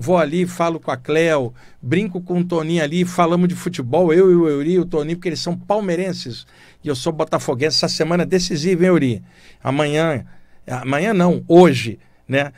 vou 0.00 0.16
ali, 0.16 0.46
falo 0.46 0.80
com 0.80 0.90
a 0.90 0.96
Cleo, 0.96 1.52
brinco 1.80 2.20
com 2.20 2.40
o 2.40 2.44
Toninho 2.44 2.82
ali, 2.82 3.04
falamos 3.04 3.48
de 3.48 3.54
futebol, 3.54 4.12
eu 4.12 4.30
e 4.32 4.34
o 4.34 4.48
Euri, 4.48 4.78
o 4.78 4.86
Toninho, 4.86 5.16
porque 5.16 5.28
eles 5.28 5.40
são 5.40 5.56
palmeirenses 5.56 6.46
e 6.82 6.88
eu 6.88 6.96
sou 6.96 7.12
botafoguense. 7.12 7.76
Essa 7.76 7.88
semana 7.88 8.22
é 8.22 8.26
decisiva, 8.26 8.82
hein, 8.82 8.88
Euri? 8.88 9.22
Amanhã, 9.62 10.24
amanhã 10.66 11.12
não, 11.12 11.44
hoje, 11.46 11.98
né? 12.26 12.52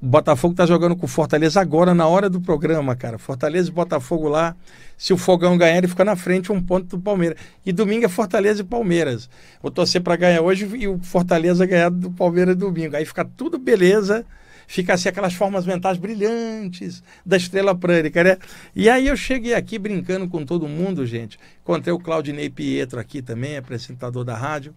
O 0.00 0.06
Botafogo 0.06 0.54
tá 0.54 0.64
jogando 0.64 0.94
com 0.94 1.06
o 1.06 1.08
Fortaleza 1.08 1.60
agora, 1.60 1.92
na 1.92 2.06
hora 2.06 2.30
do 2.30 2.40
programa, 2.40 2.94
cara. 2.94 3.18
Fortaleza 3.18 3.68
e 3.68 3.72
Botafogo 3.72 4.28
lá. 4.28 4.54
Se 4.96 5.12
o 5.12 5.16
Fogão 5.16 5.58
ganhar, 5.58 5.76
ele 5.76 5.88
fica 5.88 6.04
na 6.04 6.14
frente, 6.14 6.52
um 6.52 6.62
ponto 6.62 6.96
do 6.96 7.02
Palmeiras. 7.02 7.36
E 7.66 7.72
domingo 7.72 8.04
é 8.04 8.08
Fortaleza 8.08 8.62
e 8.62 8.64
Palmeiras. 8.64 9.28
Vou 9.60 9.72
torcer 9.72 10.00
para 10.00 10.14
ganhar 10.14 10.40
hoje 10.40 10.70
e 10.76 10.86
o 10.86 11.00
Fortaleza 11.00 11.66
ganhar 11.66 11.90
do 11.90 12.12
Palmeiras 12.12 12.54
domingo. 12.54 12.96
Aí 12.96 13.04
fica 13.04 13.24
tudo 13.24 13.58
beleza 13.58 14.24
fica 14.68 14.92
assim 14.92 15.08
aquelas 15.08 15.32
formas 15.32 15.64
mentais 15.64 15.96
brilhantes 15.96 17.02
da 17.24 17.38
estrela 17.38 17.74
prânica, 17.74 18.22
né? 18.22 18.36
E 18.76 18.88
aí 18.88 19.08
eu 19.08 19.16
cheguei 19.16 19.54
aqui 19.54 19.78
brincando 19.78 20.28
com 20.28 20.44
todo 20.44 20.68
mundo, 20.68 21.06
gente. 21.06 21.38
Encontrei 21.62 21.92
o 21.92 21.98
Claudinei 21.98 22.50
Pietro 22.50 23.00
aqui 23.00 23.22
também, 23.22 23.56
apresentador 23.56 24.24
da 24.24 24.36
rádio. 24.36 24.74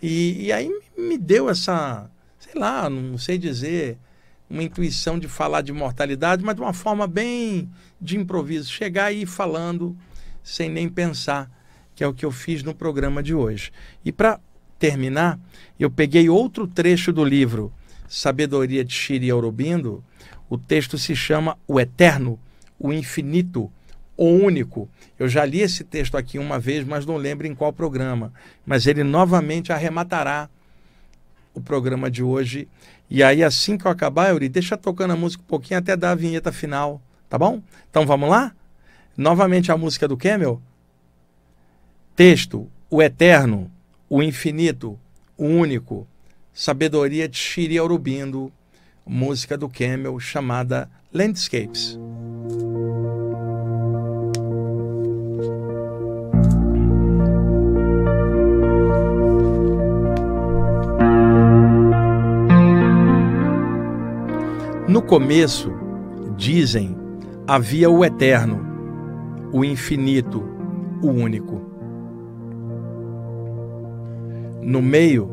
E, 0.00 0.44
e 0.44 0.52
aí 0.52 0.70
me 0.96 1.16
deu 1.16 1.48
essa, 1.48 2.08
sei 2.38 2.52
lá, 2.54 2.88
não 2.90 3.16
sei 3.16 3.38
dizer, 3.38 3.96
uma 4.48 4.62
intuição 4.62 5.18
de 5.18 5.26
falar 5.26 5.62
de 5.62 5.72
mortalidade, 5.72 6.44
mas 6.44 6.54
de 6.54 6.60
uma 6.60 6.74
forma 6.74 7.06
bem 7.06 7.70
de 7.98 8.18
improviso. 8.18 8.70
Chegar 8.70 9.06
aí 9.06 9.24
falando 9.24 9.96
sem 10.42 10.68
nem 10.68 10.86
pensar, 10.86 11.50
que 11.94 12.04
é 12.04 12.06
o 12.06 12.12
que 12.12 12.26
eu 12.26 12.30
fiz 12.30 12.62
no 12.62 12.74
programa 12.74 13.22
de 13.22 13.34
hoje. 13.34 13.72
E 14.04 14.12
para 14.12 14.38
terminar, 14.78 15.40
eu 15.80 15.90
peguei 15.90 16.28
outro 16.28 16.66
trecho 16.66 17.10
do 17.10 17.24
livro 17.24 17.72
Sabedoria 18.14 18.84
de 18.84 18.94
Shiri 18.94 19.28
Aurobindo, 19.28 20.02
o 20.48 20.56
texto 20.56 20.96
se 20.96 21.16
chama 21.16 21.58
O 21.66 21.80
Eterno, 21.80 22.38
o 22.78 22.92
Infinito, 22.92 23.68
o 24.16 24.26
Único. 24.26 24.88
Eu 25.18 25.28
já 25.28 25.44
li 25.44 25.60
esse 25.60 25.82
texto 25.82 26.16
aqui 26.16 26.38
uma 26.38 26.60
vez, 26.60 26.86
mas 26.86 27.04
não 27.04 27.16
lembro 27.16 27.44
em 27.44 27.56
qual 27.56 27.72
programa. 27.72 28.32
Mas 28.64 28.86
ele 28.86 29.02
novamente 29.02 29.72
arrematará 29.72 30.48
o 31.52 31.60
programa 31.60 32.08
de 32.08 32.22
hoje. 32.22 32.68
E 33.10 33.20
aí, 33.20 33.42
assim 33.42 33.76
que 33.76 33.84
eu 33.84 33.90
acabar, 33.90 34.28
Yuri, 34.30 34.48
deixa 34.48 34.76
tocando 34.76 35.12
a 35.12 35.16
música 35.16 35.42
um 35.42 35.46
pouquinho 35.46 35.80
até 35.80 35.96
dar 35.96 36.12
a 36.12 36.14
vinheta 36.14 36.52
final, 36.52 37.02
tá 37.28 37.36
bom? 37.36 37.60
Então 37.90 38.06
vamos 38.06 38.30
lá? 38.30 38.54
Novamente 39.16 39.72
a 39.72 39.76
música 39.76 40.06
do 40.06 40.16
Camel. 40.16 40.62
Texto: 42.14 42.70
O 42.88 43.02
Eterno, 43.02 43.68
o 44.08 44.22
Infinito, 44.22 44.96
o 45.36 45.46
Único 45.46 46.06
Sabedoria 46.56 47.28
de 47.28 47.36
Shiri 47.36 47.76
Aurobindo, 47.78 48.52
música 49.04 49.58
do 49.58 49.68
Camel 49.68 50.20
chamada 50.20 50.88
Landscapes. 51.12 51.98
No 64.86 65.02
começo, 65.02 65.72
dizem, 66.36 66.96
havia 67.48 67.90
o 67.90 68.04
eterno, 68.04 68.64
o 69.52 69.64
infinito, 69.64 70.48
o 71.02 71.08
único. 71.08 71.60
No 74.62 74.80
meio, 74.80 75.32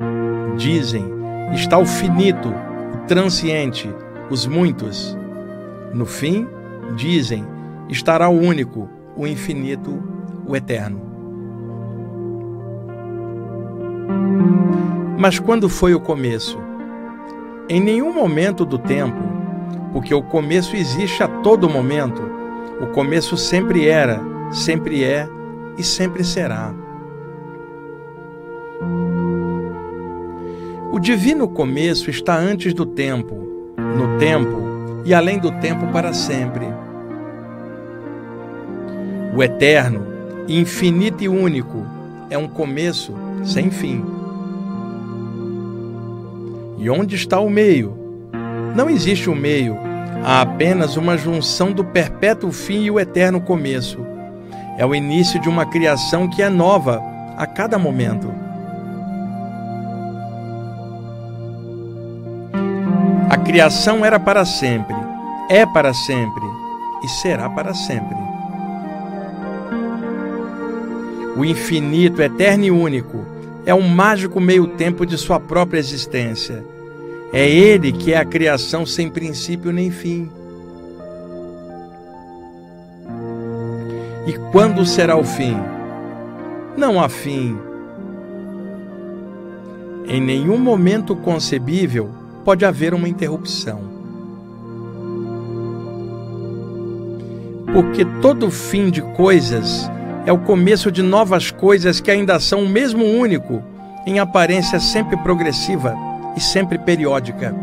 Dizem, 0.58 1.06
está 1.54 1.78
o 1.78 1.86
finito, 1.86 2.50
o 2.94 2.98
transiente, 3.08 3.94
os 4.30 4.46
muitos. 4.46 5.18
No 5.94 6.06
fim, 6.06 6.48
dizem, 6.96 7.46
estará 7.90 8.30
o 8.30 8.40
único, 8.40 8.90
o 9.16 9.28
infinito, 9.28 10.02
o 10.48 10.56
eterno. 10.56 11.02
Mas 15.18 15.38
quando 15.40 15.70
foi 15.70 15.94
o 15.94 16.00
começo? 16.00 16.58
Em 17.70 17.80
nenhum 17.80 18.14
momento 18.14 18.66
do 18.66 18.78
tempo, 18.78 19.22
porque 19.94 20.14
o 20.14 20.24
começo 20.24 20.76
existe 20.76 21.22
a 21.22 21.28
todo 21.28 21.70
momento. 21.70 22.22
O 22.82 22.88
começo 22.88 23.38
sempre 23.38 23.88
era, 23.88 24.20
sempre 24.52 25.04
é 25.04 25.28
e 25.78 25.84
sempre 25.84 26.24
será. 26.24 26.74
O 30.92 31.00
divino 31.00 31.48
começo 31.48 32.10
está 32.10 32.36
antes 32.36 32.74
do 32.74 32.86
tempo, 32.86 33.34
no 33.78 34.20
tempo 34.20 34.62
e 35.06 35.14
além 35.14 35.40
do 35.40 35.50
tempo 35.50 35.88
para 35.88 36.12
sempre. 36.12 36.66
O 39.34 39.42
eterno, 39.42 40.06
infinito 40.50 41.24
e 41.24 41.30
único 41.30 41.86
é 42.30 42.38
um 42.38 42.46
começo 42.46 43.14
sem 43.42 43.72
fim. 43.72 44.04
E 46.78 46.90
onde 46.90 47.16
está 47.16 47.40
o 47.40 47.50
meio? 47.50 47.98
Não 48.76 48.90
existe 48.90 49.30
o 49.30 49.32
um 49.32 49.36
meio, 49.36 49.78
há 50.26 50.42
apenas 50.42 50.98
uma 50.98 51.18
junção 51.18 51.72
do 51.72 51.86
perpétuo 51.86 52.52
fim 52.52 52.84
e 52.84 52.92
o 52.92 53.00
eterno 53.00 53.40
começo. 53.40 53.98
É 54.78 54.86
o 54.86 54.94
início 54.94 55.40
de 55.40 55.48
uma 55.48 55.66
criação 55.66 56.30
que 56.30 56.42
é 56.42 56.50
nova 56.50 57.02
a 57.38 57.48
cada 57.48 57.80
momento. 57.80 58.51
Criação 63.52 64.06
era 64.06 64.18
para 64.18 64.46
sempre, 64.46 64.96
é 65.50 65.66
para 65.66 65.94
sempre 65.94 66.42
e 67.04 67.10
será 67.10 67.50
para 67.50 67.74
sempre. 67.74 68.16
O 71.36 71.44
infinito, 71.44 72.22
eterno 72.22 72.64
e 72.64 72.72
único 72.72 73.26
é 73.66 73.76
um 73.76 73.90
mágico 73.90 74.40
meio-tempo 74.40 75.06
de 75.06 75.18
sua 75.18 75.38
própria 75.38 75.80
existência. 75.80 76.64
É 77.34 77.46
ele 77.46 77.92
que 77.92 78.14
é 78.14 78.18
a 78.20 78.24
criação 78.24 78.86
sem 78.86 79.10
princípio 79.10 79.74
nem 79.74 79.92
fim. 79.92 80.32
E 84.28 84.32
quando 84.54 84.86
será 84.86 85.18
o 85.18 85.26
fim? 85.26 85.58
Não 86.78 87.04
há 87.04 87.10
fim. 87.10 87.60
Em 90.08 90.22
nenhum 90.22 90.58
momento 90.58 91.18
concebível 91.18 92.21
pode 92.44 92.66
haver 92.66 92.94
uma 92.94 93.08
interrupção. 93.08 93.80
Porque 97.74 98.04
todo 98.22 98.52
fim 98.52 98.90
de 98.90 99.02
coisas 99.02 99.90
é 100.26 100.32
o 100.32 100.40
começo 100.40 100.92
de 100.92 101.02
novas 101.02 101.52
coisas 101.52 102.02
que 102.02 102.12
ainda 102.12 102.40
são 102.40 102.64
o 102.64 102.70
mesmo 102.70 103.04
único, 103.06 103.64
em 104.06 104.20
aparência 104.20 104.80
sempre 104.80 105.16
progressiva 105.18 105.96
e 106.36 106.42
sempre 106.42 106.78
periódica. 106.78 107.56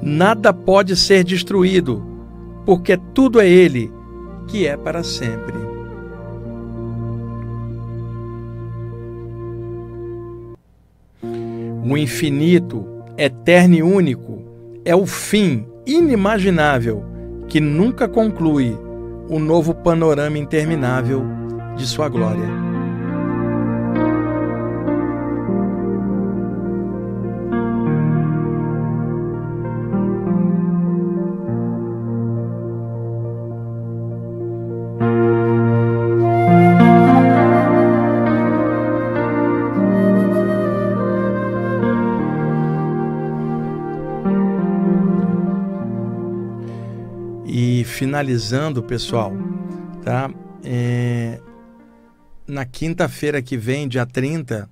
Nada 0.00 0.52
pode 0.52 0.96
ser 0.96 1.24
destruído, 1.24 2.02
porque 2.64 2.96
tudo 3.12 3.40
é 3.40 3.48
Ele, 3.48 3.92
que 4.46 4.66
é 4.66 4.76
para 4.76 5.02
sempre. 5.02 5.65
O 11.88 11.96
infinito, 11.96 12.84
eterno 13.16 13.76
e 13.76 13.82
único 13.82 14.42
é 14.84 14.96
o 14.96 15.06
fim 15.06 15.64
inimaginável 15.86 17.04
que 17.46 17.60
nunca 17.60 18.08
conclui 18.08 18.76
o 19.28 19.38
novo 19.38 19.72
panorama 19.72 20.36
interminável 20.36 21.22
de 21.76 21.86
sua 21.86 22.08
glória. 22.08 22.75
Finalizando, 48.16 48.82
pessoal, 48.82 49.30
tá? 50.02 50.30
É, 50.64 51.38
na 52.46 52.64
quinta-feira 52.64 53.42
que 53.42 53.58
vem, 53.58 53.86
dia 53.86 54.06
30, 54.06 54.70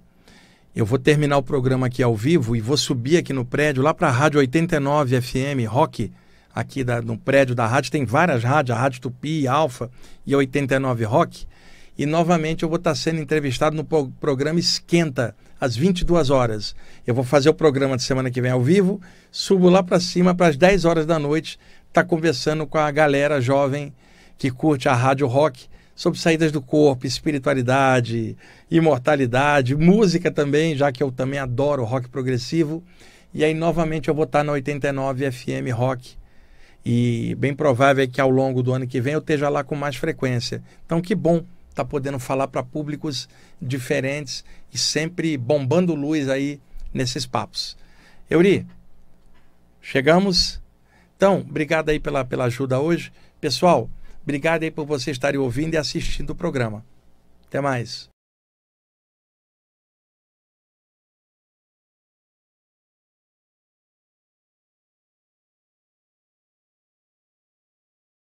Eu 0.74 0.86
vou 0.86 0.99
terminar 0.99 1.36
o 1.36 1.42
programa 1.42 1.86
aqui 1.86 2.03
ao 2.03 2.16
vivo 2.16 2.57
e 2.57 2.61
vou 2.61 2.76
subir 2.76 3.18
aqui 3.18 3.34
no 3.34 3.45
prédio, 3.45 3.82
lá 3.82 3.92
para 3.92 4.09
a 4.09 4.11
Rádio 4.11 4.40
89 4.40 5.20
FM 5.20 5.68
Rock, 5.68 6.11
aqui 6.55 6.82
da, 6.82 7.03
no 7.03 7.18
prédio 7.18 7.55
da 7.55 7.66
rádio. 7.66 7.92
Tem 7.92 8.05
várias 8.05 8.42
rádios, 8.42 8.76
a 8.76 8.80
Rádio 8.80 9.03
Tupi, 9.03 9.47
Alfa 9.47 9.90
e 10.26 10.32
a 10.32 10.38
89 10.38 11.05
Rock. 11.05 11.47
E 11.97 12.07
novamente 12.07 12.62
eu 12.62 12.68
vou 12.68 12.78
estar 12.78 12.95
sendo 12.95 13.20
entrevistado 13.20 13.76
no 13.76 13.84
programa 13.84 14.59
Esquenta, 14.59 15.36
às 15.61 15.76
22 15.76 16.30
horas. 16.30 16.74
Eu 17.07 17.14
vou 17.14 17.24
fazer 17.24 17.51
o 17.51 17.55
programa 17.55 17.97
de 17.97 18.03
semana 18.03 18.30
que 18.30 18.40
vem 18.40 18.51
ao 18.51 18.62
vivo, 18.62 19.01
subo 19.30 19.68
lá 19.68 19.82
para 19.82 20.01
cima 20.01 20.34
para 20.34 20.49
as 20.49 20.57
10 20.57 20.84
horas 20.86 21.07
da 21.07 21.18
noite, 21.18 21.59
tá 21.95 22.03
conversando 22.03 22.66
com 22.66 22.76
a 22.76 22.90
galera 22.90 23.40
jovem 23.40 23.95
que 24.36 24.51
curte 24.51 24.88
a 24.88 24.95
rádio 24.95 25.28
rock 25.28 25.68
sobre 25.95 26.18
saídas 26.18 26.51
do 26.51 26.61
corpo, 26.61 27.07
espiritualidade, 27.07 28.36
imortalidade, 28.68 29.76
música 29.76 30.28
também, 30.28 30.74
já 30.74 30.90
que 30.90 31.01
eu 31.01 31.12
também 31.12 31.38
adoro 31.38 31.84
rock 31.84 32.09
progressivo. 32.09 32.82
E 33.32 33.45
aí, 33.45 33.55
novamente, 33.55 34.09
eu 34.09 34.14
vou 34.14 34.24
estar 34.24 34.42
na 34.42 34.51
89 34.51 35.30
FM 35.30 35.72
Rock. 35.72 36.16
E 36.84 37.36
bem 37.38 37.55
provável 37.55 38.03
é 38.03 38.07
que 38.09 38.20
ao 38.20 38.28
longo 38.28 38.61
do 38.61 38.72
ano 38.72 38.88
que 38.88 39.01
vem 39.01 39.14
eu 39.14 39.20
esteja 39.20 39.49
lá 39.49 39.62
com 39.62 39.76
mais 39.76 39.95
frequência. 39.95 40.64
Então, 40.84 41.01
que 41.01 41.14
bom 41.14 41.36
estar 41.70 41.84
tá 41.84 41.84
podendo 41.84 42.18
falar 42.18 42.49
para 42.49 42.62
públicos 42.64 43.28
diferentes 43.62 44.45
e 44.72 44.76
sempre 44.76 45.36
bombando 45.36 45.95
luz 45.95 46.28
aí 46.28 46.61
nesses 46.92 47.24
papos. 47.24 47.76
Euri, 48.28 48.66
chegamos. 49.80 50.63
Então, 51.16 51.40
obrigado 51.40 51.88
aí 51.88 52.00
pela, 52.00 52.24
pela 52.24 52.44
ajuda 52.44 52.80
hoje. 52.80 53.12
Pessoal, 53.40 53.88
Obrigado 54.24 54.62
aí 54.62 54.70
por 54.70 54.86
vocês 54.86 55.16
estarem 55.16 55.38
ouvindo 55.38 55.74
e 55.74 55.76
assistindo 55.76 56.30
o 56.30 56.34
programa. 56.34 56.82
Até 57.46 57.60
mais. 57.60 58.13